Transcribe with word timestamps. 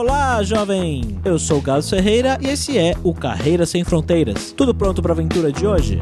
Olá, 0.00 0.40
jovem! 0.44 1.18
Eu 1.24 1.40
sou 1.40 1.58
o 1.58 1.60
Galo 1.60 1.82
Ferreira 1.82 2.38
e 2.40 2.46
esse 2.46 2.78
é 2.78 2.94
o 3.02 3.12
Carreira 3.12 3.66
Sem 3.66 3.82
Fronteiras. 3.82 4.52
Tudo 4.52 4.72
pronto 4.72 5.02
para 5.02 5.10
a 5.10 5.14
aventura 5.14 5.50
de 5.50 5.66
hoje? 5.66 5.98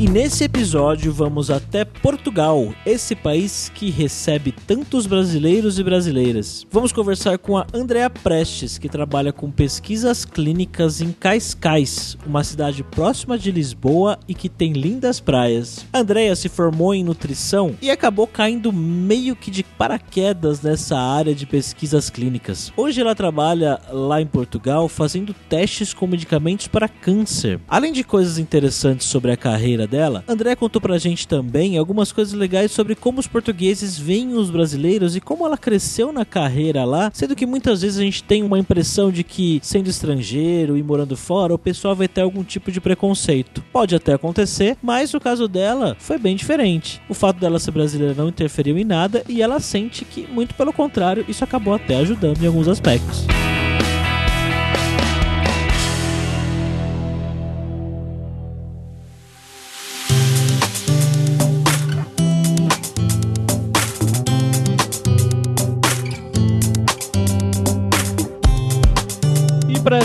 E 0.00 0.08
nesse 0.08 0.44
episódio 0.44 1.12
vamos 1.12 1.50
até 1.50 1.84
Portugal, 1.84 2.74
esse 2.86 3.14
país 3.14 3.70
que 3.74 3.90
recebe 3.90 4.50
tantos 4.50 5.06
brasileiros 5.06 5.78
e 5.78 5.84
brasileiras. 5.84 6.66
Vamos 6.70 6.90
conversar 6.90 7.36
com 7.36 7.58
a 7.58 7.66
Andrea 7.74 8.08
Prestes, 8.08 8.78
que 8.78 8.88
trabalha 8.88 9.30
com 9.30 9.50
pesquisas 9.50 10.24
clínicas 10.24 11.02
em 11.02 11.12
Cascais, 11.12 12.16
uma 12.26 12.42
cidade 12.42 12.82
próxima 12.82 13.38
de 13.38 13.52
Lisboa 13.52 14.18
e 14.26 14.32
que 14.32 14.48
tem 14.48 14.72
lindas 14.72 15.20
praias. 15.20 15.84
A 15.92 15.98
Andrea 15.98 16.34
se 16.34 16.48
formou 16.48 16.94
em 16.94 17.04
nutrição 17.04 17.76
e 17.82 17.90
acabou 17.90 18.26
caindo 18.26 18.72
meio 18.72 19.36
que 19.36 19.50
de 19.50 19.62
paraquedas 19.62 20.62
nessa 20.62 20.96
área 20.96 21.34
de 21.34 21.44
pesquisas 21.44 22.08
clínicas. 22.08 22.72
Hoje 22.74 23.02
ela 23.02 23.14
trabalha 23.14 23.78
lá 23.92 24.18
em 24.18 24.26
Portugal 24.26 24.88
fazendo 24.88 25.34
testes 25.34 25.92
com 25.92 26.06
medicamentos 26.06 26.68
para 26.68 26.88
câncer. 26.88 27.60
Além 27.68 27.92
de 27.92 28.02
coisas 28.02 28.38
interessantes 28.38 29.06
sobre 29.06 29.30
a 29.30 29.36
carreira 29.36 29.89
dela, 29.90 30.24
André 30.28 30.54
contou 30.54 30.80
pra 30.80 30.96
gente 30.96 31.26
também 31.26 31.76
algumas 31.76 32.12
coisas 32.12 32.32
legais 32.32 32.70
sobre 32.70 32.94
como 32.94 33.18
os 33.18 33.26
portugueses 33.26 33.98
veem 33.98 34.34
os 34.34 34.48
brasileiros 34.48 35.16
e 35.16 35.20
como 35.20 35.44
ela 35.44 35.58
cresceu 35.58 36.12
na 36.12 36.24
carreira 36.24 36.84
lá, 36.84 37.10
sendo 37.12 37.34
que 37.34 37.44
muitas 37.44 37.82
vezes 37.82 37.98
a 37.98 38.02
gente 38.02 38.22
tem 38.22 38.42
uma 38.42 38.58
impressão 38.58 39.10
de 39.10 39.24
que, 39.24 39.60
sendo 39.62 39.90
estrangeiro 39.90 40.76
e 40.76 40.82
morando 40.82 41.16
fora, 41.16 41.54
o 41.54 41.58
pessoal 41.58 41.96
vai 41.96 42.08
ter 42.08 42.20
algum 42.20 42.44
tipo 42.44 42.70
de 42.70 42.80
preconceito. 42.80 43.62
Pode 43.72 43.94
até 43.94 44.14
acontecer, 44.14 44.76
mas 44.80 45.12
o 45.12 45.20
caso 45.20 45.48
dela 45.48 45.96
foi 45.98 46.18
bem 46.18 46.36
diferente. 46.36 47.02
O 47.08 47.14
fato 47.14 47.40
dela 47.40 47.58
ser 47.58 47.72
brasileira 47.72 48.14
não 48.14 48.28
interferiu 48.28 48.78
em 48.78 48.84
nada 48.84 49.24
e 49.28 49.42
ela 49.42 49.58
sente 49.58 50.04
que, 50.04 50.26
muito 50.26 50.54
pelo 50.54 50.72
contrário, 50.72 51.24
isso 51.28 51.42
acabou 51.42 51.74
até 51.74 51.96
ajudando 51.96 52.42
em 52.42 52.46
alguns 52.46 52.68
aspectos. 52.68 53.26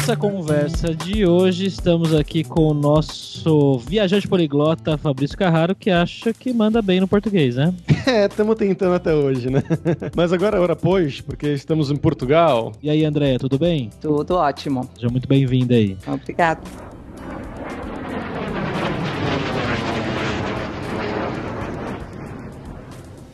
Essa 0.06 0.16
conversa 0.16 0.94
de 0.94 1.26
hoje, 1.26 1.66
estamos 1.66 2.14
aqui 2.14 2.44
com 2.44 2.68
o 2.68 2.74
nosso 2.76 3.80
viajante 3.80 4.28
poliglota 4.28 5.00
Fabrício 5.00 5.36
Carraro, 5.36 5.74
que 5.74 5.90
acha 5.90 6.32
que 6.32 6.54
manda 6.54 6.80
bem 6.80 7.00
no 7.00 7.08
português, 7.08 7.56
né? 7.56 7.74
É, 8.06 8.28
estamos 8.28 8.56
tentando 8.56 8.94
até 8.94 9.16
hoje, 9.16 9.50
né? 9.50 9.64
Mas 10.16 10.32
agora, 10.32 10.62
hora 10.62 10.76
pois, 10.76 11.22
porque 11.22 11.48
estamos 11.48 11.90
em 11.90 11.96
Portugal. 11.96 12.72
E 12.84 12.88
aí, 12.88 13.04
Andréia, 13.04 13.40
tudo 13.40 13.58
bem? 13.58 13.90
Tudo 14.00 14.36
ótimo. 14.36 14.88
Seja 14.94 15.10
muito 15.10 15.28
bem-vinda 15.28 15.74
aí. 15.74 15.98
Obrigado. 16.06 16.85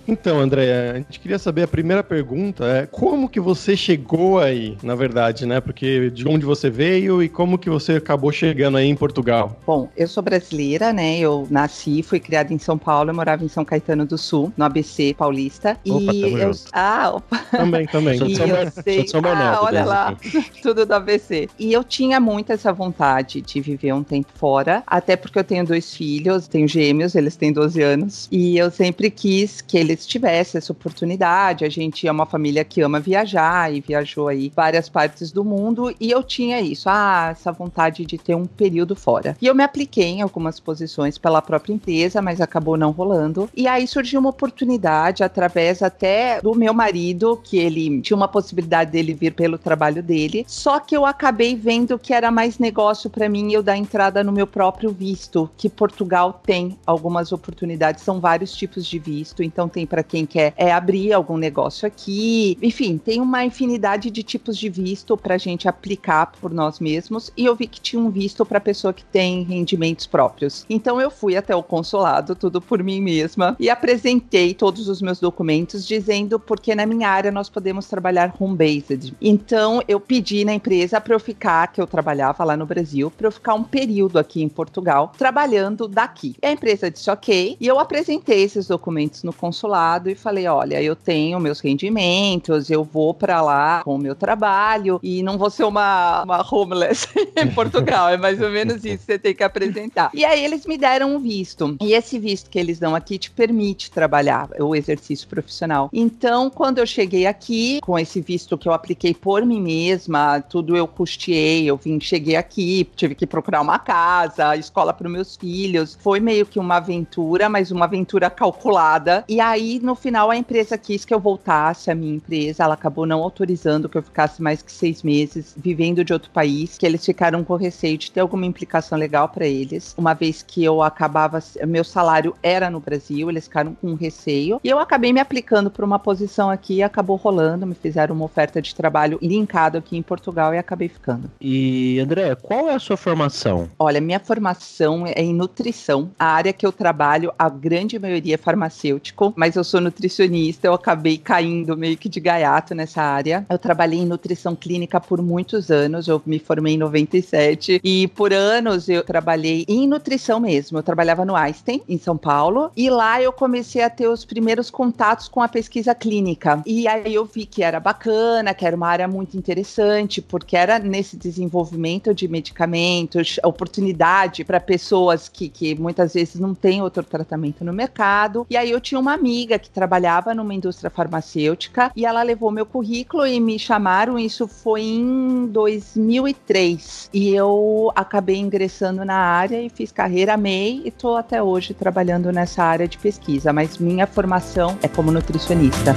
Então, 0.07 0.39
André, 0.39 0.91
a 0.91 0.95
gente 0.97 1.19
queria 1.19 1.39
saber 1.39 1.63
a 1.63 1.67
primeira 1.67 2.03
pergunta 2.03 2.65
é 2.65 2.85
como 2.85 3.29
que 3.29 3.39
você 3.39 3.75
chegou 3.75 4.39
aí, 4.39 4.77
na 4.83 4.95
verdade, 4.95 5.45
né? 5.45 5.59
Porque 5.59 6.09
de 6.09 6.27
onde 6.27 6.45
você 6.45 6.69
veio 6.69 7.21
e 7.21 7.29
como 7.29 7.57
que 7.57 7.69
você 7.69 7.93
acabou 7.93 8.31
chegando 8.31 8.77
aí 8.77 8.87
em 8.87 8.95
Portugal? 8.95 9.59
Bom, 9.65 9.89
eu 9.95 10.07
sou 10.07 10.23
brasileira, 10.23 10.91
né? 10.93 11.19
Eu 11.19 11.47
nasci, 11.49 12.03
fui 12.03 12.19
criada 12.19 12.53
em 12.53 12.59
São 12.59 12.77
Paulo, 12.77 13.09
eu 13.09 13.15
morava 13.15 13.43
em 13.43 13.47
São 13.47 13.63
Caetano 13.63 14.05
do 14.05 14.17
Sul, 14.17 14.51
no 14.57 14.65
ABC 14.65 15.13
paulista. 15.17 15.77
Opa, 15.87 16.13
e 16.13 16.21
eu 16.21 16.53
junto. 16.53 16.69
Ah, 16.71 17.11
opa. 17.15 17.37
Também, 17.51 17.85
também. 17.87 18.15
E 18.15 18.35
Sou, 18.35 18.47
eu 18.47 18.71
sei. 18.71 18.95
sou 18.95 19.03
de 19.03 19.09
São 19.11 19.21
ah, 19.25 19.59
olha 19.61 19.71
desde 19.71 19.89
lá, 19.89 20.17
tudo 20.61 20.85
do 20.85 20.93
ABC. 20.93 21.49
E 21.59 21.71
eu 21.71 21.83
tinha 21.83 22.19
muito 22.19 22.51
essa 22.51 22.73
vontade 22.73 23.41
de 23.41 23.61
viver 23.61 23.93
um 23.93 24.03
tempo 24.03 24.29
fora, 24.35 24.83
até 24.85 25.15
porque 25.15 25.37
eu 25.37 25.43
tenho 25.43 25.65
dois 25.65 25.93
filhos, 25.93 26.47
tenho 26.47 26.67
gêmeos, 26.67 27.15
eles 27.15 27.35
têm 27.35 27.51
12 27.51 27.81
anos, 27.81 28.27
e 28.31 28.57
eu 28.57 28.71
sempre 28.71 29.09
quis 29.09 29.61
que 29.61 29.77
eles 29.77 29.90
tivessem 29.95 30.57
essa 30.57 30.71
oportunidade. 30.71 31.65
A 31.65 31.69
gente 31.69 32.07
é 32.07 32.11
uma 32.11 32.25
família 32.25 32.63
que 32.63 32.81
ama 32.81 32.99
viajar 32.99 33.73
e 33.73 33.81
viajou 33.81 34.27
aí 34.27 34.51
várias 34.55 34.89
partes 34.89 35.31
do 35.31 35.43
mundo, 35.43 35.93
e 35.99 36.11
eu 36.11 36.23
tinha 36.23 36.59
isso, 36.61 36.89
ah, 36.89 37.29
essa 37.31 37.51
vontade 37.51 38.05
de 38.05 38.17
ter 38.17 38.35
um 38.35 38.45
período 38.45 38.95
fora. 38.95 39.35
E 39.41 39.47
eu 39.47 39.55
me 39.55 39.63
apliquei 39.63 40.05
em 40.05 40.21
algumas 40.21 40.59
posições 40.59 41.17
pela 41.17 41.41
própria 41.41 41.73
empresa, 41.73 42.21
mas 42.21 42.41
acabou 42.41 42.77
não 42.77 42.91
rolando. 42.91 43.49
E 43.55 43.67
aí 43.67 43.87
surgiu 43.87 44.19
uma 44.19 44.29
oportunidade 44.29 45.23
através 45.23 45.81
até 45.81 46.41
do 46.41 46.53
meu 46.55 46.73
marido, 46.73 47.39
que 47.43 47.57
ele 47.57 48.01
tinha 48.01 48.17
uma 48.17 48.27
possibilidade 48.27 48.91
dele 48.91 49.13
vir 49.13 49.33
pelo 49.33 49.57
trabalho 49.57 50.01
dele. 50.01 50.45
Só 50.47 50.79
que 50.79 50.95
eu 50.95 51.05
acabei 51.05 51.55
vendo 51.55 51.97
que 51.97 52.13
era 52.13 52.31
mais 52.31 52.59
negócio 52.59 53.09
para 53.09 53.29
mim 53.29 53.51
eu 53.51 53.63
dar 53.63 53.77
entrada 53.77 54.23
no 54.23 54.31
meu 54.31 54.47
próprio 54.47 54.91
visto, 54.91 55.49
que 55.57 55.69
Portugal 55.69 56.41
tem 56.43 56.77
algumas 56.85 57.31
oportunidades, 57.31 58.03
são 58.03 58.19
vários 58.19 58.53
tipos 58.53 58.85
de 58.85 58.99
visto, 58.99 59.43
então 59.43 59.67
tem 59.67 59.80
para 59.85 60.03
quem 60.03 60.25
quer 60.25 60.53
é, 60.57 60.71
abrir 60.71 61.13
algum 61.13 61.37
negócio 61.37 61.87
aqui. 61.87 62.57
Enfim, 62.61 62.97
tem 62.97 63.21
uma 63.21 63.43
infinidade 63.43 64.09
de 64.09 64.23
tipos 64.23 64.57
de 64.57 64.69
visto 64.69 65.17
para 65.17 65.35
a 65.35 65.37
gente 65.37 65.67
aplicar 65.67 66.31
por 66.39 66.51
nós 66.53 66.79
mesmos. 66.79 67.31
E 67.35 67.45
eu 67.45 67.55
vi 67.55 67.67
que 67.67 67.81
tinha 67.81 68.01
um 68.01 68.09
visto 68.09 68.45
para 68.45 68.59
pessoa 68.59 68.93
que 68.93 69.03
tem 69.03 69.43
rendimentos 69.43 70.05
próprios. 70.07 70.65
Então 70.69 70.99
eu 71.01 71.11
fui 71.11 71.35
até 71.35 71.55
o 71.55 71.63
consulado, 71.63 72.35
tudo 72.35 72.61
por 72.61 72.83
mim 72.83 73.01
mesma, 73.01 73.55
e 73.59 73.69
apresentei 73.69 74.53
todos 74.53 74.87
os 74.87 75.01
meus 75.01 75.19
documentos 75.19 75.85
dizendo 75.85 76.39
porque 76.39 76.75
na 76.75 76.85
minha 76.85 77.09
área 77.09 77.31
nós 77.31 77.49
podemos 77.49 77.87
trabalhar 77.87 78.33
home-based. 78.39 79.13
Então 79.21 79.81
eu 79.87 79.99
pedi 79.99 80.45
na 80.45 80.53
empresa 80.53 81.01
para 81.01 81.15
eu 81.15 81.19
ficar, 81.19 81.71
que 81.71 81.81
eu 81.81 81.87
trabalhava 81.87 82.43
lá 82.43 82.55
no 82.55 82.65
Brasil, 82.65 83.11
para 83.11 83.27
eu 83.27 83.31
ficar 83.31 83.53
um 83.53 83.63
período 83.63 84.19
aqui 84.19 84.41
em 84.41 84.49
Portugal 84.49 85.11
trabalhando 85.17 85.87
daqui. 85.87 86.35
E 86.41 86.45
a 86.45 86.51
empresa 86.51 86.89
disse 86.89 87.09
ok, 87.09 87.57
e 87.59 87.67
eu 87.67 87.79
apresentei 87.79 88.43
esses 88.43 88.67
documentos 88.67 89.23
no 89.23 89.33
consulado 89.33 89.70
e 90.09 90.15
falei: 90.15 90.47
olha, 90.47 90.81
eu 90.81 90.95
tenho 90.95 91.39
meus 91.39 91.59
rendimentos, 91.59 92.69
eu 92.69 92.83
vou 92.83 93.13
para 93.13 93.41
lá 93.41 93.83
com 93.83 93.95
o 93.95 93.97
meu 93.97 94.15
trabalho 94.15 94.99
e 95.03 95.23
não 95.23 95.37
vou 95.37 95.49
ser 95.49 95.63
uma, 95.63 96.23
uma 96.23 96.45
homeless 96.49 97.07
em 97.35 97.47
Portugal. 97.51 98.09
É 98.09 98.17
mais 98.17 98.41
ou 98.41 98.49
menos 98.49 98.83
isso 98.85 98.99
que 98.99 99.13
você 99.13 99.19
tem 99.19 99.35
que 99.35 99.43
apresentar. 99.43 100.11
E 100.13 100.25
aí 100.25 100.43
eles 100.43 100.65
me 100.65 100.77
deram 100.77 101.15
um 101.15 101.19
visto. 101.19 101.77
E 101.81 101.93
esse 101.93 102.19
visto 102.19 102.49
que 102.49 102.59
eles 102.59 102.79
dão 102.79 102.95
aqui 102.95 103.17
te 103.17 103.31
permite 103.31 103.91
trabalhar 103.91 104.49
o 104.59 104.75
exercício 104.75 105.27
profissional. 105.27 105.89
Então, 105.93 106.49
quando 106.49 106.79
eu 106.79 106.85
cheguei 106.85 107.25
aqui, 107.25 107.79
com 107.81 107.97
esse 107.97 108.21
visto 108.21 108.57
que 108.57 108.67
eu 108.67 108.73
apliquei 108.73 109.13
por 109.13 109.45
mim 109.45 109.61
mesma, 109.61 110.41
tudo 110.41 110.75
eu 110.75 110.87
custeei, 110.87 111.65
eu 111.65 111.77
vim, 111.77 111.99
cheguei 111.99 112.35
aqui, 112.35 112.89
tive 112.95 113.15
que 113.15 113.25
procurar 113.25 113.61
uma 113.61 113.79
casa, 113.79 114.55
escola 114.55 114.93
para 114.93 115.09
meus 115.09 115.35
filhos. 115.35 115.97
Foi 115.99 116.19
meio 116.19 116.45
que 116.45 116.59
uma 116.59 116.77
aventura, 116.77 117.49
mas 117.49 117.71
uma 117.71 117.85
aventura 117.85 118.29
calculada. 118.29 119.23
E 119.27 119.39
aí, 119.39 119.60
no 119.81 119.95
final, 119.95 120.29
a 120.29 120.35
empresa 120.35 120.77
quis 120.77 121.05
que 121.05 121.13
eu 121.13 121.19
voltasse 121.19 121.89
à 121.89 121.95
minha 121.95 122.15
empresa. 122.15 122.63
Ela 122.63 122.73
acabou 122.73 123.05
não 123.05 123.21
autorizando 123.21 123.87
que 123.87 123.97
eu 123.97 124.03
ficasse 124.03 124.41
mais 124.41 124.61
que 124.61 124.71
seis 124.71 125.03
meses 125.03 125.53
vivendo 125.57 126.03
de 126.03 126.13
outro 126.13 126.29
país, 126.31 126.77
que 126.77 126.85
eles 126.85 127.05
ficaram 127.05 127.43
com 127.43 127.55
receio 127.55 127.97
de 127.97 128.11
ter 128.11 128.19
alguma 128.19 128.45
implicação 128.45 128.97
legal 128.97 129.29
para 129.29 129.45
eles, 129.45 129.93
uma 129.97 130.13
vez 130.13 130.41
que 130.41 130.63
eu 130.63 130.81
acabava, 130.81 131.39
meu 131.67 131.83
salário 131.83 132.35
era 132.41 132.69
no 132.69 132.79
Brasil, 132.79 133.29
eles 133.29 133.45
ficaram 133.45 133.75
com 133.75 133.93
receio. 133.93 134.59
E 134.63 134.69
eu 134.69 134.79
acabei 134.79 135.13
me 135.13 135.19
aplicando 135.19 135.69
para 135.69 135.85
uma 135.85 135.99
posição 135.99 136.49
aqui 136.49 136.75
e 136.75 136.83
acabou 136.83 137.15
rolando, 137.15 137.65
me 137.65 137.75
fizeram 137.75 138.15
uma 138.15 138.25
oferta 138.25 138.61
de 138.61 138.73
trabalho 138.73 139.19
linkado 139.21 139.77
aqui 139.77 139.97
em 139.97 140.01
Portugal 140.01 140.53
e 140.53 140.57
acabei 140.57 140.89
ficando. 140.89 141.29
E 141.39 141.99
André, 141.99 142.35
qual 142.35 142.69
é 142.69 142.75
a 142.75 142.79
sua 142.79 142.97
formação? 142.97 143.69
Olha, 143.77 144.01
minha 144.01 144.19
formação 144.19 145.05
é 145.05 145.21
em 145.21 145.33
nutrição. 145.33 146.11
A 146.17 146.25
área 146.25 146.53
que 146.53 146.65
eu 146.65 146.71
trabalho, 146.71 147.33
a 147.37 147.49
grande 147.49 147.97
maioria 147.99 148.35
é 148.35 148.37
farmacêutico, 148.37 149.33
mas 149.35 149.50
eu 149.55 149.63
sou 149.63 149.81
nutricionista, 149.81 150.67
eu 150.67 150.73
acabei 150.73 151.17
caindo 151.17 151.77
meio 151.77 151.97
que 151.97 152.09
de 152.09 152.19
gaiato 152.19 152.75
nessa 152.75 153.01
área. 153.01 153.45
Eu 153.49 153.57
trabalhei 153.57 153.99
em 153.99 154.05
nutrição 154.05 154.55
clínica 154.55 154.99
por 154.99 155.21
muitos 155.21 155.69
anos, 155.71 156.07
eu 156.07 156.21
me 156.25 156.39
formei 156.39 156.75
em 156.75 156.77
97 156.77 157.81
e 157.83 158.07
por 158.09 158.33
anos 158.33 158.89
eu 158.89 159.03
trabalhei 159.03 159.65
em 159.67 159.87
nutrição 159.87 160.39
mesmo. 160.39 160.77
Eu 160.77 160.83
trabalhava 160.83 161.25
no 161.25 161.35
Einstein, 161.35 161.81
em 161.87 161.97
São 161.97 162.17
Paulo, 162.17 162.71
e 162.75 162.89
lá 162.89 163.21
eu 163.21 163.31
comecei 163.31 163.83
a 163.83 163.89
ter 163.89 164.07
os 164.07 164.25
primeiros 164.25 164.69
contatos 164.69 165.27
com 165.27 165.41
a 165.41 165.47
pesquisa 165.47 165.93
clínica. 165.93 166.61
E 166.65 166.87
aí 166.87 167.13
eu 167.13 167.25
vi 167.25 167.45
que 167.45 167.63
era 167.63 167.79
bacana, 167.79 168.53
que 168.53 168.65
era 168.65 168.75
uma 168.75 168.87
área 168.87 169.07
muito 169.07 169.37
interessante, 169.37 170.21
porque 170.21 170.55
era 170.55 170.79
nesse 170.79 171.17
desenvolvimento 171.17 172.13
de 172.13 172.27
medicamentos, 172.27 173.39
oportunidade 173.43 174.43
para 174.43 174.59
pessoas 174.59 175.27
que, 175.27 175.49
que 175.49 175.75
muitas 175.75 176.13
vezes 176.13 176.39
não 176.39 176.53
têm 176.53 176.81
outro 176.81 177.03
tratamento 177.03 177.63
no 177.63 177.73
mercado. 177.73 178.45
E 178.49 178.57
aí 178.57 178.71
eu 178.71 178.79
tinha 178.79 178.99
uma 178.99 179.17
amiga 179.41 179.57
que 179.57 179.69
trabalhava 179.69 180.35
numa 180.35 180.53
indústria 180.53 180.89
farmacêutica 180.89 181.91
e 181.95 182.05
ela 182.05 182.21
levou 182.21 182.51
meu 182.51 182.65
currículo 182.65 183.25
e 183.25 183.39
me 183.39 183.57
chamaram. 183.57 184.19
Isso 184.19 184.47
foi 184.47 184.81
em 184.83 185.47
2003 185.47 187.09
e 187.11 187.33
eu 187.33 187.91
acabei 187.95 188.37
ingressando 188.37 189.03
na 189.03 189.15
área 189.15 189.59
e 189.59 189.69
fiz 189.69 189.91
carreira, 189.91 190.35
amei 190.35 190.83
e 190.85 190.89
estou 190.89 191.17
até 191.17 191.41
hoje 191.41 191.73
trabalhando 191.73 192.31
nessa 192.31 192.63
área 192.63 192.87
de 192.87 192.99
pesquisa. 192.99 193.51
Mas 193.51 193.79
minha 193.79 194.05
formação 194.05 194.77
é 194.83 194.87
como 194.87 195.11
nutricionista. 195.11 195.95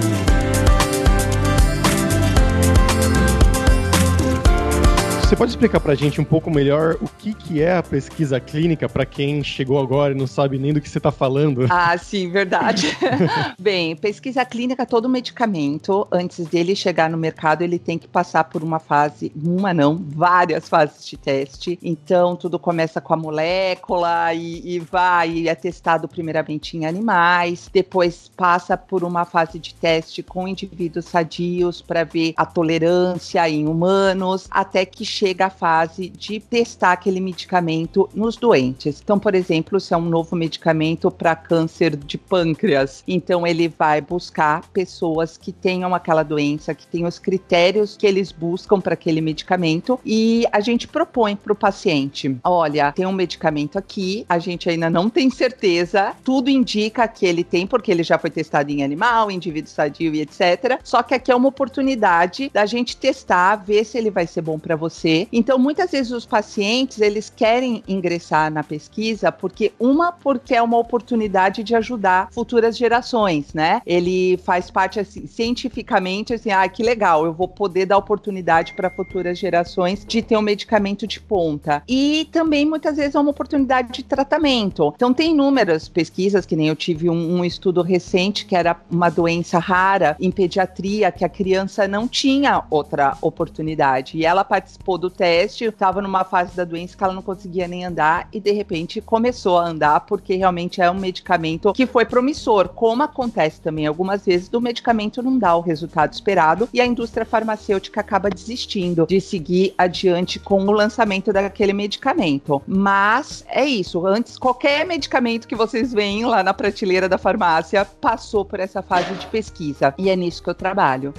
Você 5.35 5.39
pode 5.39 5.51
explicar 5.51 5.81
pra 5.81 5.97
gente 5.97 6.21
um 6.21 6.25
pouco 6.25 6.49
melhor 6.49 6.97
o 7.01 7.09
que, 7.09 7.35
que 7.35 7.61
é 7.61 7.77
a 7.77 7.83
pesquisa 7.83 8.39
clínica 8.39 8.89
para 8.89 9.05
quem 9.05 9.43
chegou 9.43 9.81
agora 9.81 10.15
e 10.15 10.17
não 10.17 10.29
sabe 10.29 10.61
nem 10.61 10.73
do 10.73 10.81
que 10.81 10.89
você 10.89 10.99
está 10.99 11.11
falando? 11.11 11.67
Ah, 11.77 11.99
sim, 11.99 12.31
verdade. 12.31 12.97
Bem, 13.59 13.97
pesquisa 13.97 14.45
clínica, 14.45 14.87
todo 14.87 15.09
medicamento, 15.09 16.07
antes 16.11 16.47
dele 16.47 16.77
chegar 16.77 17.11
no 17.11 17.19
mercado, 17.19 17.63
ele 17.63 17.81
tem 17.81 17.99
que 17.99 18.07
passar 18.07 18.45
por 18.45 18.63
uma 18.63 18.79
fase, 18.79 19.33
uma 19.35 19.75
não, 19.75 19.97
várias 19.97 20.69
fases 20.69 21.05
de 21.05 21.17
teste. 21.17 21.79
Então, 21.83 22.37
tudo 22.37 22.59
começa 22.59 23.01
com 23.01 23.13
a 23.13 23.17
molécula 23.17 24.33
e, 24.33 24.77
e 24.77 24.79
vai 24.79 25.31
e 25.31 25.49
é 25.49 25.55
testado 25.55 26.07
primeiramente 26.07 26.77
em 26.77 26.87
animais, 26.87 27.69
depois 27.73 28.31
passa 28.37 28.77
por 28.77 29.03
uma 29.03 29.25
fase 29.25 29.59
de 29.59 29.75
teste 29.75 30.23
com 30.23 30.47
indivíduos 30.47 31.07
sadios 31.07 31.83
para 31.83 32.05
ver 32.05 32.35
a 32.37 32.47
tolerância 32.47 33.47
em 33.51 33.67
humanos, 33.67 34.47
até 34.49 34.87
que 34.87 35.05
chega 35.05 35.24
a 35.41 35.51
fase 35.51 36.09
de 36.09 36.41
testar 36.41 36.93
aquele 36.93 37.21
medicamento 37.21 38.09
nos 38.15 38.37
doentes. 38.37 39.01
Então, 39.03 39.19
por 39.19 39.35
exemplo, 39.35 39.81
se 39.81 39.95
é 39.95 39.97
um 39.97 40.05
novo 40.05 40.37
medicamento 40.37 41.11
para 41.11 41.35
câncer 41.35 41.97
de 41.97 42.19
pâncreas, 42.19 43.03
então 43.07 43.47
ele 43.47 43.69
vai 43.69 44.01
buscar 44.01 44.67
pessoas 44.69 45.37
que 45.37 45.53
tenham 45.53 45.95
aquela 45.95 46.23
doença, 46.23 46.75
que 46.75 46.87
tenham 46.87 47.09
os 47.09 47.19
critérios 47.19 47.97
que 47.97 48.07
eles 48.07 48.33
buscam 48.33 48.81
para 48.81 48.95
aquele 48.95 49.21
medicamento 49.21 49.99
e 50.05 50.45
a 50.53 50.61
gente 50.61 50.87
propõe 50.89 51.37
para 51.37 51.53
o 51.53 51.57
paciente: 51.57 52.37
olha, 52.45 52.93
tem 52.93 53.07
um 53.07 53.13
medicamento 53.13 53.79
aqui, 53.79 54.27
a 54.29 54.39
gente 54.39 54.69
ainda 54.69 54.91
não 54.91 55.09
tem 55.09 55.31
certeza, 55.31 56.13
tudo 56.25 56.51
indica 56.51 57.07
que 57.09 57.25
ele 57.25 57.45
tem, 57.45 57.67
porque 57.67 57.91
ele 57.91 58.03
já 58.03 58.19
foi 58.19 58.31
testado 58.31 58.71
em 58.71 58.83
animal, 58.83 59.31
indivíduo 59.31 59.71
sadio 59.71 60.15
e 60.15 60.21
etc. 60.21 60.79
Só 60.83 61.03
que 61.03 61.15
aqui 61.15 61.31
é 61.31 61.37
uma 61.37 61.49
oportunidade 61.49 62.51
da 62.53 62.67
gente 62.67 62.97
testar, 62.97 63.57
ver 63.57 63.85
se 63.85 63.97
ele 63.97 64.11
vai 64.11 64.27
ser 64.27 64.43
bom 64.43 64.59
para 64.59 64.77
você 64.77 65.14
você. 65.15 65.29
Então, 65.33 65.59
muitas 65.59 65.93
vezes 65.93 66.11
os 66.11 66.27
pacientes, 66.27 67.01
eles 67.01 67.33
querem 67.35 67.83
ingressar 67.87 68.51
na 68.51 68.65
pesquisa 68.65 69.31
porque 69.31 69.73
uma 69.79 70.13
porque 70.13 70.55
é 70.55 70.63
uma 70.63 70.79
oportunidade 70.79 71.63
de 71.63 71.75
ajudar 71.75 72.29
futuras 72.33 72.77
gerações, 72.77 73.53
né? 73.55 73.81
Ele 73.87 74.37
faz 74.39 74.71
parte 74.71 74.99
assim, 74.99 75.27
cientificamente 75.27 76.35
assim, 76.35 76.51
ah, 76.51 76.67
que 76.69 76.83
legal, 76.83 77.25
eu 77.25 77.33
vou 77.33 77.47
poder 77.47 77.87
dar 77.87 77.99
oportunidade 77.99 78.75
para 78.75 78.91
futuras 78.91 79.39
gerações 79.39 80.05
de 80.05 80.23
ter 80.23 80.37
um 80.37 80.43
medicamento 80.43 81.07
de 81.07 81.21
ponta. 81.21 81.83
E 81.89 82.29
também 82.33 82.65
muitas 82.65 82.97
vezes 82.97 83.15
é 83.15 83.21
uma 83.21 83.31
oportunidade 83.31 83.93
de 83.93 84.03
tratamento. 84.03 84.93
Então 84.97 85.13
tem 85.13 85.33
inúmeras 85.33 85.89
pesquisas, 85.89 86.47
que 86.47 86.57
nem 86.57 86.69
eu 86.69 86.77
tive 86.77 87.09
um, 87.11 87.39
um 87.39 87.45
estudo 87.45 87.83
recente 87.83 88.47
que 88.47 88.57
era 88.57 88.77
uma 88.91 89.11
doença 89.11 89.59
rara 89.59 90.17
em 90.19 90.31
pediatria 90.31 91.13
que 91.13 91.25
a 91.25 91.29
criança 91.29 91.87
não 91.87 92.09
tinha 92.09 92.65
outra 92.71 93.17
oportunidade 93.21 94.17
e 94.17 94.25
ela 94.25 94.45
participou 94.45 94.99
do 95.05 95.11
teste, 95.11 95.65
estava 95.65 96.01
numa 96.01 96.25
fase 96.25 96.57
da 96.57 96.65
doença 96.65 96.97
que 96.97 97.05
ela 97.05 97.13
não 97.13 97.21
conseguia 97.21 97.69
nem 97.69 97.85
andar 97.85 98.27
e 98.33 98.41
de 98.41 98.53
repente 98.53 99.03
começou 99.03 99.59
a 99.59 99.67
andar 99.67 100.01
porque 100.01 100.35
realmente 100.35 100.81
é 100.81 100.91
um 100.91 100.95
medicamento 100.95 101.73
que 101.75 101.87
foi 101.87 102.07
promissor, 102.07 102.69
como 102.71 103.03
acontece 103.03 103.61
também 103.61 103.87
algumas 103.87 104.25
vezes 104.25 104.49
do 104.49 104.61
medicamento 104.61 105.23
não 105.23 105.39
dá 105.39 105.55
o 105.55 105.61
resultado 105.61 106.13
esperado 106.13 106.69
e 106.73 106.81
a 106.81 106.87
indústria 106.87 107.27
farmacêutica 107.27 108.01
acaba 108.01 108.31
desistindo 108.31 109.07
de 109.07 109.21
seguir 109.21 109.75
adiante 109.77 110.39
com 110.39 110.65
o 110.65 110.73
lançamento 110.73 111.33
daquele 111.33 111.75
medicamento. 111.75 112.63
Mas 112.67 113.45
é 113.49 113.65
isso, 113.65 114.07
antes 114.07 114.39
qualquer 114.39 114.87
medicamento 114.87 115.47
que 115.47 115.55
vocês 115.55 115.93
veem 115.93 116.25
lá 116.25 116.43
na 116.43 116.55
prateleira 116.55 117.09
da 117.09 117.19
farmácia 117.19 117.85
passou 117.85 118.45
por 118.45 118.59
essa 118.59 118.81
fase 118.81 119.13
de 119.15 119.27
pesquisa 119.27 119.95
e 119.99 120.09
é 120.09 120.17
nisso 120.17 120.43
que 120.43 120.49
eu 120.49 120.55
trabalho. 120.55 121.13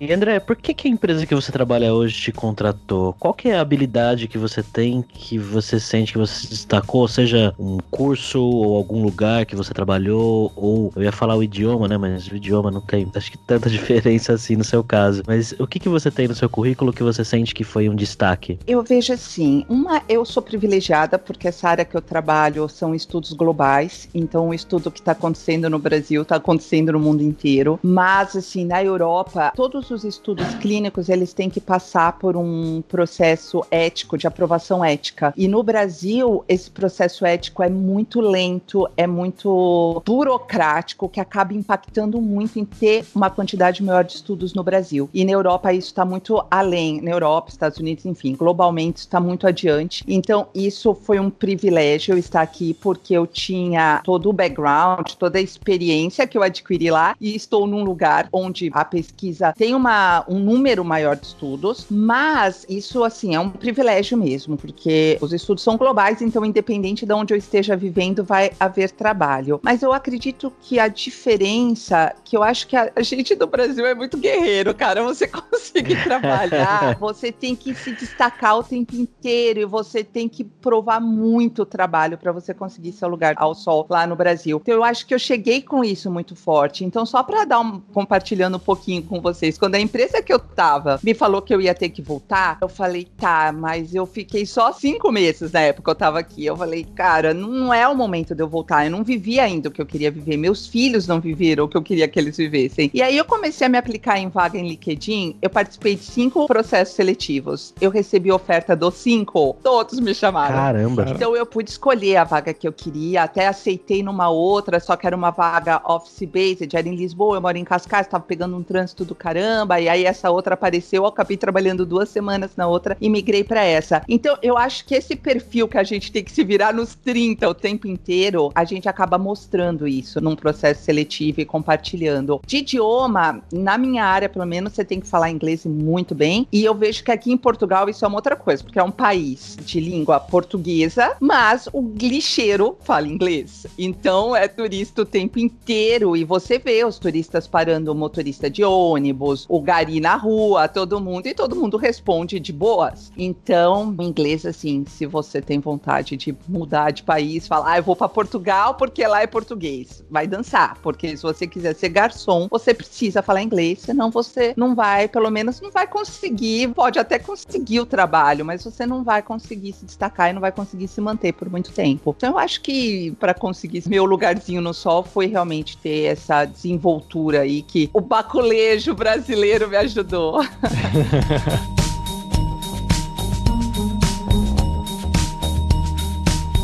E 0.00 0.12
André, 0.12 0.38
por 0.38 0.54
que, 0.54 0.72
que 0.72 0.86
a 0.86 0.90
empresa 0.90 1.26
que 1.26 1.34
você 1.34 1.50
trabalha 1.50 1.92
hoje 1.92 2.22
te 2.22 2.32
contratou? 2.32 3.14
Qual 3.18 3.34
que 3.34 3.48
é 3.48 3.56
a 3.56 3.60
habilidade 3.60 4.28
que 4.28 4.38
você 4.38 4.62
tem 4.62 5.02
que 5.02 5.36
você 5.36 5.80
sente 5.80 6.12
que 6.12 6.18
você 6.18 6.42
se 6.42 6.48
destacou? 6.48 7.08
Seja 7.08 7.52
um 7.58 7.78
curso 7.90 8.40
ou 8.40 8.76
algum 8.76 9.02
lugar 9.02 9.44
que 9.44 9.56
você 9.56 9.74
trabalhou, 9.74 10.52
ou 10.54 10.92
eu 10.94 11.02
ia 11.02 11.10
falar 11.10 11.34
o 11.34 11.42
idioma, 11.42 11.88
né? 11.88 11.98
Mas 11.98 12.28
o 12.28 12.36
idioma 12.36 12.70
não 12.70 12.80
tem, 12.80 13.10
acho 13.12 13.32
que 13.32 13.38
tanta 13.38 13.68
diferença 13.68 14.34
assim 14.34 14.54
no 14.54 14.62
seu 14.62 14.84
caso. 14.84 15.24
Mas 15.26 15.52
o 15.58 15.66
que, 15.66 15.80
que 15.80 15.88
você 15.88 16.12
tem 16.12 16.28
no 16.28 16.34
seu 16.34 16.48
currículo 16.48 16.92
que 16.92 17.02
você 17.02 17.24
sente 17.24 17.52
que 17.52 17.64
foi 17.64 17.88
um 17.88 17.96
destaque? 17.96 18.56
Eu 18.68 18.84
vejo 18.84 19.12
assim, 19.12 19.66
uma, 19.68 20.00
eu 20.08 20.24
sou 20.24 20.42
privilegiada 20.42 21.18
porque 21.18 21.48
essa 21.48 21.68
área 21.68 21.84
que 21.84 21.96
eu 21.96 22.00
trabalho 22.00 22.68
são 22.68 22.94
estudos 22.94 23.32
globais, 23.32 24.08
então 24.14 24.50
o 24.50 24.54
estudo 24.54 24.92
que 24.92 25.00
está 25.00 25.10
acontecendo 25.10 25.68
no 25.68 25.80
Brasil 25.80 26.22
está 26.22 26.36
acontecendo 26.36 26.92
no 26.92 27.00
mundo 27.00 27.20
inteiro. 27.20 27.80
Mas 27.82 28.36
assim, 28.36 28.64
na 28.64 28.82
Europa, 28.82 29.52
todos 29.56 29.87
todos 29.88 30.04
os 30.04 30.04
estudos 30.04 30.54
clínicos 30.56 31.08
eles 31.08 31.32
têm 31.32 31.48
que 31.48 31.60
passar 31.60 32.18
por 32.18 32.36
um 32.36 32.82
processo 32.82 33.64
ético 33.70 34.18
de 34.18 34.26
aprovação 34.26 34.84
ética. 34.84 35.32
E 35.36 35.48
no 35.48 35.62
Brasil 35.62 36.44
esse 36.46 36.70
processo 36.70 37.24
ético 37.24 37.62
é 37.62 37.70
muito 37.70 38.20
lento, 38.20 38.86
é 38.96 39.06
muito 39.06 40.02
burocrático, 40.04 41.08
que 41.08 41.20
acaba 41.20 41.54
impactando 41.54 42.20
muito 42.20 42.58
em 42.58 42.64
ter 42.64 43.06
uma 43.14 43.30
quantidade 43.30 43.82
maior 43.82 44.04
de 44.04 44.14
estudos 44.14 44.52
no 44.52 44.62
Brasil. 44.62 45.08
E 45.14 45.24
na 45.24 45.32
Europa 45.32 45.72
isso 45.72 45.88
está 45.88 46.04
muito 46.04 46.44
além. 46.50 47.00
Na 47.00 47.10
Europa, 47.10 47.50
Estados 47.50 47.78
Unidos, 47.78 48.04
enfim, 48.04 48.36
globalmente 48.36 49.00
está 49.00 49.18
muito 49.18 49.46
adiante. 49.46 50.04
Então 50.06 50.48
isso 50.54 50.94
foi 50.94 51.18
um 51.18 51.30
privilégio 51.30 52.18
estar 52.18 52.42
aqui 52.42 52.74
porque 52.74 53.14
eu 53.14 53.26
tinha 53.26 54.02
todo 54.04 54.28
o 54.28 54.32
background, 54.32 55.12
toda 55.18 55.38
a 55.38 55.42
experiência 55.42 56.26
que 56.26 56.36
eu 56.36 56.42
adquiri 56.42 56.90
lá 56.90 57.16
e 57.20 57.34
estou 57.34 57.66
num 57.66 57.82
lugar 57.82 58.28
onde 58.32 58.70
a 58.74 58.84
pesquisa 58.84 59.52
tem 59.56 59.77
uma, 59.78 60.24
um 60.28 60.38
número 60.38 60.84
maior 60.84 61.16
de 61.16 61.26
estudos, 61.26 61.86
mas 61.90 62.66
isso, 62.68 63.02
assim, 63.04 63.34
é 63.34 63.40
um 63.40 63.48
privilégio 63.48 64.18
mesmo, 64.18 64.56
porque 64.56 65.16
os 65.20 65.32
estudos 65.32 65.64
são 65.64 65.76
globais, 65.76 66.20
então, 66.20 66.44
independente 66.44 67.06
de 67.06 67.12
onde 67.14 67.32
eu 67.32 67.38
esteja 67.38 67.76
vivendo, 67.76 68.22
vai 68.22 68.50
haver 68.60 68.90
trabalho. 68.90 69.60
Mas 69.62 69.82
eu 69.82 69.92
acredito 69.92 70.52
que 70.60 70.78
a 70.78 70.88
diferença, 70.88 72.14
que 72.24 72.36
eu 72.36 72.42
acho 72.42 72.66
que 72.66 72.76
a, 72.76 72.90
gente 73.00 73.34
do 73.34 73.46
Brasil 73.46 73.86
é 73.86 73.94
muito 73.94 74.18
guerreiro, 74.18 74.74
cara, 74.74 75.02
você 75.02 75.26
conseguir 75.28 76.02
trabalhar, 76.02 76.96
você 77.00 77.32
tem 77.32 77.56
que 77.56 77.74
se 77.74 77.92
destacar 77.92 78.58
o 78.58 78.62
tempo 78.62 78.94
inteiro 78.94 79.60
e 79.60 79.64
você 79.64 80.02
tem 80.04 80.28
que 80.28 80.44
provar 80.44 81.00
muito 81.00 81.64
trabalho 81.64 82.18
para 82.18 82.32
você 82.32 82.52
conseguir 82.52 82.92
seu 82.92 83.08
lugar 83.08 83.34
ao 83.38 83.54
sol 83.54 83.86
lá 83.88 84.06
no 84.06 84.16
Brasil. 84.16 84.60
Então, 84.60 84.74
eu 84.74 84.84
acho 84.84 85.06
que 85.06 85.14
eu 85.14 85.18
cheguei 85.18 85.62
com 85.62 85.84
isso 85.84 86.10
muito 86.10 86.34
forte. 86.34 86.84
Então, 86.84 87.06
só 87.06 87.22
para 87.22 87.44
dar 87.44 87.60
um 87.60 87.80
compartilhando 87.92 88.56
um 88.56 88.60
pouquinho 88.60 89.02
com 89.02 89.20
vocês, 89.20 89.56
quando 89.68 89.74
a 89.74 89.80
empresa 89.80 90.22
que 90.22 90.32
eu 90.32 90.38
tava 90.38 90.98
me 91.02 91.12
falou 91.12 91.42
que 91.42 91.54
eu 91.54 91.60
ia 91.60 91.74
ter 91.74 91.90
que 91.90 92.00
voltar, 92.00 92.56
eu 92.62 92.70
falei, 92.70 93.06
tá, 93.18 93.52
mas 93.52 93.94
eu 93.94 94.06
fiquei 94.06 94.46
só 94.46 94.72
cinco 94.72 95.12
meses 95.12 95.52
na 95.52 95.60
época 95.60 95.84
que 95.84 95.90
eu 95.90 95.94
tava 95.94 96.18
aqui. 96.18 96.46
Eu 96.46 96.56
falei, 96.56 96.84
cara, 96.84 97.34
não 97.34 97.72
é 97.72 97.86
o 97.86 97.94
momento 97.94 98.34
de 98.34 98.42
eu 98.42 98.48
voltar. 98.48 98.86
Eu 98.86 98.90
não 98.90 99.04
vivi 99.04 99.38
ainda 99.38 99.68
o 99.68 99.70
que 99.70 99.82
eu 99.82 99.84
queria 99.84 100.10
viver. 100.10 100.38
Meus 100.38 100.66
filhos 100.66 101.06
não 101.06 101.20
viveram 101.20 101.64
o 101.64 101.68
que 101.68 101.76
eu 101.76 101.82
queria 101.82 102.08
que 102.08 102.18
eles 102.18 102.38
vivessem. 102.38 102.90
E 102.94 103.02
aí 103.02 103.14
eu 103.14 103.26
comecei 103.26 103.66
a 103.66 103.68
me 103.68 103.76
aplicar 103.76 104.18
em 104.18 104.30
vaga 104.30 104.58
em 104.58 104.66
LinkedIn. 104.66 105.36
Eu 105.42 105.50
participei 105.50 105.96
de 105.96 106.04
cinco 106.04 106.46
processos 106.46 106.94
seletivos. 106.94 107.74
Eu 107.78 107.90
recebi 107.90 108.32
oferta 108.32 108.74
dos 108.74 108.94
cinco. 108.94 109.54
Todos 109.62 110.00
me 110.00 110.14
chamaram. 110.14 110.56
Caramba. 110.56 111.04
Então 111.10 111.36
eu 111.36 111.44
pude 111.44 111.68
escolher 111.68 112.16
a 112.16 112.24
vaga 112.24 112.54
que 112.54 112.66
eu 112.66 112.72
queria. 112.72 113.24
Até 113.24 113.46
aceitei 113.46 114.02
numa 114.02 114.30
outra, 114.30 114.80
só 114.80 114.96
que 114.96 115.06
era 115.06 115.14
uma 115.14 115.30
vaga 115.30 115.82
office-based. 115.84 116.74
Era 116.74 116.88
em 116.88 116.94
Lisboa, 116.94 117.36
eu 117.36 117.42
moro 117.42 117.58
em 117.58 117.64
Cascais, 117.64 118.06
tava 118.06 118.24
pegando 118.24 118.56
um 118.56 118.62
trânsito 118.62 119.04
do 119.04 119.14
caramba 119.14 119.57
caramba, 119.58 119.80
e 119.80 119.88
aí 119.88 120.04
essa 120.04 120.30
outra 120.30 120.54
apareceu, 120.54 121.02
eu 121.02 121.06
acabei 121.06 121.36
trabalhando 121.36 121.84
duas 121.84 122.08
semanas 122.08 122.52
na 122.56 122.66
outra 122.66 122.96
e 123.00 123.08
migrei 123.08 123.42
para 123.42 123.64
essa. 123.64 124.02
Então, 124.08 124.36
eu 124.42 124.56
acho 124.56 124.84
que 124.84 124.94
esse 124.94 125.16
perfil 125.16 125.66
que 125.66 125.78
a 125.78 125.82
gente 125.82 126.12
tem 126.12 126.22
que 126.22 126.30
se 126.30 126.44
virar 126.44 126.72
nos 126.72 126.94
30 126.94 127.48
o 127.48 127.54
tempo 127.54 127.86
inteiro, 127.86 128.52
a 128.54 128.64
gente 128.64 128.88
acaba 128.88 129.18
mostrando 129.18 129.88
isso 129.88 130.20
num 130.20 130.36
processo 130.36 130.84
seletivo 130.84 131.40
e 131.40 131.44
compartilhando. 131.44 132.40
De 132.46 132.58
idioma, 132.58 133.42
na 133.52 133.76
minha 133.76 134.04
área, 134.04 134.28
pelo 134.28 134.46
menos, 134.46 134.72
você 134.72 134.84
tem 134.84 135.00
que 135.00 135.06
falar 135.06 135.30
inglês 135.30 135.64
muito 135.66 136.14
bem, 136.14 136.46
e 136.52 136.64
eu 136.64 136.74
vejo 136.74 137.02
que 137.02 137.10
aqui 137.10 137.32
em 137.32 137.36
Portugal 137.36 137.88
isso 137.88 138.04
é 138.04 138.08
uma 138.08 138.18
outra 138.18 138.36
coisa, 138.36 138.62
porque 138.62 138.78
é 138.78 138.82
um 138.82 138.90
país 138.90 139.56
de 139.60 139.80
língua 139.80 140.20
portuguesa, 140.20 141.16
mas 141.20 141.68
o 141.72 141.80
lixeiro 142.00 142.76
fala 142.80 143.08
inglês. 143.08 143.66
Então, 143.78 144.36
é 144.36 144.46
turista 144.46 145.02
o 145.02 145.06
tempo 145.06 145.38
inteiro, 145.38 146.16
e 146.16 146.24
você 146.24 146.58
vê 146.58 146.84
os 146.84 146.98
turistas 146.98 147.46
parando 147.46 147.90
o 147.90 147.94
motorista 147.94 148.48
de 148.50 148.62
ônibus, 148.62 149.46
o 149.48 149.60
gari 149.60 149.98
na 149.98 150.14
rua, 150.14 150.68
todo 150.68 151.00
mundo, 151.00 151.26
e 151.26 151.34
todo 151.34 151.56
mundo 151.56 151.76
responde 151.76 152.38
de 152.38 152.52
boas. 152.52 153.10
Então, 153.16 153.94
o 153.96 154.02
inglês, 154.02 154.44
assim, 154.44 154.84
se 154.86 155.06
você 155.06 155.40
tem 155.40 155.58
vontade 155.58 156.16
de 156.16 156.36
mudar 156.46 156.90
de 156.90 157.02
país, 157.02 157.48
falar, 157.48 157.72
ah, 157.72 157.78
eu 157.78 157.82
vou 157.82 157.96
para 157.96 158.08
Portugal 158.08 158.74
porque 158.74 159.06
lá 159.06 159.22
é 159.22 159.26
português, 159.26 160.04
vai 160.10 160.26
dançar. 160.26 160.76
Porque 160.82 161.16
se 161.16 161.22
você 161.22 161.46
quiser 161.46 161.74
ser 161.74 161.88
garçom, 161.88 162.46
você 162.50 162.74
precisa 162.74 163.22
falar 163.22 163.42
inglês, 163.42 163.80
senão 163.80 164.10
você 164.10 164.52
não 164.56 164.74
vai, 164.74 165.08
pelo 165.08 165.30
menos, 165.30 165.60
não 165.60 165.70
vai 165.70 165.86
conseguir, 165.86 166.68
pode 166.74 166.98
até 166.98 167.18
conseguir 167.18 167.80
o 167.80 167.86
trabalho, 167.86 168.44
mas 168.44 168.62
você 168.62 168.84
não 168.84 169.02
vai 169.02 169.22
conseguir 169.22 169.72
se 169.72 169.86
destacar 169.86 170.30
e 170.30 170.32
não 170.32 170.40
vai 170.40 170.52
conseguir 170.52 170.88
se 170.88 171.00
manter 171.00 171.32
por 171.32 171.48
muito 171.48 171.72
tempo. 171.72 172.14
Então, 172.16 172.32
eu 172.32 172.38
acho 172.38 172.60
que 172.60 173.12
para 173.12 173.32
conseguir 173.32 173.88
meu 173.88 174.04
lugarzinho 174.04 174.60
no 174.60 174.74
sol 174.74 175.02
foi 175.02 175.26
realmente 175.26 175.76
ter 175.78 176.04
essa 176.04 176.44
desenvoltura 176.44 177.42
aí 177.42 177.62
que 177.62 177.88
o 177.94 178.00
baculejo 178.00 178.94
brasileiro 178.94 179.37
me 179.68 179.76
ajudou. 179.76 180.40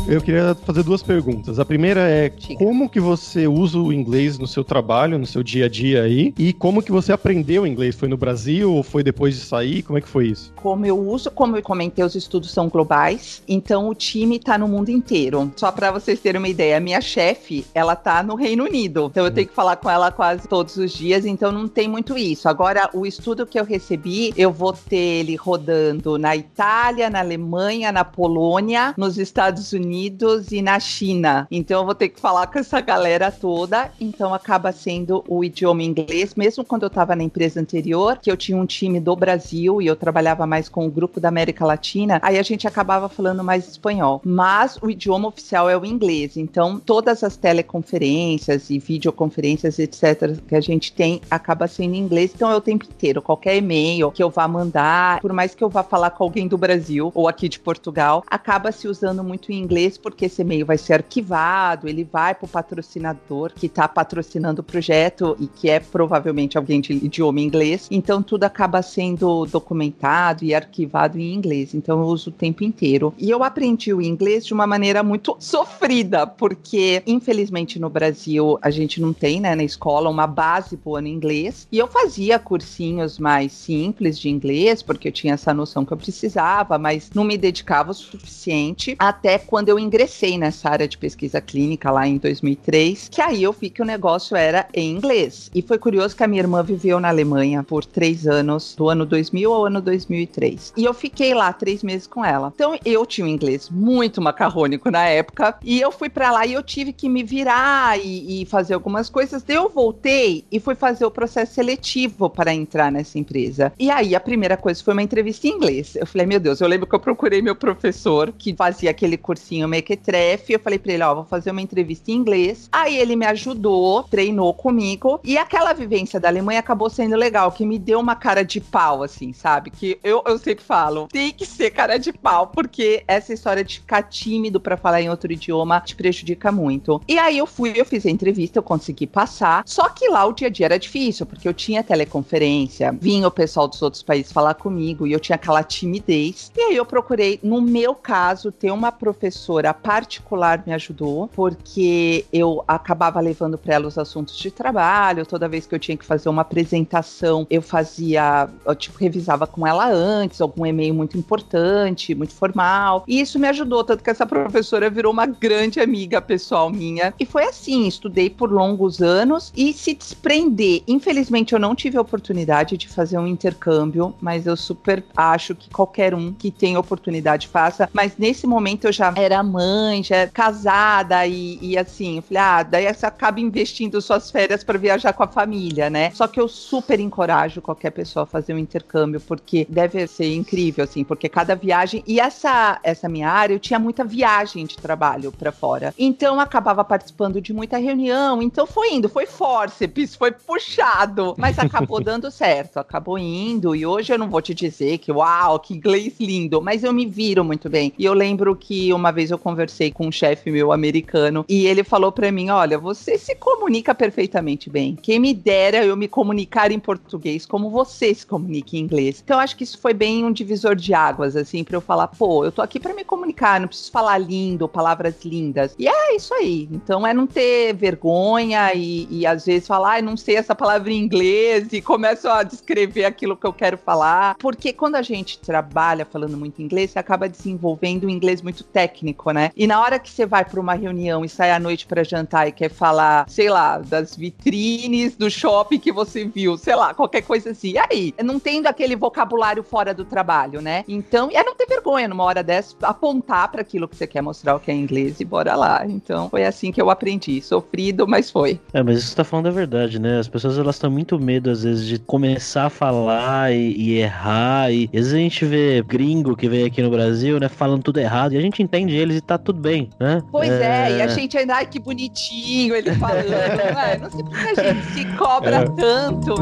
Eu 0.07 0.21
queria 0.21 0.53
fazer 0.53 0.83
duas 0.83 1.01
perguntas. 1.01 1.57
A 1.57 1.65
primeira 1.65 2.01
é 2.01 2.29
Diga. 2.29 2.63
como 2.63 2.87
que 2.87 2.99
você 2.99 3.47
usa 3.47 3.79
o 3.79 3.91
inglês 3.91 4.37
no 4.37 4.45
seu 4.45 4.63
trabalho, 4.63 5.17
no 5.17 5.25
seu 5.25 5.41
dia 5.41 5.65
a 5.65 5.69
dia 5.69 6.03
aí? 6.03 6.31
E 6.37 6.53
como 6.53 6.83
que 6.83 6.91
você 6.91 7.11
aprendeu 7.11 7.65
inglês? 7.65 7.95
Foi 7.95 8.07
no 8.07 8.15
Brasil 8.15 8.71
ou 8.71 8.83
foi 8.83 9.01
depois 9.01 9.33
de 9.33 9.41
sair? 9.41 9.81
Como 9.81 9.97
é 9.97 10.01
que 10.01 10.07
foi 10.07 10.27
isso? 10.27 10.53
Como 10.57 10.85
eu 10.85 10.95
uso, 10.95 11.31
como 11.31 11.57
eu 11.57 11.63
comentei, 11.63 12.05
os 12.05 12.13
estudos 12.13 12.51
são 12.51 12.69
globais, 12.69 13.41
então 13.47 13.89
o 13.89 13.95
time 13.95 14.37
tá 14.37 14.59
no 14.59 14.67
mundo 14.67 14.89
inteiro. 14.89 15.51
Só 15.55 15.71
para 15.71 15.91
vocês 15.91 16.19
terem 16.19 16.37
uma 16.37 16.49
ideia, 16.49 16.77
a 16.77 16.79
minha 16.79 17.01
chefe, 17.01 17.65
ela 17.73 17.95
tá 17.95 18.21
no 18.21 18.35
Reino 18.35 18.65
Unido. 18.65 19.07
Então 19.09 19.25
eu 19.25 19.31
tenho 19.31 19.47
que 19.47 19.55
falar 19.55 19.77
com 19.77 19.89
ela 19.89 20.11
quase 20.11 20.47
todos 20.47 20.77
os 20.77 20.93
dias, 20.93 21.25
então 21.25 21.51
não 21.51 21.67
tem 21.67 21.87
muito 21.87 22.15
isso. 22.15 22.47
Agora, 22.47 22.91
o 22.93 23.07
estudo 23.07 23.43
que 23.47 23.59
eu 23.59 23.65
recebi, 23.65 24.31
eu 24.37 24.51
vou 24.51 24.71
ter 24.71 24.95
ele 24.97 25.35
rodando 25.35 26.19
na 26.19 26.35
Itália, 26.35 27.09
na 27.09 27.21
Alemanha, 27.21 27.91
na 27.91 28.05
Polônia, 28.05 28.93
nos 28.95 29.17
Estados 29.17 29.73
Unidos 29.73 29.94
Unidos 29.95 30.51
e 30.51 30.61
na 30.61 30.77
China. 30.77 31.47
Então 31.49 31.79
eu 31.79 31.85
vou 31.85 31.95
ter 31.95 32.09
que 32.09 32.19
falar 32.19 32.47
com 32.47 32.59
essa 32.59 32.81
galera 32.81 33.31
toda. 33.31 33.89
Então 33.99 34.33
acaba 34.33 34.73
sendo 34.73 35.23
o 35.25 35.41
idioma 35.41 35.83
inglês, 35.83 36.35
mesmo 36.35 36.65
quando 36.65 36.83
eu 36.83 36.87
estava 36.87 37.15
na 37.15 37.23
empresa 37.23 37.61
anterior, 37.61 38.19
que 38.21 38.29
eu 38.29 38.35
tinha 38.35 38.57
um 38.57 38.65
time 38.65 38.99
do 38.99 39.15
Brasil 39.15 39.81
e 39.81 39.87
eu 39.87 39.95
trabalhava 39.95 40.45
mais 40.45 40.67
com 40.67 40.85
o 40.85 40.91
grupo 40.91 41.21
da 41.21 41.29
América 41.29 41.65
Latina, 41.65 42.19
aí 42.21 42.37
a 42.37 42.43
gente 42.43 42.67
acabava 42.67 43.07
falando 43.07 43.41
mais 43.41 43.69
espanhol. 43.69 44.21
Mas 44.25 44.77
o 44.81 44.89
idioma 44.89 45.29
oficial 45.29 45.69
é 45.69 45.77
o 45.77 45.85
inglês. 45.85 46.35
Então 46.35 46.77
todas 46.77 47.23
as 47.23 47.37
teleconferências 47.37 48.69
e 48.69 48.77
videoconferências, 48.77 49.79
etc., 49.79 50.37
que 50.45 50.55
a 50.55 50.61
gente 50.61 50.91
tem, 50.91 51.21
acaba 51.31 51.67
sendo 51.69 51.95
inglês. 51.95 52.33
Então 52.35 52.51
é 52.51 52.55
o 52.55 52.61
tempo 52.61 52.83
inteiro. 52.83 53.21
Qualquer 53.21 53.55
e-mail 53.55 54.11
que 54.11 54.21
eu 54.21 54.29
vá 54.29 54.45
mandar, 54.45 55.21
por 55.21 55.31
mais 55.31 55.55
que 55.55 55.63
eu 55.63 55.69
vá 55.69 55.83
falar 55.83 56.09
com 56.09 56.25
alguém 56.25 56.49
do 56.49 56.57
Brasil 56.57 57.13
ou 57.15 57.29
aqui 57.29 57.47
de 57.47 57.59
Portugal, 57.59 58.23
acaba 58.27 58.73
se 58.73 58.89
usando 58.89 59.23
muito 59.23 59.53
em 59.53 59.59
inglês 59.59 59.84
porque 59.97 60.25
esse 60.25 60.41
e-mail 60.41 60.65
vai 60.65 60.77
ser 60.77 60.93
arquivado, 60.93 61.87
ele 61.87 62.03
vai 62.03 62.33
para 62.33 62.45
o 62.45 62.49
patrocinador 62.49 63.51
que 63.53 63.67
está 63.67 63.87
patrocinando 63.87 64.61
o 64.61 64.63
projeto 64.63 65.35
e 65.39 65.47
que 65.47 65.69
é 65.69 65.79
provavelmente 65.79 66.57
alguém 66.57 66.81
de 66.81 66.93
idioma 66.93 67.39
inglês. 67.39 67.87
Então 67.91 68.21
tudo 68.21 68.43
acaba 68.43 68.81
sendo 68.81 69.45
documentado 69.45 70.43
e 70.43 70.53
arquivado 70.53 71.19
em 71.19 71.33
inglês. 71.33 71.73
Então 71.73 71.99
eu 71.99 72.07
uso 72.07 72.29
o 72.29 72.33
tempo 72.33 72.63
inteiro. 72.63 73.13
E 73.17 73.29
eu 73.29 73.43
aprendi 73.43 73.93
o 73.93 74.01
inglês 74.01 74.45
de 74.45 74.53
uma 74.53 74.65
maneira 74.65 75.03
muito 75.03 75.35
sofrida, 75.39 76.25
porque 76.25 77.03
infelizmente 77.05 77.79
no 77.79 77.89
Brasil 77.89 78.57
a 78.61 78.69
gente 78.69 78.99
não 78.99 79.13
tem, 79.13 79.39
né, 79.39 79.55
na 79.55 79.63
escola 79.63 80.09
uma 80.09 80.27
base 80.27 80.75
boa 80.75 81.01
no 81.01 81.07
inglês. 81.07 81.67
E 81.71 81.77
eu 81.77 81.87
fazia 81.87 82.39
cursinhos 82.39 83.19
mais 83.19 83.51
simples 83.51 84.19
de 84.19 84.29
inglês, 84.29 84.81
porque 84.81 85.07
eu 85.07 85.11
tinha 85.11 85.33
essa 85.33 85.53
noção 85.53 85.85
que 85.85 85.93
eu 85.93 85.97
precisava, 85.97 86.77
mas 86.77 87.09
não 87.13 87.23
me 87.23 87.37
dedicava 87.37 87.91
o 87.91 87.93
suficiente 87.93 88.95
até 88.97 89.37
quando 89.37 89.69
eu 89.69 89.74
eu 89.75 89.79
ingressei 89.79 90.37
nessa 90.37 90.69
área 90.69 90.87
de 90.87 90.97
pesquisa 90.97 91.41
clínica 91.41 91.91
lá 91.91 92.07
em 92.07 92.17
2003, 92.17 93.09
que 93.11 93.21
aí 93.21 93.43
eu 93.43 93.51
vi 93.51 93.69
que 93.69 93.81
o 93.81 93.85
negócio 93.85 94.35
era 94.35 94.67
em 94.73 94.91
inglês. 94.91 95.51
E 95.53 95.61
foi 95.61 95.77
curioso 95.77 96.15
que 96.15 96.23
a 96.23 96.27
minha 96.27 96.41
irmã 96.41 96.63
viveu 96.63 96.99
na 96.99 97.09
Alemanha 97.09 97.61
por 97.61 97.83
três 97.83 98.25
anos, 98.25 98.73
do 98.75 98.89
ano 98.89 99.05
2000 99.05 99.53
ao 99.53 99.65
ano 99.65 99.81
2003. 99.81 100.73
E 100.77 100.85
eu 100.85 100.93
fiquei 100.93 101.33
lá 101.33 101.51
três 101.51 101.83
meses 101.83 102.07
com 102.07 102.23
ela. 102.23 102.51
Então 102.55 102.77
eu 102.85 103.05
tinha 103.05 103.25
um 103.25 103.29
inglês 103.29 103.69
muito 103.69 104.21
macarrônico 104.21 104.89
na 104.89 105.05
época, 105.05 105.57
e 105.63 105.81
eu 105.81 105.91
fui 105.91 106.09
para 106.09 106.31
lá 106.31 106.45
e 106.45 106.53
eu 106.53 106.63
tive 106.63 106.93
que 106.93 107.09
me 107.09 107.23
virar 107.23 107.99
e, 107.99 108.41
e 108.41 108.45
fazer 108.45 108.73
algumas 108.73 109.09
coisas. 109.09 109.43
Daí 109.43 109.57
eu 109.57 109.69
voltei 109.69 110.45
e 110.51 110.59
fui 110.59 110.75
fazer 110.75 111.05
o 111.05 111.11
processo 111.11 111.53
seletivo 111.53 112.29
para 112.29 112.53
entrar 112.53 112.91
nessa 112.91 113.19
empresa. 113.19 113.73
E 113.77 113.89
aí 113.89 114.15
a 114.15 114.19
primeira 114.19 114.55
coisa 114.55 114.81
foi 114.83 114.93
uma 114.93 115.03
entrevista 115.03 115.47
em 115.47 115.51
inglês. 115.51 115.95
Eu 115.95 116.07
falei, 116.07 116.25
meu 116.25 116.39
Deus, 116.39 116.61
eu 116.61 116.67
lembro 116.67 116.87
que 116.87 116.95
eu 116.95 116.99
procurei 116.99 117.41
meu 117.41 117.55
professor 117.55 118.31
que 118.31 118.53
fazia 118.55 118.89
aquele 118.89 119.17
cursinho 119.17 119.64
o 119.65 119.69
Mequetrefe. 119.69 120.53
Eu 120.53 120.59
falei 120.59 120.79
pra 120.79 120.93
ele, 120.93 121.03
ó, 121.03 121.15
vou 121.15 121.25
fazer 121.25 121.51
uma 121.51 121.61
entrevista 121.61 122.11
em 122.11 122.15
inglês. 122.15 122.69
Aí 122.71 122.97
ele 122.97 123.15
me 123.15 123.25
ajudou, 123.25 124.03
treinou 124.03 124.53
comigo. 124.53 125.19
E 125.23 125.37
aquela 125.37 125.73
vivência 125.73 126.19
da 126.19 126.27
Alemanha 126.27 126.59
acabou 126.59 126.89
sendo 126.89 127.15
legal, 127.15 127.51
que 127.51 127.65
me 127.65 127.77
deu 127.77 127.99
uma 127.99 128.15
cara 128.15 128.43
de 128.43 128.61
pau, 128.61 129.03
assim, 129.03 129.33
sabe? 129.33 129.69
Que 129.69 129.99
eu, 130.03 130.23
eu 130.25 130.37
sempre 130.37 130.63
falo, 130.63 131.07
tem 131.07 131.31
que 131.31 131.45
ser 131.45 131.71
cara 131.71 131.97
de 131.97 132.13
pau, 132.13 132.47
porque 132.47 133.03
essa 133.07 133.33
história 133.33 133.63
de 133.63 133.79
ficar 133.79 134.03
tímido 134.03 134.59
para 134.59 134.77
falar 134.77 135.01
em 135.01 135.09
outro 135.09 135.31
idioma 135.31 135.81
te 135.81 135.95
prejudica 135.95 136.51
muito. 136.51 137.01
E 137.07 137.17
aí 137.17 137.37
eu 137.37 137.47
fui, 137.47 137.73
eu 137.75 137.85
fiz 137.85 138.05
a 138.05 138.09
entrevista, 138.09 138.59
eu 138.59 138.63
consegui 138.63 139.07
passar. 139.07 139.63
Só 139.65 139.89
que 139.89 140.07
lá 140.09 140.25
o 140.25 140.33
dia 140.33 140.47
a 140.47 140.51
dia 140.51 140.65
era 140.65 140.79
difícil, 140.79 141.25
porque 141.25 141.47
eu 141.47 141.53
tinha 141.53 141.83
teleconferência, 141.83 142.91
vinha 142.91 143.27
o 143.27 143.31
pessoal 143.31 143.67
dos 143.67 143.81
outros 143.81 144.03
países 144.03 144.31
falar 144.31 144.53
comigo 144.55 145.07
e 145.07 145.11
eu 145.11 145.19
tinha 145.19 145.35
aquela 145.35 145.63
timidez. 145.63 146.51
E 146.55 146.61
aí 146.61 146.75
eu 146.75 146.85
procurei, 146.85 147.39
no 147.41 147.61
meu 147.61 147.95
caso, 147.95 148.51
ter 148.51 148.71
uma 148.71 148.91
professora 148.91 149.54
professora 149.55 149.73
particular 149.73 150.63
me 150.65 150.73
ajudou, 150.73 151.29
porque 151.33 152.25
eu 152.33 152.63
acabava 152.67 153.19
levando 153.19 153.57
para 153.57 153.75
ela 153.75 153.87
os 153.87 153.97
assuntos 153.97 154.35
de 154.37 154.51
trabalho. 154.51 155.25
Toda 155.25 155.47
vez 155.47 155.65
que 155.65 155.73
eu 155.73 155.79
tinha 155.79 155.95
que 155.95 156.05
fazer 156.05 156.27
uma 156.27 156.41
apresentação, 156.41 157.47
eu 157.49 157.61
fazia, 157.61 158.49
eu, 158.65 158.75
tipo, 158.75 158.97
revisava 158.97 159.47
com 159.47 159.65
ela 159.65 159.87
antes, 159.87 160.41
algum 160.41 160.65
e-mail 160.65 160.93
muito 160.93 161.17
importante, 161.17 162.13
muito 162.13 162.33
formal. 162.33 163.03
E 163.07 163.21
isso 163.21 163.39
me 163.39 163.47
ajudou, 163.47 163.83
tanto 163.83 164.03
que 164.03 164.09
essa 164.09 164.25
professora 164.25 164.89
virou 164.89 165.13
uma 165.13 165.25
grande 165.25 165.79
amiga 165.79 166.21
pessoal 166.21 166.69
minha. 166.69 167.13
E 167.19 167.25
foi 167.25 167.45
assim, 167.45 167.87
estudei 167.87 168.29
por 168.29 168.51
longos 168.51 169.01
anos 169.01 169.53
e 169.55 169.71
se 169.71 169.93
desprender. 169.93 170.83
Infelizmente, 170.87 171.53
eu 171.53 171.59
não 171.59 171.75
tive 171.75 171.97
a 171.97 172.01
oportunidade 172.01 172.77
de 172.77 172.89
fazer 172.89 173.17
um 173.17 173.27
intercâmbio, 173.27 174.13
mas 174.19 174.45
eu 174.45 174.57
super 174.57 175.03
acho 175.15 175.55
que 175.55 175.69
qualquer 175.69 176.13
um 176.13 176.33
que 176.33 176.51
tem 176.51 176.75
oportunidade 176.75 177.47
faça. 177.47 177.89
Mas 177.93 178.17
nesse 178.17 178.47
momento 178.47 178.85
eu 178.85 178.91
já 178.91 179.13
era 179.15 179.44
mãe, 179.45 180.03
já 180.03 180.17
é 180.17 180.27
casada 180.27 181.25
e, 181.25 181.57
e 181.61 181.77
assim, 181.77 182.17
eu 182.17 182.21
falei, 182.21 182.43
ah, 182.43 182.63
daí 182.63 182.93
você 182.93 183.05
acaba 183.05 183.39
investindo 183.39 184.01
suas 184.01 184.31
férias 184.31 184.63
para 184.63 184.77
viajar 184.77 185.13
com 185.13 185.23
a 185.23 185.27
família, 185.27 185.89
né? 185.89 186.11
Só 186.11 186.27
que 186.27 186.39
eu 186.39 186.47
super 186.47 186.99
encorajo 186.99 187.61
qualquer 187.61 187.91
pessoa 187.91 188.23
a 188.23 188.25
fazer 188.25 188.53
um 188.53 188.57
intercâmbio, 188.57 189.21
porque 189.21 189.65
deve 189.69 190.07
ser 190.07 190.33
incrível, 190.33 190.83
assim, 190.83 191.03
porque 191.03 191.29
cada 191.29 191.55
viagem. 191.55 192.03
E 192.07 192.19
essa, 192.19 192.79
essa 192.83 193.07
minha 193.07 193.29
área, 193.29 193.53
eu 193.53 193.59
tinha 193.59 193.79
muita 193.79 194.03
viagem 194.03 194.65
de 194.65 194.77
trabalho 194.77 195.31
para 195.31 195.51
fora. 195.51 195.93
Então, 195.97 196.35
eu 196.35 196.41
acabava 196.41 196.83
participando 196.83 197.41
de 197.41 197.53
muita 197.53 197.77
reunião. 197.77 198.41
Então, 198.41 198.65
foi 198.65 198.93
indo, 198.93 199.09
foi 199.09 199.25
forceps, 199.25 200.15
foi 200.15 200.31
puxado. 200.31 201.35
Mas 201.37 201.59
acabou 201.59 202.01
dando 202.03 202.31
certo, 202.31 202.77
acabou 202.77 203.17
indo. 203.17 203.75
E 203.75 203.85
hoje 203.85 204.13
eu 204.13 204.17
não 204.17 204.29
vou 204.29 204.41
te 204.41 204.53
dizer 204.53 204.97
que, 204.97 205.11
uau, 205.11 205.59
que 205.59 205.73
inglês 205.73 206.15
lindo, 206.19 206.61
mas 206.61 206.83
eu 206.83 206.93
me 206.93 207.05
viro 207.05 207.43
muito 207.43 207.69
bem. 207.69 207.93
E 207.97 208.05
eu 208.05 208.13
lembro 208.13 208.55
que 208.55 208.91
uma 208.93 209.11
vez 209.11 209.31
eu 209.31 209.34
conversei 209.37 209.91
com 209.91 210.07
um 210.07 210.11
chefe 210.11 210.51
meu 210.51 210.71
americano 210.71 211.45
e 211.47 211.65
ele 211.67 211.83
falou 211.83 212.11
para 212.11 212.31
mim: 212.31 212.49
Olha, 212.49 212.77
você 212.77 213.17
se 213.17 213.35
comunica 213.35 213.93
perfeitamente 213.93 214.69
bem. 214.69 214.95
Quem 214.95 215.19
me 215.19 215.33
dera 215.33 215.83
eu 215.83 215.95
me 215.95 216.07
comunicar 216.07 216.71
em 216.71 216.79
português 216.79 217.45
como 217.45 217.69
você 217.69 218.13
se 218.13 218.25
comunica 218.25 218.75
em 218.75 218.79
inglês. 218.79 219.21
Então 219.23 219.39
acho 219.39 219.55
que 219.55 219.63
isso 219.63 219.79
foi 219.79 219.93
bem 219.93 220.25
um 220.25 220.31
divisor 220.31 220.75
de 220.75 220.93
águas, 220.93 221.35
assim, 221.35 221.63
para 221.63 221.75
eu 221.75 221.81
falar: 221.81 222.07
pô, 222.07 222.45
eu 222.45 222.51
tô 222.51 222.61
aqui 222.61 222.79
para 222.79 222.93
me 222.93 223.03
comunicar, 223.03 223.59
não 223.59 223.67
preciso 223.67 223.91
falar 223.91 224.17
lindo, 224.17 224.67
palavras 224.67 225.23
lindas. 225.23 225.75
E 225.77 225.87
é 225.87 226.15
isso 226.15 226.33
aí. 226.33 226.67
Então 226.71 227.05
é 227.05 227.13
não 227.13 227.27
ter 227.27 227.73
vergonha 227.73 228.73
e, 228.73 229.07
e 229.09 229.25
às 229.25 229.45
vezes 229.45 229.67
falar, 229.67 229.97
ah, 229.97 230.01
não 230.01 230.17
sei 230.17 230.35
essa 230.35 230.55
palavra 230.55 230.91
em 230.91 230.97
inglês 230.97 231.71
e 231.71 231.81
começo 231.81 232.27
a 232.27 232.43
descrever 232.43 233.05
aquilo 233.05 233.37
que 233.37 233.45
eu 233.45 233.53
quero 233.53 233.77
falar. 233.77 234.35
Porque 234.37 234.73
quando 234.73 234.95
a 234.95 235.01
gente 235.01 235.39
trabalha 235.39 236.05
falando 236.05 236.37
muito 236.37 236.61
inglês, 236.61 236.91
você 236.91 236.99
acaba 236.99 237.29
desenvolvendo 237.29 238.05
um 238.05 238.09
inglês 238.09 238.41
muito 238.41 238.63
técnico 238.63 239.14
acadêmico, 239.15 239.31
né? 239.31 239.49
E 239.55 239.65
na 239.65 239.81
hora 239.81 239.97
que 239.97 240.09
você 240.09 240.25
vai 240.25 240.43
para 240.43 240.59
uma 240.59 240.73
reunião 240.73 241.23
e 241.23 241.29
sai 241.29 241.51
à 241.51 241.59
noite 241.59 241.87
para 241.87 242.03
jantar 242.03 242.47
e 242.47 242.51
quer 242.51 242.69
falar, 242.69 243.25
sei 243.29 243.49
lá, 243.49 243.79
das 243.79 244.15
vitrines 244.15 245.15
do 245.15 245.29
shopping 245.29 245.79
que 245.79 245.91
você 245.91 246.25
viu, 246.25 246.57
sei 246.57 246.75
lá, 246.75 246.93
qualquer 246.93 247.21
coisa 247.21 247.51
assim. 247.51 247.71
E 247.71 247.77
aí? 247.77 248.13
Não 248.23 248.39
tendo 248.39 248.67
aquele 248.67 248.95
vocabulário 248.95 249.63
fora 249.63 249.93
do 249.93 250.03
trabalho, 250.03 250.61
né? 250.61 250.83
Então, 250.87 251.29
é 251.31 251.43
não 251.43 251.55
ter 251.55 251.65
vergonha 251.65 252.07
numa 252.07 252.23
hora 252.23 252.43
dessa, 252.43 252.75
apontar 252.81 253.51
para 253.51 253.61
aquilo 253.61 253.87
que 253.87 253.95
você 253.95 254.05
quer 254.05 254.21
mostrar 254.21 254.55
o 254.55 254.59
que 254.59 254.69
é 254.69 254.73
inglês 254.73 255.19
e 255.19 255.25
bora 255.25 255.55
lá. 255.55 255.85
Então, 255.85 256.29
foi 256.29 256.43
assim 256.43 256.71
que 256.71 256.81
eu 256.81 256.89
aprendi. 256.89 257.41
Sofrido, 257.41 258.07
mas 258.07 258.29
foi. 258.29 258.59
É, 258.73 258.83
mas 258.83 258.99
isso 258.99 259.09
que 259.11 259.15
tá 259.15 259.23
falando 259.23 259.47
é 259.47 259.51
verdade, 259.51 259.99
né? 259.99 260.19
As 260.19 260.27
pessoas 260.27 260.57
elas 260.57 260.77
têm 260.79 260.89
muito 260.89 261.19
medo, 261.19 261.49
às 261.49 261.63
vezes, 261.63 261.85
de 261.85 261.99
começar 261.99 262.65
a 262.65 262.69
falar 262.69 263.53
e, 263.53 263.73
e 263.75 263.93
errar. 263.99 264.71
E 264.71 264.85
às 264.85 264.91
vezes 264.91 265.13
a 265.13 265.17
gente 265.17 265.45
vê 265.45 265.81
gringo 265.81 266.35
que 266.35 266.49
vem 266.49 266.65
aqui 266.65 266.81
no 266.81 266.89
Brasil, 266.89 267.39
né, 267.39 267.47
falando 267.49 267.83
tudo 267.83 267.99
errado, 267.99 268.33
e 268.33 268.37
a 268.37 268.41
gente 268.41 268.61
entende 268.63 268.95
eles 269.05 269.17
e 269.17 269.21
tá 269.21 269.37
tudo 269.37 269.59
bem, 269.59 269.89
né? 269.99 270.21
Pois 270.31 270.49
é, 270.49 270.91
é 270.91 270.97
e 270.97 271.01
a 271.01 271.07
gente 271.07 271.37
ainda, 271.37 271.55
ai, 271.55 271.65
que 271.65 271.79
bonitinho 271.79 272.75
ele 272.75 272.93
falando, 272.95 273.29
não 273.29 273.79
é? 273.81 273.97
Não 273.97 274.11
sei 274.11 274.23
porque 274.23 274.59
a 274.59 274.73
gente 274.73 274.85
se 274.87 275.05
cobra 275.15 275.57
é. 275.57 275.65
tanto. 275.65 276.35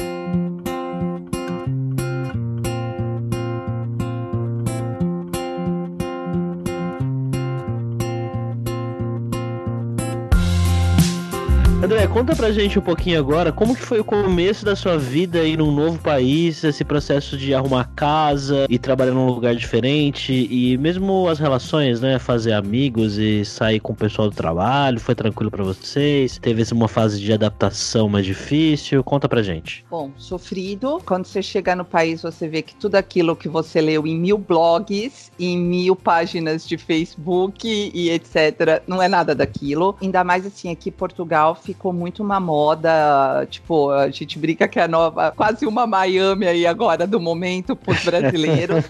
André, 11.83 12.07
conta 12.07 12.35
pra 12.35 12.51
gente 12.51 12.77
um 12.77 12.81
pouquinho 12.81 13.17
agora 13.17 13.51
como 13.51 13.75
que 13.75 13.81
foi 13.81 13.99
o 13.99 14.03
começo 14.03 14.63
da 14.63 14.75
sua 14.75 14.99
vida 14.99 15.39
aí 15.39 15.57
num 15.57 15.71
novo 15.71 15.97
país, 15.97 16.63
esse 16.63 16.83
processo 16.85 17.35
de 17.35 17.55
arrumar 17.55 17.89
casa 17.95 18.67
e 18.69 18.77
trabalhar 18.77 19.13
num 19.13 19.25
lugar 19.25 19.55
diferente 19.55 20.31
e 20.31 20.77
mesmo 20.77 21.27
as 21.27 21.39
relações, 21.39 21.99
né, 21.99 22.19
fazer 22.19 22.53
amigos 22.53 23.17
e 23.17 23.43
sair 23.43 23.79
com 23.79 23.93
o 23.93 23.95
pessoal 23.95 24.29
do 24.29 24.35
trabalho, 24.35 24.99
foi 24.99 25.15
tranquilo 25.15 25.49
para 25.49 25.63
vocês? 25.63 26.37
Teve 26.37 26.63
uma 26.71 26.87
fase 26.87 27.19
de 27.19 27.33
adaptação 27.33 28.07
mais 28.07 28.27
difícil? 28.27 29.03
Conta 29.03 29.27
pra 29.27 29.41
gente. 29.41 29.83
Bom, 29.89 30.11
sofrido. 30.17 31.01
Quando 31.03 31.25
você 31.25 31.41
chega 31.41 31.75
no 31.75 31.83
país, 31.83 32.21
você 32.21 32.47
vê 32.47 32.61
que 32.61 32.75
tudo 32.75 32.93
aquilo 32.93 33.35
que 33.35 33.49
você 33.49 33.81
leu 33.81 34.05
em 34.05 34.15
mil 34.15 34.37
blogs, 34.37 35.31
em 35.39 35.57
mil 35.57 35.95
páginas 35.95 36.67
de 36.67 36.77
Facebook 36.77 37.91
e 37.91 38.11
etc, 38.11 38.83
não 38.85 39.01
é 39.01 39.07
nada 39.07 39.33
daquilo. 39.33 39.95
Ainda 39.99 40.23
mais 40.23 40.45
assim, 40.45 40.69
aqui 40.69 40.91
Portugal 40.91 41.55
ficou 41.73 41.93
muito 41.93 42.21
uma 42.21 42.39
moda, 42.39 43.45
tipo, 43.49 43.89
a 43.89 44.09
gente 44.09 44.37
brinca 44.37 44.67
que 44.67 44.79
é 44.79 44.83
a 44.83 44.87
nova, 44.87 45.31
quase 45.31 45.65
uma 45.65 45.87
Miami 45.87 46.47
aí 46.47 46.67
agora 46.67 47.07
do 47.07 47.19
momento 47.19 47.75
pros 47.75 48.03
brasileiros. 48.05 48.85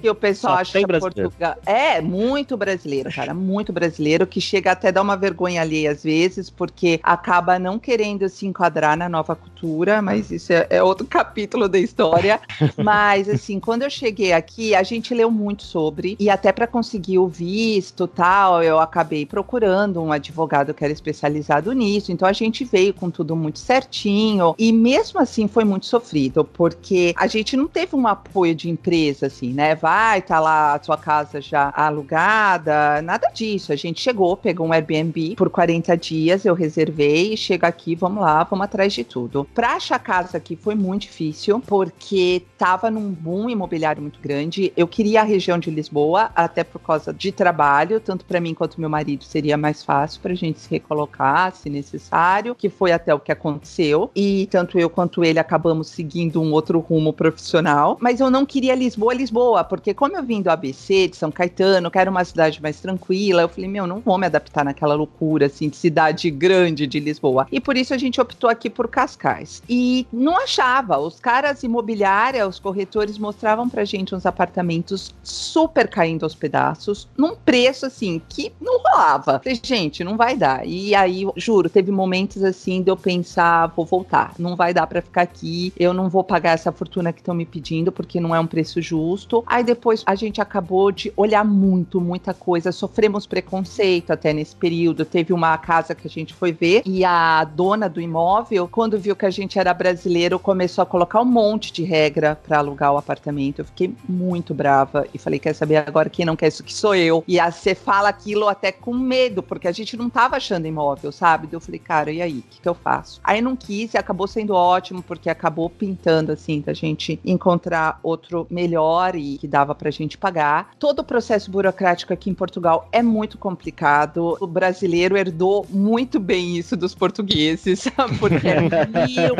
que 0.00 0.08
o 0.08 0.14
pessoal 0.14 0.54
Só 0.54 0.60
acha 0.60 0.78
que 0.78 0.86
Portugal. 0.86 1.56
É, 1.64 2.00
muito 2.00 2.56
brasileiro, 2.56 3.10
cara, 3.12 3.32
muito 3.32 3.72
brasileiro, 3.72 4.26
que 4.26 4.40
chega 4.40 4.72
até 4.72 4.88
a 4.88 4.90
dar 4.90 5.02
uma 5.02 5.16
vergonha 5.16 5.62
ali 5.62 5.86
às 5.86 6.02
vezes, 6.02 6.50
porque 6.50 7.00
acaba 7.02 7.58
não 7.58 7.78
querendo 7.78 8.28
se 8.28 8.46
enquadrar 8.46 8.96
na 8.96 9.08
nova 9.08 9.34
cultura, 9.34 10.02
mas 10.02 10.30
isso 10.30 10.52
é, 10.52 10.66
é 10.70 10.82
outro 10.82 11.06
capítulo 11.06 11.68
da 11.68 11.78
história. 11.78 12.40
mas, 12.82 13.28
assim, 13.28 13.58
quando 13.58 13.82
eu 13.82 13.90
cheguei 13.90 14.32
aqui, 14.32 14.74
a 14.74 14.82
gente 14.82 15.14
leu 15.14 15.30
muito 15.30 15.62
sobre, 15.62 16.16
e 16.18 16.28
até 16.28 16.52
para 16.52 16.66
conseguir 16.66 17.18
o 17.18 17.26
visto 17.26 18.06
tal, 18.06 18.62
eu 18.62 18.78
acabei 18.78 19.24
procurando 19.24 20.02
um 20.02 20.12
advogado 20.12 20.74
que 20.74 20.84
era 20.84 20.92
especializado 20.92 21.72
nisso. 21.72 22.12
Então 22.12 22.25
a 22.26 22.32
gente 22.32 22.64
veio 22.64 22.92
com 22.92 23.10
tudo 23.10 23.34
muito 23.34 23.58
certinho 23.58 24.54
e 24.58 24.72
mesmo 24.72 25.20
assim 25.20 25.48
foi 25.48 25.64
muito 25.64 25.86
sofrido, 25.86 26.44
porque 26.44 27.14
a 27.16 27.26
gente 27.26 27.56
não 27.56 27.66
teve 27.66 27.96
um 27.96 28.06
apoio 28.06 28.54
de 28.54 28.68
empresa 28.68 29.26
assim, 29.26 29.52
né? 29.52 29.74
Vai, 29.74 30.22
tá 30.22 30.40
lá 30.40 30.74
a 30.74 30.82
sua 30.82 30.96
casa 30.96 31.40
já 31.40 31.72
alugada, 31.74 33.00
nada 33.02 33.28
disso. 33.32 33.72
A 33.72 33.76
gente 33.76 34.00
chegou, 34.00 34.36
pegou 34.36 34.66
um 34.66 34.72
Airbnb 34.72 35.34
por 35.36 35.50
40 35.50 35.96
dias, 35.96 36.44
eu 36.44 36.54
reservei, 36.54 37.36
chega 37.36 37.66
aqui, 37.66 37.94
vamos 37.94 38.22
lá, 38.22 38.42
vamos 38.44 38.64
atrás 38.64 38.92
de 38.92 39.04
tudo. 39.04 39.46
Pra 39.54 39.76
achar 39.76 39.98
casa 39.98 40.36
aqui 40.36 40.56
foi 40.56 40.74
muito 40.74 41.02
difícil, 41.02 41.60
porque 41.66 42.42
tava 42.58 42.90
num 42.90 43.10
boom 43.10 43.48
imobiliário 43.48 44.02
muito 44.02 44.20
grande. 44.20 44.72
Eu 44.76 44.88
queria 44.88 45.20
a 45.20 45.24
região 45.24 45.58
de 45.58 45.70
Lisboa, 45.70 46.30
até 46.34 46.64
por 46.64 46.80
causa 46.80 47.12
de 47.12 47.30
trabalho, 47.30 48.00
tanto 48.00 48.24
para 48.24 48.40
mim 48.40 48.54
quanto 48.54 48.80
meu 48.80 48.90
marido 48.90 49.24
seria 49.24 49.56
mais 49.56 49.82
fácil 49.82 50.20
pra 50.20 50.34
gente 50.34 50.60
se 50.60 50.70
recolocar, 50.70 51.54
se 51.54 51.70
necessário 51.70 52.15
que 52.54 52.68
foi 52.68 52.92
até 52.92 53.14
o 53.14 53.20
que 53.20 53.30
aconteceu. 53.30 54.10
E 54.14 54.48
tanto 54.50 54.78
eu 54.78 54.88
quanto 54.88 55.24
ele 55.24 55.38
acabamos 55.38 55.88
seguindo 55.88 56.40
um 56.40 56.52
outro 56.52 56.78
rumo 56.78 57.12
profissional. 57.12 57.98
Mas 58.00 58.20
eu 58.20 58.30
não 58.30 58.46
queria 58.46 58.74
Lisboa, 58.74 59.12
Lisboa, 59.12 59.64
porque 59.64 59.92
como 59.92 60.16
eu 60.16 60.22
vim 60.22 60.40
do 60.40 60.48
ABC, 60.48 61.08
de 61.08 61.16
São 61.16 61.30
Caetano, 61.30 61.90
quero 61.90 62.10
uma 62.10 62.24
cidade 62.24 62.60
mais 62.62 62.80
tranquila, 62.80 63.42
eu 63.42 63.48
falei, 63.48 63.68
meu, 63.68 63.86
não 63.86 64.00
vou 64.00 64.18
me 64.18 64.26
adaptar 64.26 64.64
naquela 64.64 64.94
loucura, 64.94 65.46
assim, 65.46 65.68
de 65.68 65.76
cidade 65.76 66.30
grande 66.30 66.86
de 66.86 67.00
Lisboa. 67.00 67.46
E 67.52 67.60
por 67.60 67.76
isso 67.76 67.92
a 67.92 67.98
gente 67.98 68.20
optou 68.20 68.48
aqui 68.48 68.70
por 68.70 68.88
Cascais. 68.88 69.62
E 69.68 70.06
não 70.12 70.36
achava. 70.36 70.98
Os 70.98 71.20
caras 71.20 71.62
imobiliária, 71.62 72.46
os 72.46 72.58
corretores 72.58 73.18
mostravam 73.18 73.68
pra 73.68 73.84
gente 73.84 74.14
uns 74.14 74.26
apartamentos 74.26 75.14
super 75.22 75.88
caindo 75.88 76.24
aos 76.24 76.34
pedaços, 76.34 77.08
num 77.16 77.34
preço, 77.34 77.86
assim, 77.86 78.20
que 78.28 78.52
não 78.60 78.78
rolava. 78.78 79.40
Falei, 79.42 79.60
gente, 79.62 80.02
não 80.02 80.16
vai 80.16 80.36
dar. 80.36 80.66
E 80.66 80.94
aí, 80.94 81.26
juro, 81.36 81.68
teve 81.68 81.90
momentos 81.90 82.05
momentos 82.06 82.44
assim 82.44 82.82
de 82.82 82.88
eu 82.90 82.96
pensar, 82.96 83.66
vou 83.74 83.84
voltar, 83.84 84.32
não 84.38 84.54
vai 84.54 84.72
dar 84.72 84.86
para 84.86 85.02
ficar 85.02 85.22
aqui, 85.22 85.72
eu 85.76 85.92
não 85.92 86.08
vou 86.08 86.22
pagar 86.22 86.52
essa 86.52 86.70
fortuna 86.70 87.12
que 87.12 87.20
estão 87.20 87.34
me 87.34 87.44
pedindo 87.44 87.90
porque 87.90 88.20
não 88.20 88.32
é 88.32 88.38
um 88.38 88.46
preço 88.46 88.80
justo. 88.80 89.42
Aí 89.44 89.64
depois 89.64 90.04
a 90.06 90.14
gente 90.14 90.40
acabou 90.40 90.92
de 90.92 91.12
olhar 91.16 91.44
muito, 91.44 92.00
muita 92.00 92.32
coisa, 92.32 92.70
sofremos 92.70 93.26
preconceito 93.26 94.12
até 94.12 94.32
nesse 94.32 94.54
período. 94.54 95.04
Teve 95.04 95.32
uma 95.32 95.58
casa 95.58 95.96
que 95.96 96.06
a 96.06 96.10
gente 96.10 96.32
foi 96.32 96.52
ver 96.52 96.82
e 96.86 97.04
a 97.04 97.42
dona 97.42 97.88
do 97.88 98.00
imóvel, 98.00 98.68
quando 98.68 98.98
viu 98.98 99.16
que 99.16 99.26
a 99.26 99.30
gente 99.30 99.58
era 99.58 99.74
brasileiro, 99.74 100.38
começou 100.38 100.82
a 100.82 100.86
colocar 100.86 101.20
um 101.20 101.24
monte 101.24 101.72
de 101.72 101.82
regra 101.82 102.38
para 102.46 102.58
alugar 102.58 102.92
o 102.92 102.98
apartamento. 102.98 103.58
Eu 103.58 103.64
fiquei 103.64 103.92
muito 104.08 104.54
brava 104.54 105.06
e 105.12 105.18
falei: 105.18 105.40
quer 105.40 105.54
saber 105.54 105.76
agora 105.76 106.08
quem 106.08 106.24
não 106.24 106.36
quer 106.36 106.46
isso 106.46 106.62
que 106.62 106.72
sou 106.72 106.94
eu? 106.94 107.24
E 107.26 107.40
você 107.40 107.74
fala 107.74 108.08
aquilo 108.08 108.48
até 108.48 108.70
com 108.70 108.94
medo, 108.94 109.42
porque 109.42 109.66
a 109.66 109.72
gente 109.72 109.96
não 109.96 110.08
tava 110.08 110.36
achando 110.36 110.66
imóvel, 110.66 111.10
sabe? 111.10 111.48
Eu 111.50 111.60
falei, 111.60 111.80
cara, 111.80 111.95
cara, 111.96 112.12
e 112.12 112.20
aí? 112.20 112.38
O 112.38 112.42
que, 112.42 112.60
que 112.60 112.68
eu 112.68 112.74
faço? 112.74 113.20
Aí 113.24 113.40
não 113.40 113.56
quis 113.56 113.94
e 113.94 113.98
acabou 113.98 114.26
sendo 114.26 114.52
ótimo, 114.54 115.02
porque 115.02 115.30
acabou 115.30 115.70
pintando, 115.70 116.32
assim, 116.32 116.60
da 116.60 116.74
gente 116.74 117.18
encontrar 117.24 117.98
outro 118.02 118.46
melhor 118.50 119.14
e 119.16 119.38
que 119.38 119.48
dava 119.48 119.74
pra 119.74 119.90
gente 119.90 120.18
pagar. 120.18 120.70
Todo 120.78 120.98
o 121.00 121.04
processo 121.04 121.50
burocrático 121.50 122.12
aqui 122.12 122.28
em 122.28 122.34
Portugal 122.34 122.88
é 122.92 123.02
muito 123.02 123.38
complicado. 123.38 124.36
O 124.40 124.46
brasileiro 124.46 125.16
herdou 125.16 125.66
muito 125.70 126.20
bem 126.20 126.58
isso 126.58 126.76
dos 126.76 126.94
portugueses, 126.94 127.84
porque 128.20 128.48
é 128.48 128.60
mil. 128.60 129.34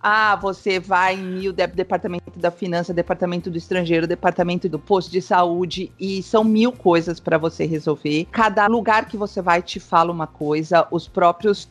Ah, 0.00 0.36
você 0.36 0.78
vai 0.78 1.14
em 1.14 1.24
mil, 1.24 1.52
departamento 1.52 2.38
da 2.38 2.50
finança, 2.50 2.94
departamento 2.94 3.50
do 3.50 3.58
estrangeiro, 3.58 4.06
departamento 4.06 4.68
do 4.68 4.78
posto 4.78 5.10
de 5.10 5.20
saúde, 5.20 5.90
e 5.98 6.22
são 6.22 6.44
mil 6.44 6.70
coisas 6.70 7.18
para 7.18 7.36
você 7.36 7.66
resolver. 7.66 8.26
Cada 8.30 8.66
lugar 8.66 9.06
que 9.06 9.16
você 9.16 9.42
vai 9.42 9.60
te 9.60 9.80
fala 9.80 10.12
uma 10.12 10.26
coisa, 10.26 10.86
os 10.90 11.08
próprios 11.08 11.64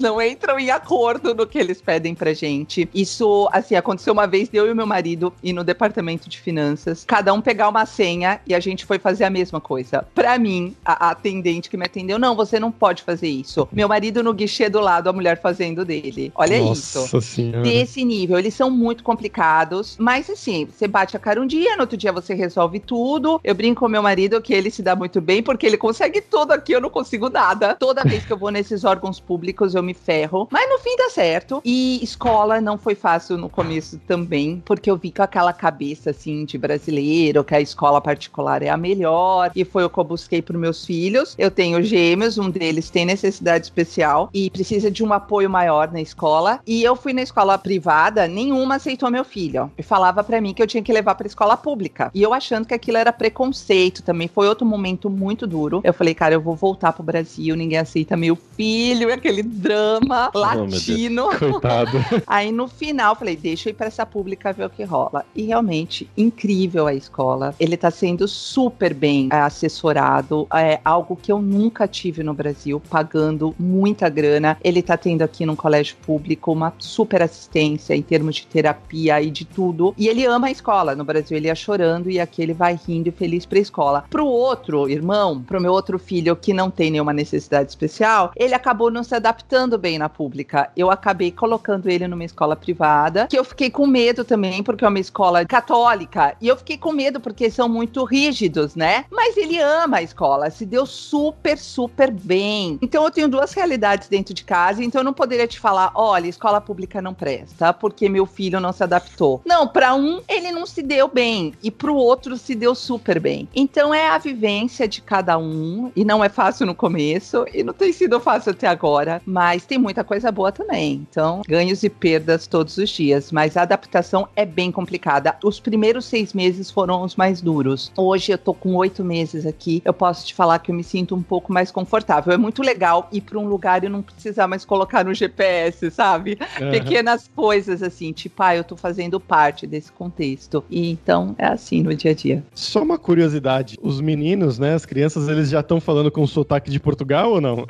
não 0.00 0.20
entram 0.20 0.58
em 0.58 0.70
acordo 0.70 1.34
no 1.34 1.46
que 1.46 1.58
eles 1.58 1.80
pedem 1.80 2.14
pra 2.14 2.32
gente. 2.32 2.88
Isso, 2.94 3.48
assim, 3.52 3.74
aconteceu 3.74 4.12
uma 4.12 4.26
vez, 4.26 4.48
eu 4.52 4.70
e 4.70 4.74
meu 4.74 4.86
marido 4.86 5.32
ir 5.42 5.52
no 5.52 5.64
departamento 5.64 6.28
de 6.28 6.40
finanças, 6.40 7.04
cada 7.06 7.32
um 7.32 7.40
pegar 7.40 7.68
uma 7.68 7.84
senha 7.86 8.40
e 8.46 8.54
a 8.54 8.60
gente 8.60 8.84
foi 8.84 8.98
fazer 8.98 9.24
a 9.24 9.30
mesma 9.30 9.60
coisa. 9.60 10.06
Pra 10.14 10.38
mim, 10.38 10.74
a, 10.84 11.08
a 11.08 11.10
atendente 11.10 11.68
que 11.68 11.76
me 11.76 11.84
atendeu, 11.84 12.18
não, 12.18 12.34
você 12.34 12.58
não 12.58 12.72
pode 12.72 13.02
fazer 13.02 13.28
isso. 13.28 13.68
Meu 13.72 13.88
marido 13.88 14.22
no 14.22 14.32
guichê 14.32 14.68
do 14.68 14.80
lado, 14.80 15.08
a 15.08 15.12
mulher 15.12 15.40
fazendo 15.40 15.84
dele. 15.84 16.32
Olha 16.34 16.58
Nossa 16.58 17.04
isso. 17.04 17.20
Senhora. 17.20 17.62
Desse 17.62 18.04
nível, 18.04 18.38
eles 18.38 18.54
são 18.54 18.70
muito 18.70 19.02
complicados, 19.02 19.96
mas 19.98 20.28
assim, 20.30 20.66
você 20.66 20.88
bate 20.88 21.16
a 21.16 21.20
cara 21.20 21.40
um 21.40 21.46
dia, 21.46 21.76
no 21.76 21.82
outro 21.82 21.96
dia 21.96 22.12
você 22.12 22.34
resolve 22.34 22.80
tudo. 22.80 23.40
Eu 23.42 23.54
brinco 23.54 23.82
com 23.82 23.88
meu 23.88 24.00
marido 24.02 24.40
que 24.40 24.54
ele 24.54 24.70
se 24.70 24.80
dá 24.80 24.94
muito 24.94 25.20
bem 25.20 25.42
porque 25.42 25.66
ele 25.66 25.76
consegue 25.76 26.20
tudo 26.20 26.52
aqui, 26.52 26.72
eu 26.72 26.80
não 26.80 26.88
consigo 26.88 27.28
nada. 27.28 27.74
Toda 27.74 28.04
vez 28.04 28.24
que 28.24 28.32
eu 28.32 28.36
vou 28.36 28.50
nesses 28.50 28.84
órgãos 28.84 29.18
públicos, 29.18 29.51
eu 29.74 29.82
me 29.82 29.94
ferro. 29.94 30.48
Mas 30.50 30.68
no 30.68 30.78
fim 30.78 30.96
dá 30.96 31.10
certo. 31.10 31.60
E 31.64 32.02
escola 32.02 32.60
não 32.60 32.76
foi 32.76 32.94
fácil 32.94 33.36
no 33.36 33.48
começo 33.48 33.98
também, 34.06 34.62
porque 34.64 34.90
eu 34.90 34.96
vi 34.96 35.10
com 35.10 35.22
aquela 35.22 35.52
cabeça 35.52 36.10
assim 36.10 36.44
de 36.44 36.58
brasileiro, 36.58 37.44
que 37.44 37.54
a 37.54 37.60
escola 37.60 38.00
particular 38.00 38.62
é 38.62 38.68
a 38.68 38.76
melhor. 38.76 39.50
E 39.54 39.64
foi 39.64 39.84
o 39.84 39.90
que 39.90 39.98
eu 39.98 40.04
busquei 40.04 40.42
para 40.42 40.58
meus 40.58 40.84
filhos. 40.84 41.34
Eu 41.38 41.50
tenho 41.50 41.82
gêmeos, 41.82 42.38
um 42.38 42.50
deles 42.50 42.90
tem 42.90 43.04
necessidade 43.04 43.64
especial 43.64 44.30
e 44.32 44.50
precisa 44.50 44.90
de 44.90 45.04
um 45.04 45.12
apoio 45.12 45.48
maior 45.48 45.90
na 45.92 46.00
escola. 46.00 46.60
E 46.66 46.82
eu 46.82 46.96
fui 46.96 47.12
na 47.12 47.22
escola 47.22 47.56
privada, 47.58 48.26
nenhuma 48.26 48.76
aceitou 48.76 49.10
meu 49.10 49.24
filho. 49.24 49.70
E 49.76 49.82
falava 49.82 50.22
para 50.24 50.40
mim 50.40 50.54
que 50.54 50.62
eu 50.62 50.66
tinha 50.66 50.82
que 50.82 50.92
levar 50.92 51.14
para 51.14 51.26
escola 51.26 51.56
pública. 51.56 52.10
E 52.14 52.22
eu 52.22 52.34
achando 52.34 52.66
que 52.66 52.74
aquilo 52.74 52.98
era 52.98 53.12
preconceito 53.12 54.02
também. 54.02 54.28
Foi 54.28 54.48
outro 54.48 54.66
momento 54.66 55.08
muito 55.08 55.46
duro. 55.46 55.80
Eu 55.84 55.94
falei, 55.94 56.14
cara, 56.14 56.34
eu 56.34 56.40
vou 56.40 56.54
voltar 56.54 56.92
pro 56.92 57.02
Brasil, 57.02 57.56
ninguém 57.56 57.78
aceita 57.78 58.16
meu 58.16 58.36
filho, 58.36 59.08
e 59.08 59.12
aquele 59.12 59.41
drama 59.42 60.30
oh, 60.34 60.38
latino. 60.38 61.28
Coitado. 61.38 61.98
Aí 62.26 62.52
no 62.52 62.68
final, 62.68 63.14
falei, 63.16 63.36
deixa 63.36 63.68
eu 63.68 63.72
ir 63.72 63.74
pra 63.74 63.86
essa 63.86 64.04
pública 64.04 64.52
ver 64.52 64.66
o 64.66 64.70
que 64.70 64.84
rola. 64.84 65.24
E 65.34 65.42
realmente, 65.42 66.08
incrível 66.16 66.86
a 66.86 66.94
escola. 66.94 67.54
Ele 67.58 67.76
tá 67.76 67.90
sendo 67.90 68.26
super 68.28 68.94
bem 68.94 69.28
é, 69.32 69.36
assessorado. 69.36 70.46
É 70.54 70.80
algo 70.84 71.16
que 71.16 71.30
eu 71.30 71.40
nunca 71.40 71.86
tive 71.86 72.22
no 72.22 72.34
Brasil, 72.34 72.80
pagando 72.90 73.54
muita 73.58 74.08
grana. 74.08 74.56
Ele 74.62 74.82
tá 74.82 74.96
tendo 74.96 75.22
aqui 75.22 75.44
num 75.44 75.56
colégio 75.56 75.96
público 76.04 76.52
uma 76.52 76.72
super 76.78 77.22
assistência 77.22 77.94
em 77.94 78.02
termos 78.02 78.36
de 78.36 78.46
terapia 78.46 79.20
e 79.20 79.30
de 79.30 79.44
tudo. 79.44 79.94
E 79.96 80.08
ele 80.08 80.24
ama 80.24 80.48
a 80.48 80.50
escola. 80.50 80.94
No 80.94 81.04
Brasil, 81.04 81.36
ele 81.36 81.48
ia 81.48 81.54
chorando 81.54 82.10
e 82.10 82.20
aqui 82.20 82.42
ele 82.42 82.54
vai 82.54 82.78
rindo 82.86 83.08
e 83.08 83.12
feliz 83.12 83.46
pra 83.46 83.58
escola. 83.58 84.04
Pro 84.08 84.26
outro 84.26 84.88
irmão, 84.88 85.42
pro 85.42 85.60
meu 85.60 85.72
outro 85.72 85.98
filho 85.98 86.36
que 86.36 86.52
não 86.52 86.70
tem 86.70 86.90
nenhuma 86.90 87.12
necessidade 87.12 87.70
especial, 87.70 88.32
ele 88.36 88.54
acabou 88.54 88.90
não 88.90 89.02
se 89.02 89.14
adaptando 89.14 89.31
bem 89.78 89.98
na 89.98 90.08
pública. 90.08 90.70
Eu 90.76 90.90
acabei 90.90 91.30
colocando 91.30 91.88
ele 91.88 92.06
numa 92.06 92.24
escola 92.24 92.54
privada, 92.54 93.26
que 93.26 93.38
eu 93.38 93.44
fiquei 93.44 93.70
com 93.70 93.86
medo 93.86 94.24
também, 94.24 94.62
porque 94.62 94.84
é 94.84 94.88
uma 94.88 94.98
escola 94.98 95.44
católica, 95.44 96.36
e 96.40 96.48
eu 96.48 96.56
fiquei 96.56 96.76
com 96.76 96.92
medo 96.92 97.20
porque 97.20 97.50
são 97.50 97.68
muito 97.68 98.04
rígidos, 98.04 98.74
né? 98.74 99.04
Mas 99.10 99.36
ele 99.36 99.58
ama 99.58 99.98
a 99.98 100.02
escola, 100.02 100.50
se 100.50 100.66
deu 100.66 100.86
super, 100.86 101.58
super 101.58 102.10
bem. 102.10 102.78
Então 102.82 103.04
eu 103.04 103.10
tenho 103.10 103.28
duas 103.28 103.52
realidades 103.52 104.08
dentro 104.08 104.34
de 104.34 104.44
casa, 104.44 104.82
então 104.82 105.00
eu 105.00 105.04
não 105.04 105.12
poderia 105.12 105.46
te 105.46 105.58
falar, 105.58 105.92
olha, 105.94 106.26
escola 106.26 106.60
pública 106.60 107.00
não 107.00 107.14
presta, 107.14 107.72
porque 107.72 108.08
meu 108.08 108.26
filho 108.26 108.60
não 108.60 108.72
se 108.72 108.82
adaptou. 108.82 109.40
Não, 109.44 109.66
para 109.66 109.94
um 109.94 110.20
ele 110.28 110.50
não 110.50 110.66
se 110.66 110.82
deu 110.82 111.08
bem 111.08 111.54
e 111.62 111.70
pro 111.70 111.94
outro 111.94 112.36
se 112.36 112.54
deu 112.54 112.74
super 112.74 113.18
bem. 113.18 113.48
Então 113.54 113.94
é 113.94 114.08
a 114.08 114.18
vivência 114.18 114.86
de 114.86 115.00
cada 115.00 115.38
um 115.38 115.90
e 115.94 116.04
não 116.04 116.22
é 116.22 116.28
fácil 116.28 116.66
no 116.66 116.74
começo 116.74 117.44
e 117.52 117.62
não 117.62 117.72
tem 117.72 117.92
sido 117.92 118.20
fácil 118.20 118.52
até 118.52 118.66
agora, 118.66 119.21
mas 119.24 119.64
tem 119.64 119.78
muita 119.78 120.04
coisa 120.04 120.30
boa 120.30 120.52
também. 120.52 121.06
Então, 121.10 121.42
ganhos 121.46 121.82
e 121.82 121.90
perdas 121.90 122.46
todos 122.46 122.76
os 122.76 122.90
dias, 122.90 123.32
mas 123.32 123.56
a 123.56 123.62
adaptação 123.62 124.28
é 124.34 124.44
bem 124.44 124.70
complicada. 124.70 125.36
Os 125.42 125.60
primeiros 125.60 126.04
seis 126.04 126.32
meses 126.32 126.70
foram 126.70 127.02
os 127.02 127.16
mais 127.16 127.40
duros. 127.40 127.92
Hoje 127.96 128.32
eu 128.32 128.38
tô 128.38 128.54
com 128.54 128.74
oito 128.76 129.04
meses 129.04 129.46
aqui, 129.46 129.82
eu 129.84 129.92
posso 129.92 130.26
te 130.26 130.34
falar 130.34 130.58
que 130.58 130.70
eu 130.70 130.74
me 130.74 130.84
sinto 130.84 131.14
um 131.14 131.22
pouco 131.22 131.52
mais 131.52 131.70
confortável. 131.70 132.32
É 132.32 132.36
muito 132.36 132.62
legal 132.62 133.08
ir 133.12 133.20
para 133.20 133.38
um 133.38 133.46
lugar 133.46 133.84
e 133.84 133.88
não 133.88 134.02
precisar 134.02 134.46
mais 134.46 134.64
colocar 134.64 135.04
no 135.04 135.14
GPS, 135.14 135.90
sabe? 135.90 136.38
Uhum. 136.60 136.70
Pequenas 136.70 137.30
coisas 137.34 137.82
assim, 137.82 138.12
tipo, 138.12 138.42
ah, 138.42 138.56
eu 138.56 138.64
tô 138.64 138.76
fazendo 138.76 139.18
parte 139.18 139.66
desse 139.66 139.90
contexto. 139.92 140.64
E 140.70 140.90
então 140.90 141.34
é 141.38 141.46
assim 141.46 141.82
no 141.82 141.94
dia 141.94 142.10
a 142.10 142.14
dia. 142.14 142.44
Só 142.54 142.82
uma 142.82 142.98
curiosidade: 142.98 143.78
os 143.82 144.00
meninos, 144.00 144.58
né, 144.58 144.74
as 144.74 144.86
crianças, 144.86 145.28
eles 145.28 145.50
já 145.50 145.60
estão 145.60 145.80
falando 145.80 146.10
com 146.10 146.26
sotaque 146.26 146.70
de 146.70 146.80
Portugal 146.80 147.32
ou 147.32 147.40
não? 147.40 147.66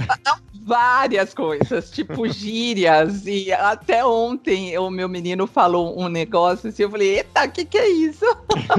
Várias 0.64 1.34
coisas, 1.34 1.90
tipo 1.90 2.26
gírias. 2.30 3.26
E 3.26 3.52
até 3.52 4.04
ontem 4.04 4.76
o 4.78 4.90
meu 4.90 5.08
menino 5.08 5.46
falou 5.46 5.98
um 5.98 6.08
negócio 6.08 6.68
assim, 6.68 6.84
eu 6.84 6.90
falei, 6.90 7.18
eita, 7.18 7.44
o 7.44 7.50
que, 7.50 7.64
que 7.64 7.78
é 7.78 7.88
isso? 7.88 8.24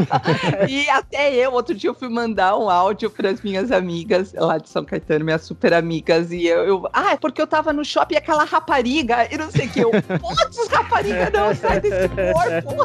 e 0.69 0.89
até 0.89 1.33
eu, 1.35 1.53
outro 1.53 1.75
dia 1.75 1.89
eu 1.89 1.93
fui 1.93 2.09
mandar 2.09 2.57
um 2.57 2.69
áudio 2.69 3.09
para 3.09 3.29
as 3.29 3.41
minhas 3.41 3.71
amigas 3.71 4.33
lá 4.33 4.57
de 4.57 4.69
São 4.69 4.85
Caetano, 4.85 5.25
minhas 5.25 5.43
super 5.43 5.73
amigas, 5.73 6.31
e 6.31 6.45
eu, 6.45 6.63
eu 6.63 6.89
ah, 6.93 7.11
é 7.11 7.17
porque 7.17 7.41
eu 7.41 7.47
tava 7.47 7.73
no 7.73 7.83
shopping 7.83 8.15
aquela 8.15 8.43
rapariga, 8.43 9.27
e 9.31 9.37
não 9.37 9.51
sei 9.51 9.67
o 9.67 9.69
que, 9.69 9.79
eu, 9.81 9.91
putz, 9.91 10.67
rapariga, 10.69 11.29
não, 11.31 11.53
sai 11.55 11.79
desse 11.79 12.09
corpo. 12.09 12.83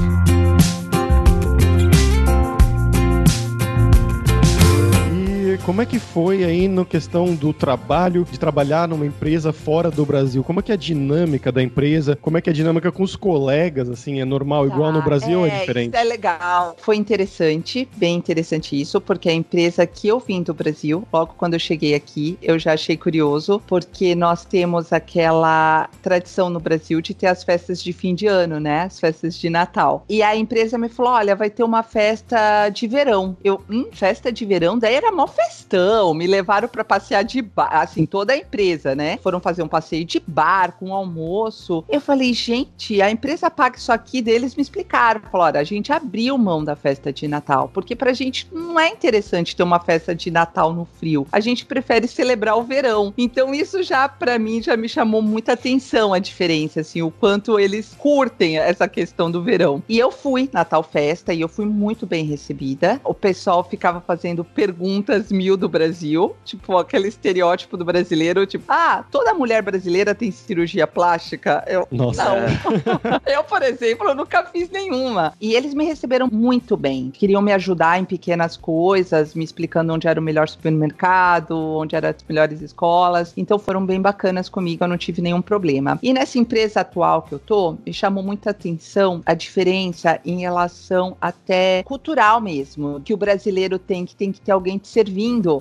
como 5.65 5.83
é 5.83 5.87
que 5.87 5.99
foi 5.99 6.43
aí 6.45 6.67
no 6.69 6.85
questão 6.85 7.35
do 7.35 7.53
trabalho, 7.53 8.27
de 8.31 8.39
trabalhar 8.39 8.89
numa 8.89 9.05
empresa 9.07 9.53
fora 9.53 9.91
do 9.91 10.05
Brasil? 10.07 10.43
Como 10.43 10.61
é 10.61 10.63
que 10.63 10.73
é 10.73 10.75
a 10.75 10.79
dinâmica 10.79 11.53
da 11.53 11.63
empresa? 11.63 12.17
Como 12.17 12.39
é 12.39 12.41
que 12.41 12.49
é 12.49 12.53
a 12.53 12.55
dinâmica 12.55 12.91
com 12.91 13.03
os 13.03 13.15
colegas, 13.15 13.89
assim? 13.89 14.21
É 14.21 14.25
normal, 14.25 14.67
tá, 14.67 14.75
igual 14.75 14.93
no 14.93 15.03
Brasil 15.03 15.33
é, 15.33 15.37
ou 15.37 15.47
é 15.47 15.59
diferente? 15.61 15.95
Isso 15.95 16.03
é 16.03 16.05
legal. 16.05 16.77
Foi 16.79 16.97
interessante, 16.97 17.89
bem 17.97 18.17
interessante 18.17 18.81
isso, 18.81 19.01
porque 19.01 19.29
a 19.29 19.33
empresa 19.33 19.87
que 19.87 20.09
eu 20.09 20.19
vim 20.19 20.43
do 20.43 20.55
Brasil, 20.55 21.07
logo 21.13 21.35
quando 21.37 21.55
eu 21.55 21.61
cheguei 21.61 21.95
aqui, 21.95 22.39
eu 22.43 22.59
já 22.59 22.73
achei 22.73 22.97
curioso, 22.97 23.61
porque 23.67 24.15
nós 24.15 24.45
temos 24.45 24.93
aquela 24.93 25.89
tradição 26.03 26.49
no 26.49 26.61
Brasil 26.61 27.01
de 27.01 27.13
ter 27.13 27.27
as 27.27 27.45
festas 27.45 27.83
de 27.83 27.93
fim 27.93 28.15
de 28.15 28.27
ano, 28.27 28.59
né? 28.59 28.83
As 28.83 28.99
festas 28.99 29.39
de 29.39 29.51
Natal. 29.51 30.05
E 30.09 30.23
a 30.23 30.35
empresa 30.35 30.79
me 30.79 30.89
falou: 30.89 31.13
olha, 31.13 31.37
vai 31.37 31.51
ter 31.51 31.63
uma 31.63 31.83
festa 31.83 32.69
de 32.71 32.87
verão. 32.87 33.37
Eu, 33.45 33.63
hum, 33.69 33.87
festa 33.93 34.33
de 34.33 34.45
verão? 34.45 34.79
Daí 34.79 34.95
era 34.95 35.13
mó 35.13 35.27
festa 35.27 35.50
festão, 35.51 36.15
me 36.15 36.27
levaram 36.27 36.69
para 36.69 36.85
passear 36.85 37.25
de 37.25 37.43
bar, 37.43 37.83
assim, 37.83 38.07
toda 38.07 38.33
a 38.33 38.37
empresa, 38.37 38.95
né? 38.95 39.19
Foram 39.23 39.41
fazer 39.41 39.63
um 39.63 39.69
passeio 39.69 40.05
de 40.05 40.23
bar 40.27 40.77
com 40.79 40.89
um 40.89 40.95
almoço. 40.95 41.85
Eu 41.89 42.01
falei, 42.01 42.33
gente, 42.33 43.03
a 43.03 43.11
empresa 43.11 43.51
paga 43.51 43.77
isso 43.77 43.93
aqui 43.93 44.23
deles, 44.23 44.55
me 44.55 44.63
explicaram. 44.63 45.21
Falaram, 45.31 45.61
a 45.61 45.65
gente 45.65 45.93
abriu 45.93 46.39
mão 46.39 46.65
da 46.65 46.77
festa 46.77 47.13
de 47.13 47.27
Natal, 47.27 47.71
porque 47.73 47.97
pra 47.97 48.13
gente 48.13 48.49
não 48.53 48.79
é 48.79 48.89
interessante 48.89 49.57
ter 49.57 49.63
uma 49.63 49.81
festa 49.81 50.15
de 50.15 50.31
Natal 50.31 50.73
no 50.73 50.85
frio. 50.85 51.27
A 51.33 51.41
gente 51.41 51.67
prefere 51.67 52.07
celebrar 52.07 52.57
o 52.57 52.63
verão. 52.63 53.13
Então 53.19 53.53
isso 53.53 53.83
já 53.83 54.09
para 54.09 54.39
mim 54.39 54.63
já 54.63 54.77
me 54.77 54.89
chamou 54.89 55.21
muita 55.21 55.53
atenção 55.53 56.15
a 56.15 56.19
diferença, 56.19 56.81
assim, 56.81 57.03
o 57.03 57.11
quanto 57.11 57.59
eles 57.59 57.95
curtem 57.99 58.59
essa 58.59 58.89
questão 58.89 59.31
do 59.31 59.43
verão. 59.43 59.83
E 59.89 59.99
eu 59.99 60.11
fui 60.11 60.49
na 60.53 60.65
tal 60.65 60.83
festa 60.83 61.35
e 61.35 61.41
eu 61.41 61.49
fui 61.49 61.67
muito 61.67 62.07
bem 62.07 62.25
recebida. 62.25 63.01
O 63.05 63.15
pessoal 63.15 63.65
ficava 63.65 64.01
fazendo 64.01 64.45
perguntas 64.45 65.30
mil 65.31 65.57
do 65.57 65.69
Brasil, 65.69 66.35
tipo 66.45 66.77
aquele 66.77 67.09
estereótipo 67.09 67.77
do 67.77 67.85
brasileiro, 67.85 68.47
tipo, 68.47 68.65
ah, 68.69 69.05
toda 69.11 69.35
mulher 69.35 69.63
brasileira 69.63 70.15
tem 70.15 70.31
cirurgia 70.31 70.87
plástica. 70.87 71.65
Eu, 71.67 71.87
Nossa. 71.91 72.25
Não. 72.25 72.37
É. 72.37 73.37
eu, 73.37 73.45
por 73.45 73.63
exemplo, 73.63 74.15
nunca 74.15 74.45
fiz 74.45 74.71
nenhuma. 74.71 75.35
E 75.41 75.55
eles 75.55 75.75
me 75.75 75.85
receberam 75.85 76.29
muito 76.31 76.77
bem. 76.77 77.11
Queriam 77.11 77.43
me 77.43 77.53
ajudar 77.53 77.99
em 77.99 78.05
pequenas 78.05 78.57
coisas, 78.57 79.35
me 79.35 79.45
explicando 79.45 79.93
onde 79.93 80.09
era 80.09 80.21
o 80.21 80.23
melhor 80.23 80.49
supermercado, 80.49 81.57
onde 81.57 81.97
eram 81.97 82.09
as 82.09 82.25
melhores 82.29 82.61
escolas. 82.61 83.33
Então 83.37 83.59
foram 83.59 83.85
bem 83.85 84.01
bacanas 84.01 84.49
comigo, 84.49 84.85
eu 84.85 84.89
não 84.89 84.99
tive 84.99 85.23
nenhum 85.23 85.43
problema. 85.43 85.99
E 86.03 86.13
nessa 86.13 86.39
empresa 86.39 86.81
atual 86.81 87.23
que 87.23 87.33
eu 87.33 87.39
tô, 87.39 87.77
me 87.85 87.93
chamou 87.93 88.23
muita 88.23 88.51
atenção 88.51 89.23
a 89.25 89.35
diferença 89.35 90.21
em 90.25 90.41
relação 90.41 91.17
até 91.21 91.83
cultural 91.85 92.41
mesmo, 92.41 93.01
que 93.05 93.15
o 93.15 93.17
brasileiro 93.17 93.79
tem 93.79 94.05
que 94.05 94.15
tem 94.15 94.33
que 94.33 94.41
ter 94.41 94.53
alguém 94.53 94.79
te 94.79 94.89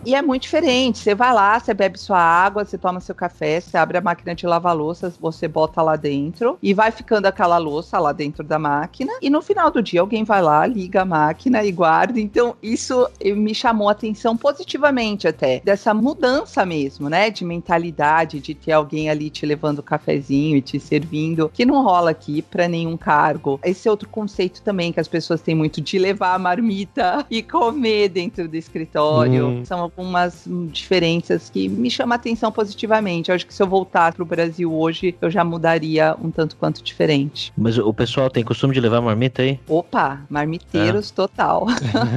e 0.06 0.16
é 0.16 0.22
muito 0.22 0.44
diferente. 0.44 1.00
Você 1.00 1.14
vai 1.14 1.34
lá, 1.34 1.60
você 1.60 1.74
bebe 1.74 2.00
sua 2.00 2.20
água, 2.20 2.64
você 2.64 2.78
toma 2.78 3.00
seu 3.00 3.14
café, 3.14 3.60
você 3.60 3.78
abre 3.78 3.98
a 3.98 4.02
máquina 4.02 4.34
de 4.34 4.48
lavar 4.48 4.76
louças, 4.76 5.18
você 5.18 5.48
bota 5.48 5.82
lá 5.82 5.96
dentro 5.96 6.58
e 6.62 6.74
vai 6.74 6.92
ficando 6.92 7.26
aquela 7.26 7.58
louça 7.58 8.00
lá 8.00 8.14
dentro 8.14 8.44
da 8.44 8.58
máquina. 8.58 9.12
E 9.22 9.30
no 9.30 9.42
final 9.42 9.70
do 9.70 9.84
dia 9.84 10.02
alguém 10.02 10.24
vai 10.24 10.42
lá, 10.42 10.66
liga 10.66 11.02
a 11.02 11.06
máquina 11.06 11.64
e 11.64 11.72
guarda. 11.72 12.20
Então 12.20 12.56
isso 12.64 13.08
me 13.36 13.54
chamou 13.54 13.90
a 13.90 13.92
atenção 13.92 14.38
positivamente 14.38 15.28
até 15.28 15.60
dessa 15.60 15.94
mudança 15.94 16.66
mesmo, 16.66 17.10
né, 17.10 17.30
de 17.30 17.44
mentalidade 17.44 18.40
de 18.40 18.54
ter 18.54 18.72
alguém 18.72 19.10
ali 19.10 19.30
te 19.30 19.46
levando 19.46 19.80
o 19.80 19.84
cafezinho 19.84 20.58
e 20.58 20.62
te 20.62 20.80
servindo, 20.80 21.50
que 21.54 21.66
não 21.66 21.84
rola 21.84 22.12
aqui 22.12 22.42
para 22.42 22.68
nenhum 22.68 22.96
cargo. 22.96 23.60
Esse 23.64 23.88
é 23.88 23.92
outro 23.92 24.08
conceito 24.08 24.62
também 24.62 24.94
que 24.94 25.00
as 25.00 25.08
pessoas 25.08 25.42
têm 25.42 25.56
muito 25.56 25.82
de 25.82 26.00
levar 26.00 26.34
a 26.34 26.40
marmita 26.40 27.26
e 27.30 27.42
comer 27.42 28.10
dentro 28.10 28.48
do 28.48 28.56
escritório. 28.56 29.49
Hum. 29.50 29.66
São 29.66 29.80
algumas 29.80 30.48
diferenças 30.72 31.50
que 31.50 31.68
me 31.68 31.90
chamam 31.90 32.14
a 32.14 32.16
atenção 32.16 32.52
positivamente. 32.52 33.30
Eu 33.30 33.36
acho 33.36 33.46
que 33.46 33.54
se 33.54 33.62
eu 33.62 33.68
voltar 33.68 34.14
pro 34.14 34.26
Brasil 34.26 34.74
hoje, 34.74 35.16
eu 35.22 35.30
já 35.30 35.44
mudaria 35.44 36.16
um 36.22 36.32
tanto 36.32 36.56
quanto 36.56 36.84
diferente. 36.84 37.52
Mas 37.58 37.78
o 37.78 37.94
pessoal 37.94 38.30
tem 38.30 38.44
costume 38.44 38.74
de 38.74 38.80
levar 38.80 39.02
marmita 39.02 39.42
aí? 39.42 39.60
Opa, 39.68 40.22
marmiteiros 40.30 41.12
é. 41.12 41.14
total. 41.14 41.68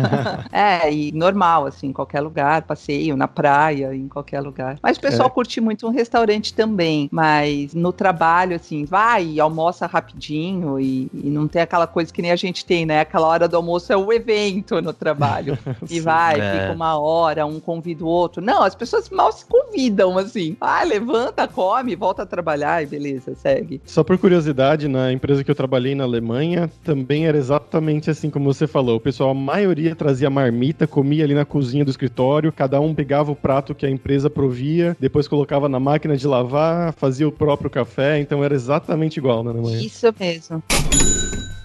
é, 0.53 0.93
e 0.93 1.13
normal, 1.13 1.67
assim, 1.67 1.89
em 1.89 1.93
qualquer 1.93 2.21
lugar, 2.21 2.63
passeio, 2.63 3.17
na 3.17 3.29
praia, 3.29 3.95
em 3.95 4.09
qualquer 4.09 4.41
lugar. 4.41 4.79
Mas 4.83 4.97
o 4.97 5.01
pessoal 5.01 5.29
é. 5.29 5.31
curte 5.31 5.61
muito 5.61 5.87
um 5.87 5.91
restaurante 5.91 6.55
também, 6.55 7.09
mas 7.11 7.75
no 7.75 7.93
trabalho, 7.93 8.57
assim, 8.57 8.85
vai 8.85 9.25
e 9.25 9.41
almoça 9.41 9.87
rapidinho 9.87 10.81
e, 10.81 11.11
e, 11.13 11.31
não 11.31 11.49
tem 11.49 11.63
aquela 11.63 11.87
coisa 11.87 12.13
que 12.13 12.23
nem 12.23 12.31
a 12.31 12.37
gente 12.37 12.65
tem, 12.65 12.85
né? 12.87 13.01
Aquela 13.01 13.27
hora 13.27 13.49
do 13.49 13.57
almoço 13.57 13.93
é 13.93 13.97
o 13.97 14.13
evento 14.13 14.81
no 14.83 14.93
trabalho. 14.93 15.59
e 15.89 16.01
vai, 16.01 16.41
é. 16.41 16.53
fica 16.53 16.73
uma 16.73 16.99
hora 16.99 17.22
hora, 17.23 17.47
um 17.47 17.61
convida 17.61 18.05
o 18.05 18.09
outro. 18.09 18.43
Não, 18.43 18.63
as 18.63 18.75
pessoas 18.75 19.09
mal 19.11 19.33
se 19.33 19.45
convidam, 19.47 20.19
assim. 20.19 20.57
Ah, 20.61 20.83
levanta, 20.83 21.47
come, 21.47 21.95
volta 21.95 22.23
a 22.23 22.27
trabalhar 22.27 22.83
e 22.83 22.87
beleza, 22.87 23.35
segue. 23.35 23.81
Só 23.85 24.03
por 24.03 24.19
curiosidade, 24.19 24.89
na 24.89 25.13
empresa 25.13 25.45
que 25.45 25.51
eu 25.51 25.55
trabalhei 25.55 25.95
na 25.95 26.05
Alemanha, 26.05 26.71
também 26.83 27.27
era 27.27 27.37
exatamente 27.37 28.11
assim 28.11 28.31
como 28.31 28.53
você 28.53 28.67
falou. 28.67 28.97
O 28.97 29.01
pessoal, 29.01 29.31
a 29.31 29.35
maioria 29.35 29.95
trazia 29.95 30.29
marmita, 30.29 30.87
comia 30.87 31.25
ali 31.25 31.35
na 31.35 31.45
cozinha 31.45 31.85
do 31.85 31.91
escritório, 31.91 32.53
cada 32.53 32.81
um 32.81 32.95
pegava 32.95 33.31
o 33.31 33.37
prato 33.37 33.75
que 33.75 33.87
a 33.87 33.91
empresa 33.91 34.29
provia, 34.29 34.97
depois 34.99 35.29
colocava 35.29 35.69
na 35.69 35.81
máquina 35.81 36.17
de 36.17 36.27
lavar, 36.27 36.93
fazia 36.95 37.29
o 37.29 37.33
próprio 37.33 37.71
café, 37.71 38.19
então 38.19 38.43
era 38.43 38.55
exatamente 38.55 39.19
igual 39.19 39.43
na 39.43 39.51
Alemanha. 39.51 39.81
Isso 39.81 40.13
mesmo. 40.19 40.63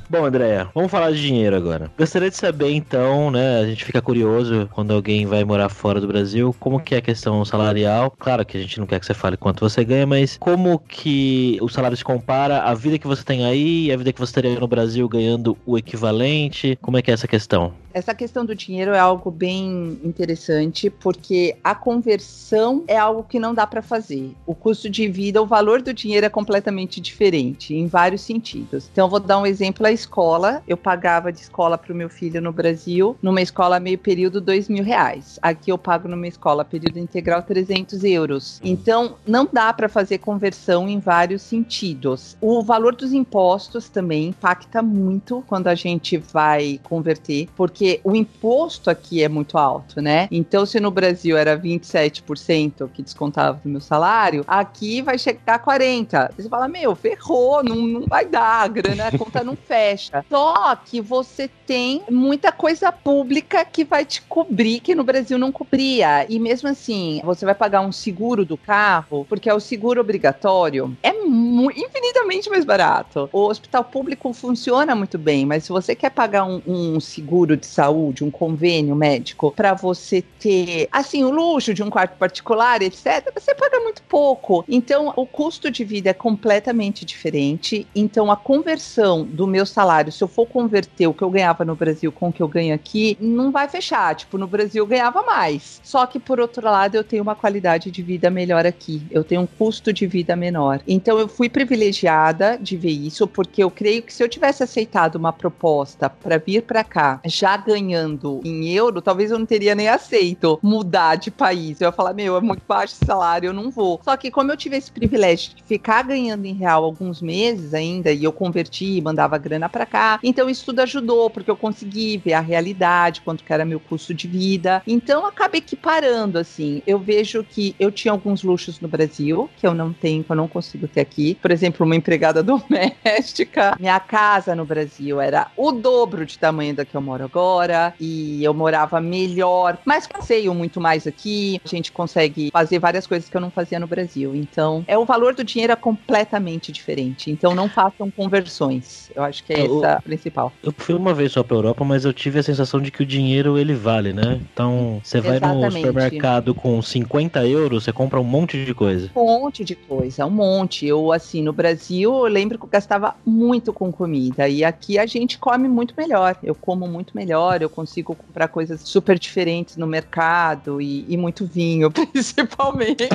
Bom, 0.09 0.23
Andréia, 0.23 0.69
vamos 0.73 0.89
falar 0.89 1.11
de 1.11 1.21
dinheiro 1.21 1.53
agora. 1.53 1.91
Gostaria 1.97 2.29
de 2.29 2.37
saber, 2.37 2.71
então, 2.71 3.29
né? 3.29 3.59
A 3.59 3.65
gente 3.65 3.83
fica 3.83 4.01
curioso 4.01 4.69
quando 4.71 4.93
alguém 4.93 5.25
vai 5.25 5.43
morar 5.43 5.67
fora 5.67 5.99
do 5.99 6.07
Brasil, 6.07 6.55
como 6.57 6.79
que 6.79 6.95
é 6.95 6.99
a 6.99 7.01
questão 7.01 7.43
salarial. 7.43 8.09
Claro 8.17 8.45
que 8.45 8.55
a 8.55 8.61
gente 8.61 8.79
não 8.79 8.87
quer 8.87 9.01
que 9.01 9.05
você 9.05 9.13
fale 9.13 9.35
quanto 9.35 9.67
você 9.69 9.83
ganha, 9.83 10.07
mas 10.07 10.37
como 10.39 10.79
que 10.79 11.57
o 11.61 11.67
salário 11.67 11.97
se 11.97 12.05
compara 12.05 12.63
à 12.63 12.73
vida 12.73 12.97
que 12.97 13.05
você 13.05 13.21
tem 13.21 13.45
aí 13.45 13.87
e 13.87 13.91
a 13.91 13.97
vida 13.97 14.13
que 14.13 14.19
você 14.19 14.33
teria 14.33 14.57
no 14.57 14.67
Brasil 14.67 15.09
ganhando 15.09 15.57
o 15.65 15.77
equivalente? 15.77 16.79
Como 16.81 16.97
é 16.97 17.01
que 17.01 17.11
é 17.11 17.13
essa 17.13 17.27
questão? 17.27 17.73
Essa 17.93 18.13
questão 18.13 18.45
do 18.45 18.55
dinheiro 18.55 18.91
é 18.91 18.99
algo 18.99 19.31
bem 19.31 19.99
interessante, 20.03 20.87
porque 20.87 21.55
a 21.63 21.73
conversão 21.73 22.83
é 22.87 22.95
algo 22.95 23.23
que 23.23 23.39
não 23.39 23.55
dá 23.55 23.65
para 23.65 23.81
fazer. 23.81 24.35
O 24.45 24.53
custo 24.53 24.87
de 24.87 25.07
vida, 25.07 25.41
o 25.41 25.47
valor 25.47 25.81
do 25.81 25.91
dinheiro 25.91 26.25
é 26.25 26.29
completamente 26.29 27.01
diferente, 27.01 27.73
em 27.73 27.87
vários 27.87 28.21
sentidos. 28.21 28.87
Então, 28.91 29.07
eu 29.07 29.09
vou 29.09 29.19
dar 29.19 29.39
um 29.39 29.47
exemplo: 29.47 29.85
a 29.85 29.91
escola. 29.97 30.63
Eu 30.67 30.77
pagava 30.77 31.31
de 31.31 31.41
escola 31.41 31.77
para 31.77 31.91
o 31.91 31.95
meu 31.95 32.09
filho 32.09 32.41
no 32.41 32.53
Brasil, 32.53 33.17
numa 33.21 33.41
escola 33.41 33.79
meio 33.79 33.97
período, 33.97 34.39
dois 34.39 34.69
mil 34.69 34.83
reais. 34.83 35.39
Aqui 35.41 35.71
eu 35.71 35.77
pago 35.77 36.07
numa 36.07 36.27
escola 36.27 36.63
período 36.63 36.99
integral 36.99 37.41
300 37.41 38.03
euros. 38.03 38.61
Então, 38.63 39.15
não 39.25 39.47
dá 39.51 39.73
para 39.73 39.89
fazer 39.89 40.19
conversão 40.19 40.87
em 40.87 40.99
vários 40.99 41.41
sentidos. 41.41 42.37
O 42.39 42.61
valor 42.63 42.95
dos 42.95 43.11
impostos 43.11 43.89
também 43.89 44.27
impacta 44.27 44.81
muito 44.81 45.43
quando 45.47 45.67
a 45.67 45.75
gente 45.75 46.17
vai 46.17 46.79
converter, 46.83 47.49
porque 47.55 47.99
o 48.03 48.15
imposto 48.15 48.89
aqui 48.89 49.23
é 49.23 49.29
muito 49.29 49.57
alto, 49.57 50.01
né? 50.01 50.27
Então, 50.31 50.65
se 50.65 50.79
no 50.79 50.91
Brasil 50.91 51.35
era 51.35 51.57
27% 51.57 52.89
que 52.93 53.01
descontava 53.01 53.59
do 53.63 53.69
meu 53.69 53.81
salário, 53.81 54.43
aqui 54.47 55.01
vai 55.01 55.17
chegar 55.17 55.55
a 55.55 55.59
40%. 55.59 56.31
Você 56.37 56.49
fala, 56.49 56.67
meu, 56.67 56.95
ferrou, 56.95 57.63
não, 57.63 57.75
não 57.75 58.01
vai 58.05 58.25
dar, 58.25 58.63
a 58.63 58.67
grana, 58.67 59.07
a 59.07 59.17
conta 59.17 59.43
não 59.43 59.55
fecha. 59.55 59.86
Só 60.29 60.75
que 60.75 61.01
você 61.01 61.49
tem 61.65 62.01
muita 62.09 62.51
coisa 62.51 62.91
pública 62.91 63.65
que 63.65 63.83
vai 63.83 64.05
te 64.05 64.21
cobrir, 64.21 64.79
que 64.79 64.95
no 64.95 65.03
Brasil 65.03 65.37
não 65.37 65.51
cobria. 65.51 66.25
E 66.29 66.39
mesmo 66.39 66.69
assim, 66.69 67.21
você 67.23 67.45
vai 67.45 67.55
pagar 67.55 67.81
um 67.81 67.91
seguro 67.91 68.45
do 68.45 68.57
carro, 68.57 69.25
porque 69.27 69.49
é 69.49 69.53
o 69.53 69.59
seguro 69.59 70.01
obrigatório, 70.01 70.95
é 71.03 71.09
infinitamente 71.09 72.49
mais 72.49 72.63
barato. 72.63 73.29
O 73.31 73.47
hospital 73.47 73.83
público 73.83 74.31
funciona 74.33 74.95
muito 74.95 75.17
bem, 75.17 75.45
mas 75.45 75.65
se 75.65 75.69
você 75.69 75.95
quer 75.95 76.11
pagar 76.11 76.45
um, 76.45 76.61
um 76.65 76.99
seguro 76.99 77.57
de 77.57 77.65
saúde, 77.65 78.23
um 78.23 78.31
convênio 78.31 78.95
médico, 78.95 79.51
para 79.51 79.73
você 79.73 80.21
ter, 80.21 80.87
assim, 80.91 81.23
o 81.23 81.29
luxo 81.29 81.73
de 81.73 81.83
um 81.83 81.89
quarto 81.89 82.17
particular, 82.17 82.81
etc., 82.81 83.31
você 83.33 83.53
paga 83.53 83.79
muito 83.79 84.01
pouco. 84.03 84.63
Então, 84.67 85.13
o 85.15 85.25
custo 85.25 85.69
de 85.69 85.83
vida 85.83 86.09
é 86.09 86.13
completamente 86.13 87.05
diferente. 87.05 87.87
Então, 87.95 88.31
a 88.31 88.35
conversão 88.35 89.23
do 89.23 89.47
meu 89.47 89.65
salário, 89.77 90.11
se 90.11 90.23
eu 90.23 90.27
for 90.27 90.47
converter 90.47 91.05
o 91.05 91.13
que 91.13 91.21
eu 91.21 91.29
ganhava 91.29 91.63
no 91.63 91.75
Brasil 91.75 92.11
com 92.11 92.29
o 92.29 92.33
que 92.33 92.41
eu 92.41 92.47
ganho 92.47 92.73
aqui, 92.73 93.15
não 93.21 93.51
vai 93.51 93.67
fechar. 93.69 94.15
Tipo, 94.15 94.35
no 94.35 94.47
Brasil 94.47 94.83
eu 94.83 94.87
ganhava 94.87 95.21
mais. 95.21 95.79
Só 95.83 96.03
que, 96.07 96.19
por 96.19 96.39
outro 96.39 96.65
lado, 96.65 96.95
eu 96.95 97.03
tenho 97.03 97.21
uma 97.21 97.35
qualidade 97.35 97.91
de 97.91 98.01
vida 98.01 98.31
melhor 98.31 98.65
aqui. 98.65 99.03
Eu 99.11 99.23
tenho 99.23 99.41
um 99.41 99.45
custo 99.45 99.93
de 99.93 100.07
vida 100.07 100.35
menor. 100.35 100.81
Então, 100.87 101.19
eu 101.19 101.27
fui 101.27 101.47
privilegiada 101.47 102.57
de 102.59 102.75
ver 102.75 102.89
isso, 102.89 103.27
porque 103.27 103.63
eu 103.63 103.69
creio 103.69 104.01
que 104.01 104.11
se 104.11 104.23
eu 104.23 104.27
tivesse 104.27 104.63
aceitado 104.63 105.15
uma 105.15 105.31
proposta 105.31 106.09
para 106.09 106.39
vir 106.39 106.63
para 106.63 106.83
cá, 106.83 107.19
já 107.23 107.55
ganhando 107.55 108.41
em 108.43 108.69
euro, 108.69 108.99
talvez 108.99 109.29
eu 109.29 109.37
não 109.37 109.45
teria 109.45 109.75
nem 109.75 109.89
aceito 109.89 110.57
mudar 110.63 111.17
de 111.17 111.29
país. 111.29 111.79
Eu 111.79 111.89
ia 111.89 111.91
falar, 111.91 112.13
meu, 112.15 112.35
é 112.35 112.41
muito 112.41 112.63
baixo 112.67 112.95
salário, 113.05 113.49
eu 113.49 113.53
não 113.53 113.69
vou. 113.69 114.01
Só 114.03 114.17
que 114.17 114.31
como 114.31 114.51
eu 114.51 114.57
tive 114.57 114.75
esse 114.75 114.91
privilégio 114.91 115.53
de 115.55 115.61
ficar 115.61 116.01
ganhando 116.01 116.45
em 116.45 116.53
real 116.53 116.83
alguns 116.83 117.21
meses 117.21 117.75
ainda, 117.75 118.11
e 118.11 118.23
eu 118.23 118.33
converti, 118.33 118.99
mandava 119.01 119.37
grana 119.37 119.66
para 119.69 119.85
cá, 119.85 120.19
então 120.23 120.49
isso 120.49 120.65
tudo 120.65 120.79
ajudou, 120.81 121.29
porque 121.29 121.49
eu 121.49 121.55
consegui 121.55 122.17
ver 122.17 122.33
a 122.33 122.39
realidade, 122.39 123.21
quanto 123.21 123.43
que 123.43 123.53
era 123.53 123.65
meu 123.65 123.79
custo 123.79 124.13
de 124.13 124.27
vida. 124.27 124.81
Então 124.87 125.25
acabei 125.25 125.59
equiparando, 125.59 126.37
assim. 126.37 126.81
Eu 126.85 126.99
vejo 126.99 127.43
que 127.43 127.75
eu 127.79 127.91
tinha 127.91 128.11
alguns 128.11 128.43
luxos 128.43 128.79
no 128.79 128.87
Brasil, 128.87 129.49
que 129.55 129.67
eu 129.67 129.73
não 129.73 129.93
tenho, 129.93 130.23
que 130.23 130.31
eu 130.31 130.35
não 130.35 130.47
consigo 130.47 130.87
ter 130.87 131.01
aqui. 131.01 131.35
Por 131.41 131.51
exemplo, 131.51 131.85
uma 131.85 131.95
empregada 131.95 132.41
doméstica. 132.43 133.75
Minha 133.79 133.99
casa 133.99 134.55
no 134.55 134.65
Brasil 134.65 135.19
era 135.19 135.51
o 135.55 135.71
dobro 135.71 136.25
de 136.25 136.37
tamanho 136.37 136.75
da 136.75 136.85
que 136.85 136.95
eu 136.95 137.01
moro 137.01 137.23
agora 137.23 137.93
e 137.99 138.43
eu 138.43 138.53
morava 138.53 138.99
melhor, 139.01 139.77
mas 139.85 140.07
passeio 140.07 140.53
muito 140.53 140.79
mais 140.79 141.05
aqui. 141.05 141.59
A 141.63 141.67
gente 141.67 141.91
consegue 141.91 142.49
fazer 142.51 142.79
várias 142.79 143.07
coisas 143.07 143.29
que 143.29 143.35
eu 143.35 143.41
não 143.41 143.51
fazia 143.51 143.79
no 143.79 143.87
Brasil. 143.87 144.35
Então, 144.35 144.83
é 144.87 144.97
o 144.97 145.05
valor 145.05 145.33
do 145.33 145.43
dinheiro 145.43 145.73
é 145.73 145.75
completamente 145.75 146.71
diferente. 146.71 147.31
Então, 147.31 147.53
não 147.55 147.69
façam 147.69 148.09
conversões. 148.11 149.11
Eu 149.15 149.23
acho 149.23 149.43
que 149.43 149.53
é 149.53 149.56
essa 149.65 149.93
a 149.93 150.01
principal. 150.01 150.51
Eu 150.63 150.73
fui 150.75 150.95
uma 150.95 151.13
vez 151.13 151.31
só 151.31 151.43
pra 151.43 151.55
Europa, 151.55 151.83
mas 151.85 152.05
eu 152.05 152.13
tive 152.13 152.39
a 152.39 152.43
sensação 152.43 152.81
de 152.81 152.91
que 152.91 153.03
o 153.03 153.05
dinheiro 153.05 153.57
ele 153.57 153.73
vale, 153.73 154.13
né? 154.13 154.39
Então, 154.53 154.99
você 155.03 155.21
vai 155.21 155.37
Exatamente. 155.37 155.65
no 155.65 155.71
supermercado 155.71 156.55
com 156.55 156.81
50 156.81 157.45
euros, 157.45 157.83
você 157.83 157.93
compra 157.93 158.19
um 158.19 158.23
monte 158.23 158.65
de 158.65 158.73
coisa. 158.73 159.09
Um 159.15 159.25
monte 159.25 159.63
de 159.63 159.75
coisa, 159.75 160.25
um 160.25 160.31
monte. 160.31 160.85
Eu, 160.85 161.11
assim, 161.11 161.41
no 161.41 161.53
Brasil, 161.53 162.13
eu 162.13 162.31
lembro 162.31 162.57
que 162.57 162.65
eu 162.65 162.69
gastava 162.69 163.15
muito 163.25 163.71
com 163.71 163.91
comida. 163.91 164.47
E 164.47 164.63
aqui 164.63 164.97
a 164.97 165.05
gente 165.05 165.37
come 165.37 165.67
muito 165.67 165.93
melhor. 165.97 166.35
Eu 166.43 166.55
como 166.55 166.87
muito 166.87 167.15
melhor 167.15 167.27
melhor, 167.27 167.61
eu 167.61 167.69
consigo 167.69 168.15
comprar 168.15 168.47
coisas 168.47 168.81
super 168.81 169.19
diferentes 169.19 169.75
no 169.75 169.85
mercado 169.85 170.81
e, 170.81 171.05
e 171.07 171.17
muito 171.17 171.45
vinho, 171.45 171.91
principalmente. 171.91 173.09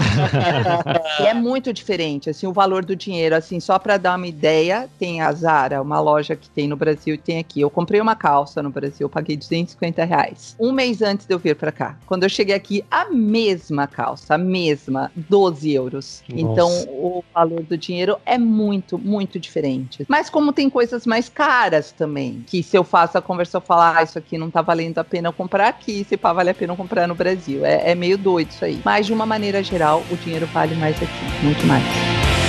e 1.20 1.26
é 1.26 1.34
muito 1.34 1.72
diferente, 1.72 2.30
assim, 2.30 2.46
o 2.46 2.52
valor 2.52 2.84
do 2.84 2.94
dinheiro, 2.94 3.34
assim, 3.34 3.58
só 3.58 3.78
para 3.78 3.96
dar 3.96 4.16
uma 4.16 4.26
ideia, 4.26 4.88
tem 4.98 5.20
a 5.20 5.32
Zara, 5.32 5.80
uma 5.80 6.00
loja 6.00 6.31
que 6.36 6.48
tem 6.48 6.68
no 6.68 6.76
Brasil 6.76 7.14
e 7.14 7.18
tem 7.18 7.38
aqui. 7.38 7.60
Eu 7.60 7.70
comprei 7.70 8.00
uma 8.00 8.14
calça 8.14 8.62
no 8.62 8.70
Brasil, 8.70 9.08
paguei 9.08 9.36
250 9.36 10.04
reais. 10.04 10.56
Um 10.58 10.72
mês 10.72 11.02
antes 11.02 11.26
de 11.26 11.34
eu 11.34 11.38
vir 11.38 11.56
para 11.56 11.72
cá. 11.72 11.96
Quando 12.06 12.24
eu 12.24 12.28
cheguei 12.28 12.54
aqui, 12.54 12.84
a 12.90 13.06
mesma 13.06 13.86
calça, 13.86 14.34
a 14.34 14.38
mesma, 14.38 15.10
12 15.14 15.72
euros. 15.72 16.22
Nossa. 16.28 16.40
Então, 16.40 16.70
o 16.88 17.24
valor 17.34 17.62
do 17.62 17.76
dinheiro 17.76 18.16
é 18.24 18.38
muito, 18.38 18.98
muito 18.98 19.38
diferente. 19.38 20.04
Mas 20.08 20.28
como 20.30 20.52
tem 20.52 20.68
coisas 20.68 21.06
mais 21.06 21.28
caras 21.28 21.92
também, 21.92 22.44
que 22.46 22.62
se 22.62 22.76
eu 22.76 22.84
faço 22.84 23.18
a 23.18 23.22
conversão 23.22 23.60
falar, 23.60 23.98
ah, 23.98 24.02
isso 24.02 24.18
aqui 24.18 24.38
não 24.38 24.50
tá 24.50 24.62
valendo 24.62 24.98
a 24.98 25.04
pena 25.04 25.32
comprar 25.32 25.68
aqui, 25.68 26.04
se 26.04 26.16
pá, 26.16 26.32
vale 26.32 26.50
a 26.50 26.54
pena 26.54 26.76
comprar 26.76 27.06
no 27.06 27.14
Brasil. 27.14 27.64
É, 27.64 27.90
é 27.90 27.94
meio 27.94 28.18
doido 28.18 28.50
isso 28.50 28.64
aí. 28.64 28.80
Mas 28.84 29.06
de 29.06 29.12
uma 29.12 29.26
maneira 29.26 29.62
geral, 29.62 30.02
o 30.10 30.16
dinheiro 30.16 30.46
vale 30.46 30.74
mais 30.74 30.96
aqui, 30.96 31.44
muito 31.44 31.66
mais. 31.66 32.41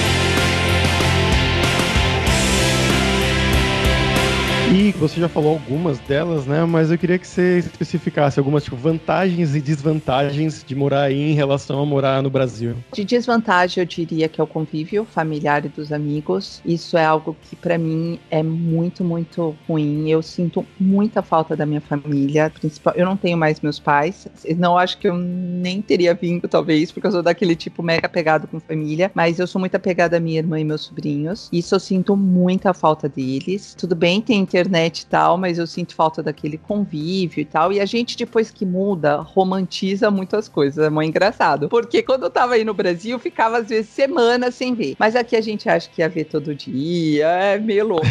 E 4.74 4.92
você 4.94 5.20
já 5.20 5.30
falou 5.30 5.52
algumas 5.52 6.00
delas, 6.00 6.48
né? 6.48 6.66
Mas 6.66 6.90
eu 6.90 6.98
queria 6.98 7.20
que 7.20 7.28
você 7.28 7.60
especificasse 7.60 8.40
algumas 8.40 8.64
tipo, 8.64 8.76
vantagens 8.76 9.56
e 9.56 9.62
desvantagens 9.62 10.64
de 10.66 10.74
morar 10.74 11.04
aí 11.04 11.30
em 11.30 11.36
relação 11.36 11.80
a 11.80 11.86
morar 11.86 12.24
no 12.24 12.30
Brasil. 12.32 12.76
De 12.92 13.06
desvantagem, 13.06 13.84
eu 13.84 13.86
diria 13.86 14.28
que 14.28 14.42
é 14.42 14.44
o 14.44 14.48
convívio 14.48 15.06
familiar 15.06 15.64
e 15.64 15.70
dos 15.70 15.92
amigos. 15.92 16.60
Isso 16.66 16.98
é 16.98 17.06
algo 17.06 17.38
que 17.44 17.56
para 17.56 17.78
mim 17.78 18.20
é 18.32 18.42
muito, 18.42 19.04
muito 19.04 19.56
ruim. 19.70 20.10
Eu 20.10 20.24
sinto 20.24 20.66
muita 20.80 21.22
falta 21.22 21.56
da 21.56 21.68
minha 21.68 21.82
família. 21.82 22.50
Principal, 22.50 22.96
eu 22.96 23.06
não 23.06 23.16
tenho 23.16 23.38
mais 23.38 23.62
meus 23.62 23.78
pais. 23.80 24.28
Não 24.58 24.76
acho 24.76 24.98
que 24.98 25.08
eu 25.08 25.16
nem 25.16 25.84
teria 25.84 26.16
vindo, 26.16 26.48
talvez, 26.48 26.92
porque 26.92 27.06
eu 27.06 27.12
sou 27.12 27.22
daquele 27.22 27.56
tipo 27.56 27.84
mega 27.84 28.08
apegado 28.08 28.48
com 28.48 28.60
família. 28.60 29.12
Mas 29.14 29.38
eu 29.38 29.46
sou 29.46 29.60
muito 29.60 29.76
apegada 29.76 30.18
à 30.18 30.20
minha 30.20 30.40
irmã 30.40 30.60
e 30.60 30.64
meus 30.64 30.82
sobrinhos. 30.82 31.48
Isso 31.54 31.76
eu 31.76 31.80
sinto 31.80 32.18
muita 32.18 32.74
falta 32.74 33.08
deles. 33.08 33.76
Tudo 33.78 33.96
bem, 33.96 34.20
tem 34.20 34.40
internet 34.40 34.63
internet 34.64 35.02
e 35.02 35.06
tal, 35.06 35.38
mas 35.38 35.60
eu 35.60 35.68
sinto 35.68 35.94
falta 35.94 36.24
daquele 36.24 36.58
convívio 36.58 37.42
e 37.42 37.46
tal. 37.46 37.72
E 37.72 37.80
a 37.80 37.86
gente, 37.86 38.18
depois 38.18 38.50
que 38.50 38.66
muda, 38.66 39.18
romantiza 39.18 40.10
muitas 40.10 40.48
coisas. 40.48 40.86
É 40.86 40.90
muito 40.90 41.10
engraçado. 41.10 41.70
Porque 41.70 42.02
quando 42.02 42.24
eu 42.24 42.30
tava 42.30 42.54
aí 42.56 42.64
no 42.64 42.74
Brasil, 42.74 43.20
ficava 43.20 43.60
às 43.60 43.70
vezes 43.70 43.90
semanas 43.90 44.56
sem 44.56 44.74
ver. 44.74 44.96
Mas 44.98 45.16
aqui 45.16 45.36
a 45.36 45.42
gente 45.42 45.70
acha 45.70 45.90
que 45.90 46.02
ia 46.02 46.10
ver 46.10 46.26
todo 46.26 46.56
dia. 46.56 47.28
É 47.28 47.60
meio 47.60 47.88
louco. 47.88 48.08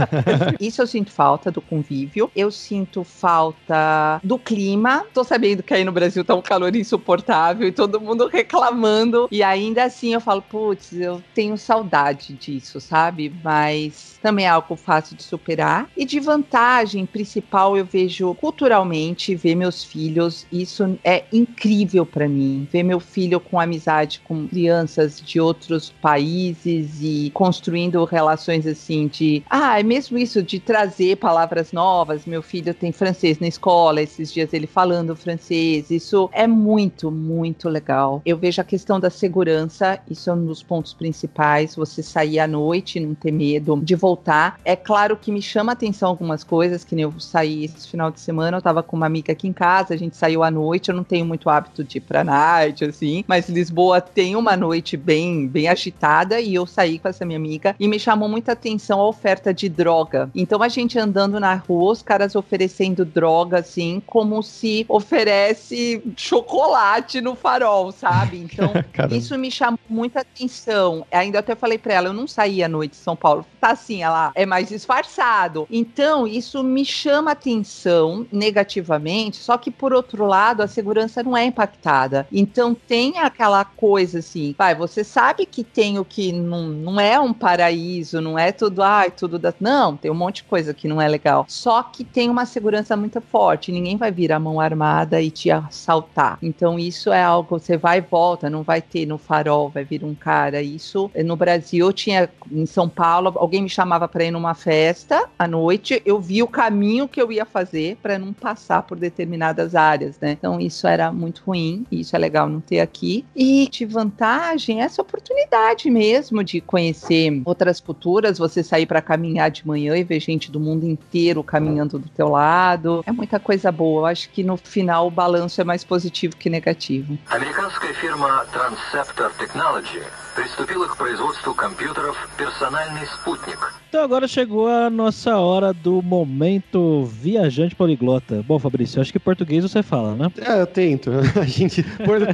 Isso 0.58 0.80
eu 0.80 0.86
sinto 0.86 1.12
falta 1.12 1.50
do 1.50 1.60
convívio. 1.60 2.30
Eu 2.34 2.50
sinto 2.50 3.04
falta 3.04 4.20
do 4.24 4.38
clima. 4.38 5.04
Tô 5.12 5.22
sabendo 5.22 5.62
que 5.62 5.74
aí 5.74 5.84
no 5.84 5.92
Brasil 5.92 6.24
tá 6.24 6.34
um 6.34 6.42
calor 6.42 6.74
insuportável 6.74 7.68
e 7.68 7.72
todo 7.72 8.00
mundo 8.00 8.26
reclamando. 8.26 9.28
E 9.30 9.42
ainda 9.42 9.84
assim 9.84 10.14
eu 10.14 10.20
falo, 10.20 10.42
putz, 10.42 10.92
eu 10.92 11.22
tenho 11.34 11.56
saudade 11.58 12.32
disso, 12.34 12.80
sabe? 12.80 13.32
Mas 13.42 14.18
também 14.22 14.46
é 14.46 14.48
algo 14.48 14.76
fácil 14.76 15.16
de 15.16 15.22
superar. 15.22 15.89
E 15.96 16.04
de 16.04 16.18
vantagem 16.18 17.04
principal, 17.04 17.76
eu 17.76 17.84
vejo 17.84 18.34
culturalmente, 18.34 19.34
ver 19.34 19.54
meus 19.54 19.84
filhos, 19.84 20.46
isso 20.50 20.98
é 21.04 21.24
incrível 21.32 22.06
para 22.06 22.28
mim. 22.28 22.66
Ver 22.70 22.82
meu 22.82 23.00
filho 23.00 23.38
com 23.38 23.60
amizade 23.60 24.20
com 24.20 24.48
crianças 24.48 25.20
de 25.20 25.40
outros 25.40 25.90
países 26.00 27.00
e 27.02 27.30
construindo 27.34 28.02
relações 28.04 28.66
assim 28.66 29.08
de. 29.08 29.42
Ah, 29.48 29.78
é 29.78 29.82
mesmo 29.82 30.16
isso 30.16 30.42
de 30.42 30.58
trazer 30.58 31.16
palavras 31.16 31.72
novas. 31.72 32.24
Meu 32.24 32.42
filho 32.42 32.72
tem 32.72 32.92
francês 32.92 33.38
na 33.38 33.48
escola, 33.48 34.00
esses 34.00 34.32
dias 34.32 34.52
ele 34.52 34.66
falando 34.66 35.14
francês. 35.16 35.90
Isso 35.90 36.30
é 36.32 36.46
muito, 36.46 37.10
muito 37.10 37.68
legal. 37.68 38.22
Eu 38.24 38.38
vejo 38.38 38.60
a 38.60 38.64
questão 38.64 38.98
da 38.98 39.10
segurança, 39.10 39.98
isso 40.08 40.30
é 40.30 40.32
um 40.32 40.46
dos 40.46 40.62
pontos 40.62 40.94
principais. 40.94 41.76
Você 41.76 42.02
sair 42.02 42.38
à 42.38 42.46
noite, 42.46 43.00
não 43.00 43.14
ter 43.14 43.32
medo 43.32 43.80
de 43.82 43.94
voltar. 43.94 44.58
É 44.64 44.76
claro 44.76 45.16
que 45.16 45.30
me 45.32 45.42
chama 45.42 45.76
atenção 45.80 46.10
algumas 46.10 46.44
coisas, 46.44 46.84
que 46.84 46.94
nem 46.94 47.04
eu 47.04 47.14
saí 47.18 47.64
esse 47.64 47.88
final 47.88 48.10
de 48.10 48.20
semana, 48.20 48.58
eu 48.58 48.62
tava 48.62 48.82
com 48.82 48.96
uma 48.96 49.06
amiga 49.06 49.32
aqui 49.32 49.48
em 49.48 49.52
casa, 49.52 49.94
a 49.94 49.96
gente 49.96 50.16
saiu 50.16 50.42
à 50.42 50.50
noite, 50.50 50.90
eu 50.90 50.94
não 50.94 51.04
tenho 51.04 51.24
muito 51.24 51.48
hábito 51.48 51.82
de 51.82 51.98
ir 51.98 52.02
pra 52.02 52.22
night, 52.22 52.84
assim, 52.84 53.24
mas 53.26 53.48
Lisboa 53.48 54.00
tem 54.00 54.36
uma 54.36 54.56
noite 54.56 54.96
bem, 54.96 55.48
bem 55.48 55.68
agitada 55.68 56.40
e 56.40 56.54
eu 56.54 56.66
saí 56.66 56.98
com 56.98 57.08
essa 57.08 57.24
minha 57.24 57.38
amiga 57.38 57.74
e 57.80 57.88
me 57.88 57.98
chamou 57.98 58.28
muita 58.28 58.52
atenção 58.52 59.00
a 59.00 59.08
oferta 59.08 59.54
de 59.54 59.68
droga. 59.68 60.30
Então 60.34 60.62
a 60.62 60.68
gente 60.68 60.98
andando 60.98 61.40
na 61.40 61.54
rua, 61.54 61.92
os 61.92 62.02
caras 62.02 62.34
oferecendo 62.34 63.04
droga, 63.04 63.60
assim, 63.60 64.02
como 64.06 64.42
se 64.42 64.84
oferece 64.88 66.02
chocolate 66.16 67.20
no 67.20 67.34
farol, 67.34 67.90
sabe? 67.90 68.48
Então 68.50 68.72
isso 69.10 69.38
me 69.38 69.50
chamou 69.50 69.78
muita 69.88 70.20
atenção. 70.20 71.06
Ainda 71.10 71.38
até 71.38 71.54
falei 71.54 71.78
pra 71.78 71.94
ela, 71.94 72.08
eu 72.08 72.12
não 72.12 72.26
saí 72.26 72.62
à 72.62 72.68
noite 72.68 72.92
em 72.92 73.02
São 73.02 73.14
Paulo. 73.14 73.46
Tá 73.60 73.70
assim, 73.70 74.02
ela 74.02 74.32
é 74.34 74.44
mais 74.44 74.68
disfarçado. 74.68 75.59
Então 75.70 76.26
isso 76.26 76.62
me 76.62 76.84
chama 76.84 77.32
atenção 77.32 78.26
negativamente, 78.30 79.36
só 79.36 79.56
que 79.58 79.70
por 79.70 79.92
outro 79.92 80.26
lado, 80.26 80.62
a 80.62 80.68
segurança 80.68 81.22
não 81.22 81.36
é 81.36 81.44
impactada. 81.44 82.26
Então 82.32 82.74
tem 82.74 83.18
aquela 83.18 83.64
coisa 83.64 84.18
assim, 84.18 84.54
vai, 84.56 84.74
você 84.74 85.02
sabe 85.02 85.46
que 85.46 85.64
tem 85.64 85.98
o 85.98 86.04
que 86.04 86.32
não, 86.32 86.68
não 86.68 87.00
é 87.00 87.18
um 87.18 87.32
paraíso, 87.32 88.20
não 88.20 88.38
é 88.38 88.52
tudo, 88.52 88.82
ai, 88.82 89.10
tudo 89.10 89.38
da. 89.38 89.52
Não, 89.60 89.96
tem 89.96 90.10
um 90.10 90.14
monte 90.14 90.36
de 90.36 90.44
coisa 90.44 90.72
que 90.72 90.88
não 90.88 91.00
é 91.00 91.08
legal. 91.08 91.44
Só 91.48 91.82
que 91.82 92.04
tem 92.04 92.30
uma 92.30 92.46
segurança 92.46 92.96
muito 92.96 93.20
forte, 93.20 93.72
ninguém 93.72 93.96
vai 93.96 94.10
vir 94.10 94.32
a 94.32 94.38
mão 94.38 94.60
armada 94.60 95.20
e 95.20 95.30
te 95.30 95.50
assaltar. 95.50 96.38
Então 96.42 96.78
isso 96.78 97.12
é 97.12 97.22
algo, 97.22 97.58
você 97.58 97.76
vai 97.76 97.98
e 97.98 98.00
volta, 98.00 98.48
não 98.48 98.62
vai 98.62 98.80
ter 98.80 99.06
no 99.06 99.18
farol, 99.18 99.68
vai 99.68 99.84
vir 99.84 100.04
um 100.04 100.14
cara. 100.14 100.62
Isso 100.62 101.10
no 101.24 101.36
Brasil, 101.36 101.86
eu 101.86 101.92
tinha 101.92 102.28
em 102.50 102.66
São 102.66 102.88
Paulo, 102.88 103.32
alguém 103.36 103.62
me 103.62 103.68
chamava 103.68 104.08
para 104.08 104.24
ir 104.24 104.30
numa 104.30 104.54
festa 104.54 105.28
à 105.38 105.46
noite, 105.50 106.00
eu 106.06 106.20
vi 106.20 106.42
o 106.42 106.48
caminho 106.48 107.06
que 107.06 107.20
eu 107.20 107.30
ia 107.30 107.44
fazer 107.44 107.96
para 108.02 108.18
não 108.18 108.32
passar 108.32 108.82
por 108.82 108.96
determinadas 108.96 109.74
áreas, 109.74 110.18
né? 110.20 110.30
Então 110.32 110.60
isso 110.60 110.86
era 110.86 111.12
muito 111.12 111.42
ruim, 111.46 111.84
e 111.90 112.00
isso 112.00 112.16
é 112.16 112.18
legal 112.18 112.48
não 112.48 112.60
ter 112.60 112.80
aqui. 112.80 113.24
E 113.36 113.68
de 113.70 113.84
vantagem, 113.84 114.80
essa 114.80 115.02
oportunidade 115.02 115.90
mesmo 115.90 116.42
de 116.42 116.60
conhecer 116.60 117.42
outras 117.44 117.80
culturas, 117.80 118.38
você 118.38 118.62
sair 118.62 118.86
para 118.86 119.02
caminhar 119.02 119.50
de 119.50 119.66
manhã 119.66 119.96
e 119.96 120.04
ver 120.04 120.20
gente 120.20 120.50
do 120.50 120.60
mundo 120.60 120.86
inteiro 120.86 121.42
caminhando 121.42 121.98
do 121.98 122.08
teu 122.08 122.28
lado. 122.28 123.02
É 123.06 123.12
muita 123.12 123.38
coisa 123.38 123.70
boa. 123.70 124.02
Eu 124.02 124.06
acho 124.06 124.30
que 124.30 124.42
no 124.42 124.56
final 124.56 125.08
o 125.08 125.10
balanço 125.10 125.60
é 125.60 125.64
mais 125.64 125.84
positivo 125.84 126.36
que 126.36 126.48
negativo. 126.48 127.18
Americanska 127.28 127.90
firma 127.94 128.46
Transceptor 128.52 129.30
Technology 129.34 130.00
приступила 130.39 130.87
к 130.87 130.97
производству 130.97 131.53
компьютеров 131.53 132.17
«Персональный 132.37 133.05
спутник», 133.07 133.59
Então 133.89 134.03
agora 134.03 134.27
chegou 134.27 134.67
a 134.67 134.89
nossa 134.89 135.37
hora 135.37 135.71
do 135.71 136.01
momento 136.01 137.05
viajante 137.05 137.73
poliglota. 137.73 138.43
Bom, 138.45 138.59
Fabrício, 138.59 138.99
acho 138.99 139.11
que 139.11 139.19
português 139.19 139.63
você 139.63 139.81
fala, 139.81 140.15
né? 140.15 140.29
É, 140.41 140.59
eu 140.59 140.67
tento. 140.67 141.11
A 141.39 141.45
gente. 141.45 141.81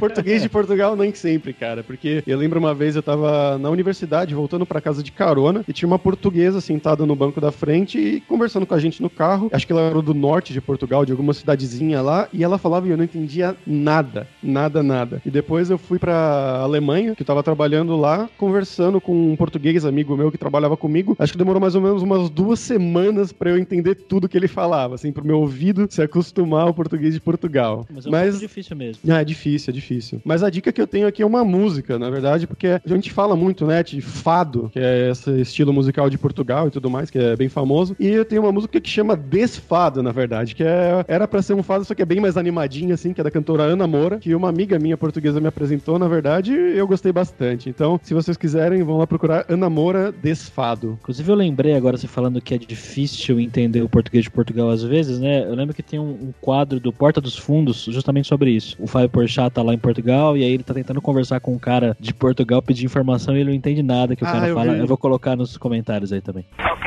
Português 0.00 0.42
de 0.42 0.48
Portugal 0.48 0.96
nem 0.96 1.14
sempre, 1.14 1.52
cara. 1.52 1.84
Porque 1.84 2.22
eu 2.26 2.36
lembro 2.36 2.58
uma 2.58 2.74
vez 2.74 2.96
eu 2.96 3.02
tava 3.02 3.58
na 3.58 3.70
universidade, 3.70 4.34
voltando 4.34 4.66
para 4.66 4.80
casa 4.80 5.04
de 5.04 5.12
carona, 5.12 5.64
e 5.68 5.72
tinha 5.72 5.86
uma 5.86 6.00
portuguesa 6.00 6.60
sentada 6.60 7.06
no 7.06 7.14
banco 7.14 7.40
da 7.40 7.52
frente 7.52 7.96
e 7.96 8.20
conversando 8.22 8.66
com 8.66 8.74
a 8.74 8.80
gente 8.80 9.00
no 9.00 9.08
carro. 9.08 9.48
Acho 9.52 9.64
que 9.64 9.72
ela 9.72 9.82
era 9.82 10.02
do 10.02 10.14
norte 10.14 10.52
de 10.52 10.60
Portugal, 10.60 11.04
de 11.04 11.12
alguma 11.12 11.32
cidadezinha 11.32 12.02
lá, 12.02 12.28
e 12.32 12.42
ela 12.42 12.58
falava 12.58 12.88
e 12.88 12.90
eu 12.90 12.96
não 12.96 13.04
entendia 13.04 13.56
nada. 13.64 14.26
Nada, 14.42 14.82
nada. 14.82 15.22
E 15.24 15.30
depois 15.30 15.70
eu 15.70 15.78
fui 15.78 16.00
pra 16.00 16.60
Alemanha, 16.60 17.14
que 17.14 17.22
eu 17.22 17.26
tava 17.26 17.42
trabalhando 17.42 17.95
lá, 17.97 18.29
conversando 18.37 19.01
com 19.01 19.31
um 19.31 19.35
português 19.35 19.85
amigo 19.85 20.15
meu 20.15 20.31
que 20.31 20.37
trabalhava 20.37 20.77
comigo. 20.77 21.15
Acho 21.19 21.33
que 21.33 21.37
demorou 21.37 21.61
mais 21.61 21.75
ou 21.75 21.81
menos 21.81 22.01
umas 22.01 22.29
duas 22.29 22.59
semanas 22.59 23.31
para 23.31 23.49
eu 23.49 23.57
entender 23.57 23.95
tudo 23.95 24.29
que 24.29 24.37
ele 24.37 24.47
falava, 24.47 24.95
assim, 24.95 25.11
pro 25.11 25.25
meu 25.25 25.39
ouvido 25.39 25.87
se 25.89 26.01
acostumar 26.01 26.63
ao 26.63 26.73
português 26.73 27.13
de 27.13 27.19
Portugal. 27.19 27.85
Mas 27.89 28.05
é 28.05 28.09
um 28.09 28.11
Mas... 28.11 28.39
difícil 28.39 28.75
mesmo. 28.75 29.01
Ah, 29.11 29.21
é 29.21 29.25
difícil, 29.25 29.71
é 29.71 29.73
difícil. 29.73 30.21
Mas 30.23 30.43
a 30.43 30.49
dica 30.49 30.71
que 30.71 30.81
eu 30.81 30.87
tenho 30.87 31.07
aqui 31.07 31.21
é 31.21 31.25
uma 31.25 31.43
música, 31.43 31.97
na 31.97 32.09
verdade, 32.09 32.47
porque 32.47 32.67
a 32.67 32.81
gente 32.85 33.11
fala 33.11 33.35
muito, 33.35 33.65
né, 33.65 33.83
de 33.83 34.01
fado, 34.01 34.69
que 34.71 34.79
é 34.79 35.09
esse 35.11 35.41
estilo 35.41 35.73
musical 35.73 36.09
de 36.09 36.17
Portugal 36.17 36.67
e 36.67 36.71
tudo 36.71 36.89
mais, 36.89 37.09
que 37.09 37.17
é 37.17 37.35
bem 37.35 37.49
famoso. 37.49 37.95
E 37.99 38.07
eu 38.07 38.25
tenho 38.25 38.43
uma 38.43 38.51
música 38.51 38.79
que 38.79 38.89
chama 38.89 39.15
Desfado, 39.15 40.03
na 40.03 40.11
verdade, 40.11 40.55
que 40.55 40.63
é 40.63 41.03
era 41.07 41.27
para 41.27 41.41
ser 41.41 41.53
um 41.53 41.63
fado, 41.63 41.85
só 41.85 41.93
que 41.93 42.01
é 42.01 42.05
bem 42.05 42.19
mais 42.19 42.37
animadinho, 42.37 42.93
assim, 42.93 43.13
que 43.13 43.21
é 43.21 43.23
da 43.23 43.31
cantora 43.31 43.63
Ana 43.63 43.87
Moura, 43.87 44.17
que 44.17 44.33
uma 44.35 44.49
amiga 44.49 44.77
minha 44.79 44.97
portuguesa 44.97 45.39
me 45.39 45.47
apresentou, 45.47 45.97
na 45.97 46.07
verdade, 46.07 46.51
e 46.51 46.77
eu 46.77 46.87
gostei 46.87 47.11
bastante. 47.11 47.69
Então, 47.77 47.99
se 48.01 48.11
vocês 48.11 48.35
quiserem, 48.35 48.81
vão 48.81 48.97
lá 48.97 49.05
procurar 49.05 49.45
Ana 49.47 49.69
Moura 49.69 50.11
Desfado. 50.11 50.97
Inclusive, 50.99 51.31
eu 51.31 51.35
lembrei 51.35 51.75
agora 51.75 51.95
você 51.95 52.07
falando 52.07 52.41
que 52.41 52.55
é 52.55 52.57
difícil 52.57 53.39
entender 53.39 53.83
o 53.83 53.87
português 53.87 54.23
de 54.23 54.31
Portugal 54.31 54.71
às 54.71 54.81
vezes, 54.81 55.19
né? 55.19 55.43
Eu 55.43 55.53
lembro 55.53 55.75
que 55.75 55.83
tem 55.83 55.99
um, 55.99 56.09
um 56.09 56.33
quadro 56.41 56.79
do 56.79 56.91
Porta 56.91 57.21
dos 57.21 57.37
Fundos 57.37 57.85
justamente 57.85 58.27
sobre 58.27 58.49
isso. 58.49 58.75
O 58.79 58.87
Fábio 58.87 59.09
Porchat 59.09 59.53
tá 59.53 59.61
lá 59.61 59.75
em 59.75 59.77
Portugal 59.77 60.35
e 60.35 60.43
aí 60.43 60.53
ele 60.53 60.63
tá 60.63 60.73
tentando 60.73 60.99
conversar 60.99 61.39
com 61.39 61.53
um 61.53 61.59
cara 61.59 61.95
de 61.99 62.15
Portugal, 62.15 62.63
pedir 62.63 62.83
informação 62.83 63.37
e 63.37 63.41
ele 63.41 63.51
não 63.51 63.55
entende 63.55 63.83
nada 63.83 64.15
que 64.15 64.23
o 64.23 64.27
ah, 64.27 64.31
cara 64.31 64.47
eu 64.47 64.55
fala. 64.55 64.73
Vi. 64.73 64.79
Eu 64.79 64.87
vou 64.87 64.97
colocar 64.97 65.35
nos 65.35 65.55
comentários 65.55 66.11
aí 66.11 66.19
também. 66.19 66.47
Ok, 66.57 66.86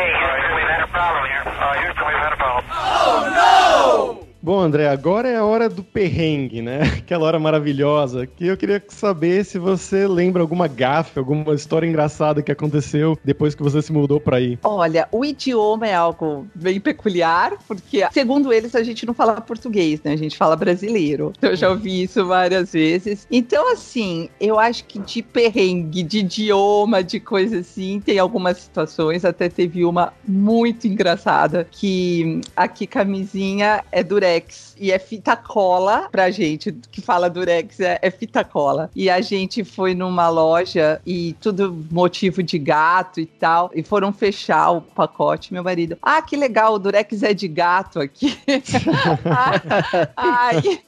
Bom, 4.42 4.58
André, 4.58 4.88
agora 4.88 5.28
é 5.28 5.36
a 5.36 5.44
hora 5.44 5.68
do 5.68 5.84
perrengue, 5.84 6.62
né? 6.62 6.80
Aquela 6.96 7.26
hora 7.26 7.38
maravilhosa. 7.38 8.26
Que 8.26 8.46
eu 8.46 8.56
queria 8.56 8.82
saber 8.88 9.44
se 9.44 9.58
você 9.58 10.06
lembra 10.06 10.40
alguma 10.40 10.66
gafe, 10.66 11.18
alguma 11.18 11.54
história 11.54 11.86
engraçada 11.86 12.42
que 12.42 12.50
aconteceu 12.50 13.18
depois 13.22 13.54
que 13.54 13.62
você 13.62 13.82
se 13.82 13.92
mudou 13.92 14.18
para 14.18 14.38
aí. 14.38 14.58
Olha, 14.64 15.06
o 15.12 15.26
idioma 15.26 15.86
é 15.86 15.94
algo 15.94 16.46
bem 16.54 16.80
peculiar, 16.80 17.52
porque, 17.68 18.08
segundo 18.12 18.50
eles, 18.50 18.74
a 18.74 18.82
gente 18.82 19.04
não 19.04 19.12
fala 19.12 19.38
português, 19.42 20.00
né? 20.02 20.12
A 20.12 20.16
gente 20.16 20.38
fala 20.38 20.56
brasileiro. 20.56 21.34
Eu 21.42 21.54
já 21.54 21.68
ouvi 21.68 22.04
isso 22.04 22.24
várias 22.24 22.72
vezes. 22.72 23.26
Então, 23.30 23.70
assim, 23.70 24.30
eu 24.40 24.58
acho 24.58 24.84
que 24.86 24.98
de 25.00 25.22
perrengue, 25.22 26.02
de 26.02 26.20
idioma, 26.20 27.04
de 27.04 27.20
coisa 27.20 27.58
assim, 27.58 28.00
tem 28.00 28.18
algumas 28.18 28.56
situações. 28.56 29.22
Até 29.22 29.50
teve 29.50 29.84
uma 29.84 30.14
muito 30.26 30.86
engraçada 30.86 31.68
que 31.70 32.40
aqui 32.56 32.86
camisinha 32.86 33.84
é 33.92 34.02
durex 34.02 34.29
durex 34.30 34.69
e 34.80 34.90
é 34.90 34.98
fita 34.98 35.36
cola 35.36 36.08
pra 36.10 36.30
gente, 36.30 36.72
que 36.90 37.02
fala 37.02 37.28
durex 37.28 37.78
é, 37.80 37.98
é 38.00 38.10
fita 38.10 38.42
cola. 38.42 38.90
E 38.96 39.10
a 39.10 39.20
gente 39.20 39.62
foi 39.62 39.94
numa 39.94 40.28
loja 40.30 41.00
e 41.06 41.34
tudo 41.40 41.86
motivo 41.90 42.42
de 42.42 42.58
gato 42.58 43.20
e 43.20 43.26
tal, 43.26 43.70
e 43.74 43.82
foram 43.82 44.12
fechar 44.12 44.70
o 44.70 44.80
pacote. 44.80 45.52
Meu 45.52 45.62
marido, 45.62 45.98
ah, 46.00 46.22
que 46.22 46.34
legal, 46.36 46.74
o 46.74 46.78
durex 46.78 47.22
é 47.22 47.34
de 47.34 47.46
gato 47.46 48.00
aqui. 48.00 48.38
Aí 50.16 50.80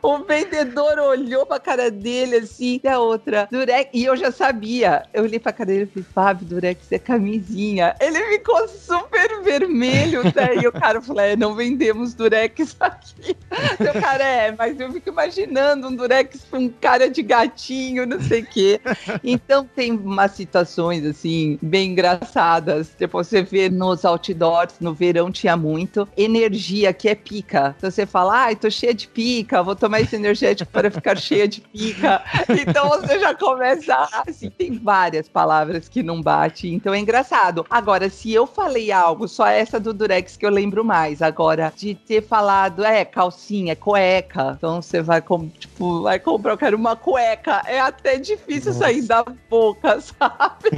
o 0.00 0.18
vendedor 0.18 0.98
olhou 0.98 1.44
pra 1.44 1.58
cara 1.58 1.90
dele 1.90 2.36
assim, 2.36 2.80
e 2.82 2.88
a 2.88 3.00
outra, 3.00 3.48
durex, 3.50 3.90
e 3.92 4.04
eu 4.04 4.16
já 4.16 4.30
sabia. 4.30 5.02
Eu 5.12 5.24
olhei 5.24 5.40
pra 5.40 5.52
cara 5.52 5.66
dele 5.66 5.84
e 5.84 5.86
falei, 5.86 6.08
Fábio, 6.14 6.46
durex 6.46 6.92
é 6.92 6.98
camisinha. 6.98 7.96
Ele 8.00 8.20
ficou 8.38 8.68
super 8.68 9.42
vermelho, 9.42 10.22
né? 10.24 10.56
E 10.62 10.68
o 10.68 10.72
cara 10.72 11.00
falou, 11.00 11.22
é, 11.22 11.34
não 11.34 11.54
vendemos 11.54 12.14
durex 12.14 12.76
aqui. 12.78 13.36
Seu 13.76 14.00
cara 14.00 14.24
é, 14.24 14.54
mas 14.56 14.78
eu 14.78 14.92
fico 14.92 15.08
imaginando 15.08 15.88
um 15.88 15.94
durex 15.94 16.46
com 16.50 16.68
cara 16.68 17.10
de 17.10 17.22
gatinho, 17.22 18.06
não 18.06 18.20
sei 18.20 18.42
o 18.42 18.46
quê. 18.46 18.80
Então 19.24 19.64
tem 19.64 19.92
umas 19.92 20.32
situações 20.32 21.04
assim, 21.04 21.58
bem 21.60 21.90
engraçadas. 21.90 22.94
Tipo, 22.96 23.22
você 23.22 23.42
vê 23.42 23.68
nos 23.68 24.04
outdoors, 24.04 24.74
no 24.80 24.94
verão 24.94 25.30
tinha 25.30 25.56
muito. 25.56 26.08
Energia, 26.16 26.92
que 26.92 27.08
é 27.08 27.14
pica. 27.14 27.74
Então 27.76 27.90
você 27.90 28.06
fala, 28.06 28.44
ai, 28.44 28.56
tô 28.56 28.70
cheia 28.70 28.94
de 28.94 29.08
pica, 29.08 29.62
vou 29.62 29.74
tomar 29.74 30.00
esse 30.00 30.16
energético 30.16 30.70
para 30.70 30.90
ficar 30.90 31.16
cheia 31.16 31.48
de 31.48 31.60
pica. 31.60 32.22
Então 32.60 32.88
você 32.90 33.18
já 33.18 33.34
começa. 33.34 34.08
Assim, 34.26 34.50
tem 34.50 34.72
várias 34.78 35.28
palavras 35.28 35.88
que 35.88 36.02
não 36.02 36.20
bate. 36.20 36.68
Então 36.68 36.92
é 36.92 36.98
engraçado. 36.98 37.64
Agora, 37.70 38.08
se 38.10 38.32
eu 38.32 38.46
falei 38.46 38.92
algo, 38.92 39.26
só 39.26 39.46
essa 39.46 39.80
do 39.80 39.94
Durex 39.94 40.36
que 40.36 40.44
eu 40.44 40.50
lembro 40.50 40.84
mais. 40.84 41.22
Agora, 41.22 41.72
de 41.76 41.94
ter 41.94 42.22
falado, 42.22 42.84
é, 42.84 43.04
calcinha 43.30 43.72
é 43.72 43.76
cueca. 43.76 44.54
Então 44.56 44.82
você 44.82 45.00
vai, 45.00 45.22
com, 45.22 45.48
tipo, 45.48 46.02
vai 46.02 46.18
comprar, 46.18 46.52
eu 46.52 46.58
quero 46.58 46.76
uma 46.76 46.96
cueca. 46.96 47.62
É 47.66 47.80
até 47.80 48.18
difícil 48.18 48.72
Nossa. 48.72 48.84
sair 48.84 49.02
da 49.02 49.24
boca, 49.48 50.00
sabe? 50.02 50.70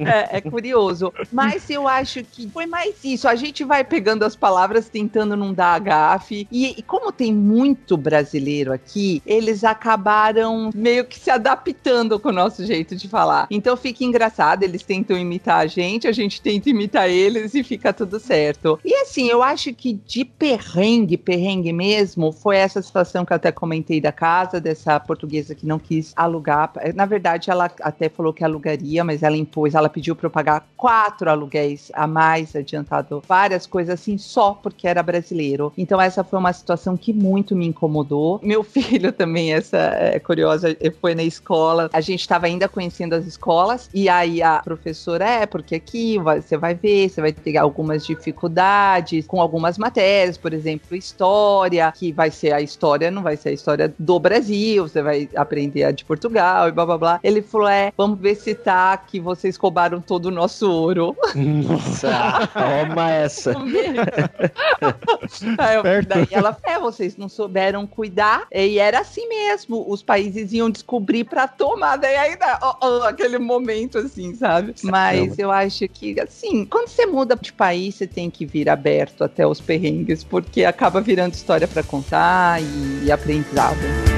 é, 0.00 0.36
é 0.36 0.40
curioso. 0.40 1.12
Mas 1.32 1.68
eu 1.70 1.88
acho 1.88 2.22
que 2.22 2.48
foi 2.48 2.66
mais 2.66 3.02
isso. 3.02 3.26
A 3.26 3.34
gente 3.34 3.64
vai 3.64 3.82
pegando 3.82 4.24
as 4.24 4.36
palavras, 4.36 4.88
tentando 4.88 5.36
não 5.36 5.54
dar 5.54 5.80
gafe. 5.80 6.46
E, 6.52 6.78
e 6.78 6.82
como 6.82 7.10
tem 7.10 7.32
muito 7.32 7.96
brasileiro 7.96 8.72
aqui, 8.72 9.22
eles 9.24 9.64
acabaram 9.64 10.70
meio 10.74 11.04
que 11.04 11.18
se 11.18 11.30
adaptando 11.30 12.20
com 12.20 12.28
o 12.28 12.32
nosso 12.32 12.64
jeito 12.64 12.94
de 12.94 13.08
falar. 13.08 13.46
Então 13.50 13.76
fica 13.76 14.04
engraçado, 14.04 14.62
eles 14.62 14.82
tentam 14.82 15.16
imitar 15.16 15.60
a 15.60 15.66
gente, 15.66 16.06
a 16.06 16.12
gente 16.12 16.42
tenta 16.42 16.68
imitar 16.68 17.08
eles 17.08 17.54
e 17.54 17.62
fica 17.62 17.92
tudo 17.92 18.20
certo. 18.20 18.78
E 18.84 18.94
assim, 18.96 19.28
eu 19.28 19.42
acho 19.42 19.72
que 19.72 19.94
de 20.06 20.24
perrengue, 20.24 21.16
perrengue 21.16 21.72
mesmo, 21.72 21.85
foi 22.32 22.56
essa 22.56 22.80
situação 22.82 23.24
que 23.24 23.32
eu 23.32 23.36
até 23.36 23.52
comentei 23.52 24.00
da 24.00 24.12
casa, 24.12 24.60
dessa 24.60 24.98
portuguesa 25.00 25.54
que 25.54 25.66
não 25.66 25.78
quis 25.78 26.12
alugar. 26.16 26.72
Na 26.94 27.06
verdade, 27.06 27.50
ela 27.50 27.70
até 27.80 28.08
falou 28.08 28.32
que 28.32 28.44
alugaria, 28.44 29.04
mas 29.04 29.22
ela 29.22 29.36
impôs, 29.36 29.74
ela 29.74 29.88
pediu 29.88 30.14
para 30.14 30.26
eu 30.26 30.30
pagar 30.30 30.66
quatro 30.76 31.30
aluguéis 31.30 31.90
a 31.94 32.06
mais, 32.06 32.54
adiantado 32.54 33.22
várias 33.26 33.66
coisas 33.66 33.94
assim, 33.94 34.18
só 34.18 34.52
porque 34.52 34.86
era 34.86 35.02
brasileiro. 35.02 35.72
Então, 35.76 36.00
essa 36.00 36.22
foi 36.22 36.38
uma 36.38 36.52
situação 36.52 36.96
que 36.96 37.12
muito 37.12 37.54
me 37.54 37.66
incomodou. 37.66 38.40
Meu 38.42 38.62
filho 38.64 39.12
também, 39.12 39.52
essa 39.52 39.76
é 39.76 40.18
curiosa, 40.18 40.76
foi 41.00 41.14
na 41.14 41.22
escola, 41.22 41.90
a 41.92 42.00
gente 42.00 42.20
estava 42.20 42.46
ainda 42.46 42.68
conhecendo 42.68 43.14
as 43.14 43.26
escolas, 43.26 43.88
e 43.92 44.08
aí 44.08 44.42
a 44.42 44.60
professora, 44.62 45.28
é, 45.28 45.46
porque 45.46 45.74
aqui 45.74 46.18
você 46.18 46.56
vai 46.56 46.74
ver, 46.74 47.08
você 47.08 47.20
vai 47.20 47.32
ter 47.32 47.56
algumas 47.56 48.04
dificuldades 48.04 49.26
com 49.26 49.40
algumas 49.40 49.78
matérias, 49.78 50.36
por 50.36 50.52
exemplo, 50.52 50.96
história, 50.96 51.75
que 51.94 52.12
vai 52.12 52.30
ser 52.30 52.52
a 52.52 52.60
história, 52.60 53.10
não 53.10 53.22
vai 53.22 53.36
ser 53.36 53.50
a 53.50 53.52
história 53.52 53.94
do 53.98 54.18
Brasil, 54.18 54.86
você 54.88 55.02
vai 55.02 55.28
aprender 55.34 55.84
a 55.84 55.90
de 55.90 56.04
Portugal 56.04 56.68
e 56.68 56.72
blá 56.72 56.86
blá 56.86 56.98
blá. 56.98 57.20
Ele 57.22 57.42
falou: 57.42 57.68
é, 57.68 57.92
vamos 57.96 58.18
ver 58.18 58.34
se 58.36 58.54
tá 58.54 58.96
que 58.96 59.20
vocês 59.20 59.56
roubaram 59.56 60.00
todo 60.00 60.26
o 60.26 60.30
nosso 60.30 60.70
ouro. 60.70 61.16
Nossa, 61.34 62.48
toma 62.52 63.10
essa. 63.10 63.54
Aí 65.58 65.76
eu, 65.76 65.82
daí 66.06 66.28
ela, 66.30 66.56
é, 66.64 66.78
vocês 66.78 67.16
não 67.16 67.28
souberam 67.28 67.86
cuidar, 67.86 68.46
e 68.52 68.78
era 68.78 69.00
assim 69.00 69.28
mesmo, 69.28 69.84
os 69.88 70.02
países 70.02 70.52
iam 70.52 70.70
descobrir 70.70 71.24
pra 71.24 71.48
tomar, 71.48 71.96
daí 71.96 72.16
ainda, 72.16 72.58
aquele 73.06 73.38
momento 73.38 73.98
assim, 73.98 74.34
sabe? 74.34 74.74
Mas 74.82 75.38
eu 75.38 75.50
acho 75.50 75.88
que, 75.88 76.20
assim, 76.20 76.64
quando 76.64 76.88
você 76.88 77.06
muda 77.06 77.36
de 77.36 77.52
país, 77.52 77.94
você 77.94 78.06
tem 78.06 78.30
que 78.30 78.44
vir 78.44 78.68
aberto 78.68 79.24
até 79.24 79.46
os 79.46 79.60
perrengues, 79.60 80.22
porque 80.22 80.64
acaba 80.64 81.00
virando 81.00 81.34
história 81.34 81.55
para 81.64 81.82
contar 81.82 82.60
e 83.02 83.10
aprendizado. 83.10 84.15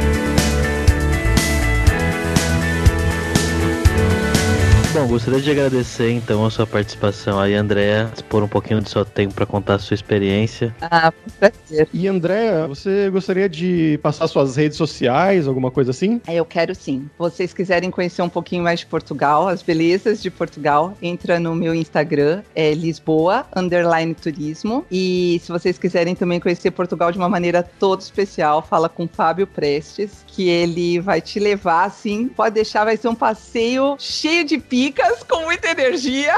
Bom, 4.98 5.06
gostaria 5.06 5.40
de 5.40 5.48
agradecer 5.48 6.10
então 6.10 6.44
a 6.44 6.50
sua 6.50 6.66
participação 6.66 7.38
aí, 7.38 7.54
Andréa, 7.54 8.10
por 8.28 8.42
um 8.42 8.48
pouquinho 8.48 8.82
do 8.82 8.88
seu 8.88 9.04
tempo 9.04 9.32
para 9.32 9.46
contar 9.46 9.76
a 9.76 9.78
sua 9.78 9.94
experiência. 9.94 10.74
Ah, 10.80 11.12
prazer. 11.38 11.88
E 11.94 12.08
Andréa, 12.08 12.66
você 12.66 13.08
gostaria 13.08 13.48
de 13.48 14.00
passar 14.02 14.26
suas 14.26 14.56
redes 14.56 14.76
sociais, 14.76 15.46
alguma 15.46 15.70
coisa 15.70 15.92
assim? 15.92 16.20
É, 16.26 16.34
eu 16.34 16.44
quero 16.44 16.74
sim. 16.74 17.08
Vocês 17.16 17.54
quiserem 17.54 17.92
conhecer 17.92 18.22
um 18.22 18.28
pouquinho 18.28 18.64
mais 18.64 18.80
de 18.80 18.86
Portugal, 18.86 19.46
as 19.46 19.62
belezas 19.62 20.20
de 20.20 20.32
Portugal, 20.32 20.92
entra 21.00 21.38
no 21.38 21.54
meu 21.54 21.76
Instagram, 21.76 22.42
é 22.52 22.74
Lisboa, 22.74 23.46
underline 23.54 24.16
turismo. 24.16 24.84
E 24.90 25.40
se 25.44 25.52
vocês 25.52 25.78
quiserem 25.78 26.16
também 26.16 26.40
conhecer 26.40 26.72
Portugal 26.72 27.12
de 27.12 27.18
uma 27.18 27.28
maneira 27.28 27.62
toda 27.62 28.02
especial, 28.02 28.62
fala 28.62 28.88
com 28.88 29.06
Fábio 29.06 29.46
Prestes, 29.46 30.24
que 30.26 30.48
ele 30.48 30.98
vai 30.98 31.20
te 31.20 31.38
levar, 31.38 31.84
assim, 31.84 32.26
pode 32.26 32.56
deixar, 32.56 32.84
vai 32.84 32.96
ser 32.96 33.06
um 33.06 33.14
passeio 33.14 33.94
cheio 33.96 34.44
de 34.44 34.58
pico 34.58 34.87
dicas 34.88 35.22
com 35.22 35.44
muita 35.44 35.70
energia 35.70 36.32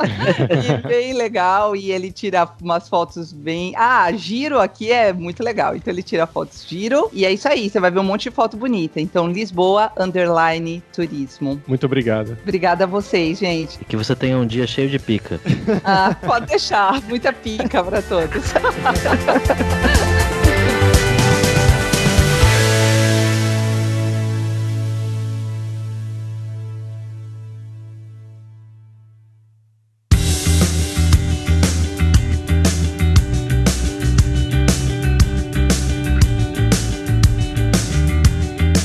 e 0.50 0.88
bem 0.88 1.12
legal. 1.12 1.76
E 1.76 1.92
ele 1.92 2.10
tira 2.10 2.48
umas 2.60 2.88
fotos 2.88 3.32
bem. 3.32 3.74
Ah, 3.76 4.10
giro 4.12 4.58
aqui 4.58 4.90
é 4.90 5.12
muito 5.12 5.42
legal. 5.42 5.76
Então 5.76 5.92
ele 5.92 6.02
tira 6.02 6.26
fotos 6.26 6.66
giro. 6.66 7.10
E 7.12 7.24
é 7.24 7.32
isso 7.32 7.48
aí, 7.48 7.68
você 7.68 7.78
vai 7.78 7.90
ver 7.90 8.00
um 8.00 8.04
monte 8.04 8.24
de 8.24 8.30
foto 8.30 8.56
bonita. 8.56 9.00
Então, 9.00 9.28
Lisboa, 9.28 9.92
underline 9.98 10.82
turismo. 10.92 11.62
Muito 11.66 11.86
obrigado. 11.86 12.36
Obrigada 12.42 12.84
a 12.84 12.86
vocês, 12.86 13.38
gente. 13.38 13.78
E 13.80 13.84
que 13.84 13.96
você 13.96 14.16
tenha 14.16 14.36
um 14.36 14.46
dia 14.46 14.66
cheio 14.66 14.88
de 14.88 14.98
pica. 14.98 15.40
Ah, 15.84 16.16
pode 16.24 16.46
deixar. 16.46 17.00
Muita 17.02 17.32
pica 17.32 17.82
para 17.82 18.00
todos. 18.02 18.52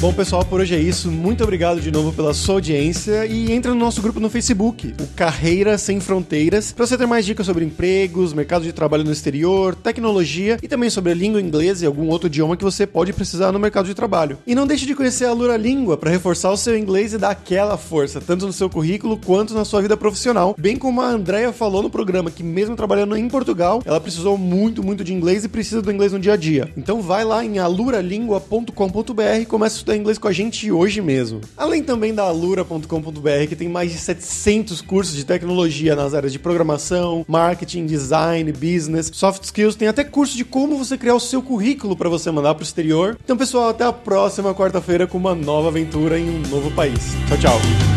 Bom, 0.08 0.14
pessoal, 0.14 0.46
por 0.46 0.62
hoje 0.62 0.74
é 0.74 0.80
isso. 0.80 1.12
Muito 1.12 1.44
obrigado 1.44 1.82
de 1.82 1.92
novo 1.92 2.14
pela 2.14 2.34
sua 2.34 2.56
audiência 2.56 3.26
e 3.26 3.52
entra 3.52 3.74
no 3.74 3.78
nosso 3.78 4.02
grupo 4.02 4.22
no 4.22 4.30
Facebook, 4.30 4.96
o 5.02 5.08
Carreira 5.08 5.78
Sem 5.78 6.00
Fronteiras, 6.00 6.72
para 6.72 6.88
você 6.88 6.98
ter 6.98 7.06
mais 7.06 7.26
dicas 7.26 7.46
sobre 7.46 7.66
empregos, 7.66 8.32
mercado 8.32 8.64
de 8.64 8.72
trabalho 8.72 9.04
no 9.04 9.12
exterior, 9.12 9.76
tecnologia 9.76 10.60
e 10.64 10.68
também 10.70 10.90
sobre 10.90 11.12
a 11.12 11.14
língua 11.14 11.42
inglesa 11.42 11.84
e 11.84 11.88
algum 11.88 12.08
outro 12.08 12.28
idioma 12.28 12.56
que 12.56 12.64
você 12.64 12.88
pode 12.88 13.12
precisar 13.12 13.52
no 13.52 13.60
mercado 13.60 13.86
de 13.86 13.94
trabalho. 13.94 14.38
E 14.48 14.56
não 14.56 14.66
deixe 14.66 14.86
de 14.86 14.96
conhecer 14.96 15.26
a 15.26 15.34
Lura 15.34 15.58
Língua 15.58 15.98
para 15.98 16.10
reforçar 16.10 16.52
o 16.52 16.58
seu 16.58 16.78
inglês 16.78 17.12
e 17.12 17.18
dar 17.18 17.32
aquela 17.32 17.78
força, 17.78 18.22
tanto 18.22 18.48
no 18.48 18.54
seu 18.54 18.70
currículo 18.70 19.18
quanto 19.18 19.54
na 19.54 19.66
sua 19.66 19.82
vida 19.82 19.98
profissional, 19.98 20.56
bem 20.58 20.78
como 20.78 21.02
a 21.02 21.10
Andrea 21.10 21.52
falou 21.52 21.84
no 21.84 21.90
programa 21.90 22.32
que 22.32 22.44
mesmo 22.44 22.78
trabalhando 22.78 23.18
em 23.18 23.28
Portugal, 23.28 23.84
ela 23.84 24.00
precisou 24.00 24.38
muito, 24.38 24.82
muito 24.82 25.04
de 25.04 25.14
inglês 25.14 25.44
e 25.44 25.50
precisa 25.50 25.82
do 25.82 25.92
inglês 25.92 26.14
no 26.14 26.20
dia 26.20 26.32
a 26.32 26.38
dia. 26.38 26.72
Então 26.78 27.02
vai 27.02 27.26
lá 27.26 27.44
em 27.44 27.60
aluralingua.com.br 27.60 29.42
e 29.42 29.46
começa 29.46 29.76
a 29.76 29.80
estudar 29.80 29.97
inglês 29.98 30.18
com 30.18 30.28
a 30.28 30.32
gente 30.32 30.72
hoje 30.72 31.02
mesmo. 31.02 31.42
Além 31.56 31.84
também 31.84 32.14
da 32.14 32.24
alura.com.br, 32.24 33.48
que 33.48 33.56
tem 33.56 33.68
mais 33.68 33.92
de 33.92 33.98
700 33.98 34.82
cursos 34.82 35.16
de 35.16 35.26
tecnologia 35.26 35.96
nas 35.96 36.14
áreas 36.14 36.32
de 36.32 36.40
programação, 36.40 37.26
marketing, 37.28 37.86
design, 37.86 38.52
business, 38.52 39.12
soft 39.14 39.44
skills, 39.44 39.76
tem 39.76 39.88
até 39.88 40.04
curso 40.04 40.38
de 40.38 40.46
como 40.46 40.78
você 40.78 40.98
criar 40.98 41.16
o 41.16 41.20
seu 41.20 41.42
currículo 41.42 41.96
para 41.96 42.10
você 42.10 42.32
mandar 42.32 42.54
para 42.56 42.64
o 42.64 42.66
exterior. 42.66 43.18
Então, 43.24 43.38
pessoal, 43.38 43.70
até 43.70 43.84
a 43.84 43.94
próxima 43.94 44.54
quarta-feira 44.54 45.08
com 45.08 45.18
uma 45.18 45.36
nova 45.36 45.70
aventura 45.70 46.20
em 46.20 46.30
um 46.30 46.42
novo 46.50 46.72
país. 46.72 47.16
Tchau, 47.28 47.38
tchau. 47.38 47.97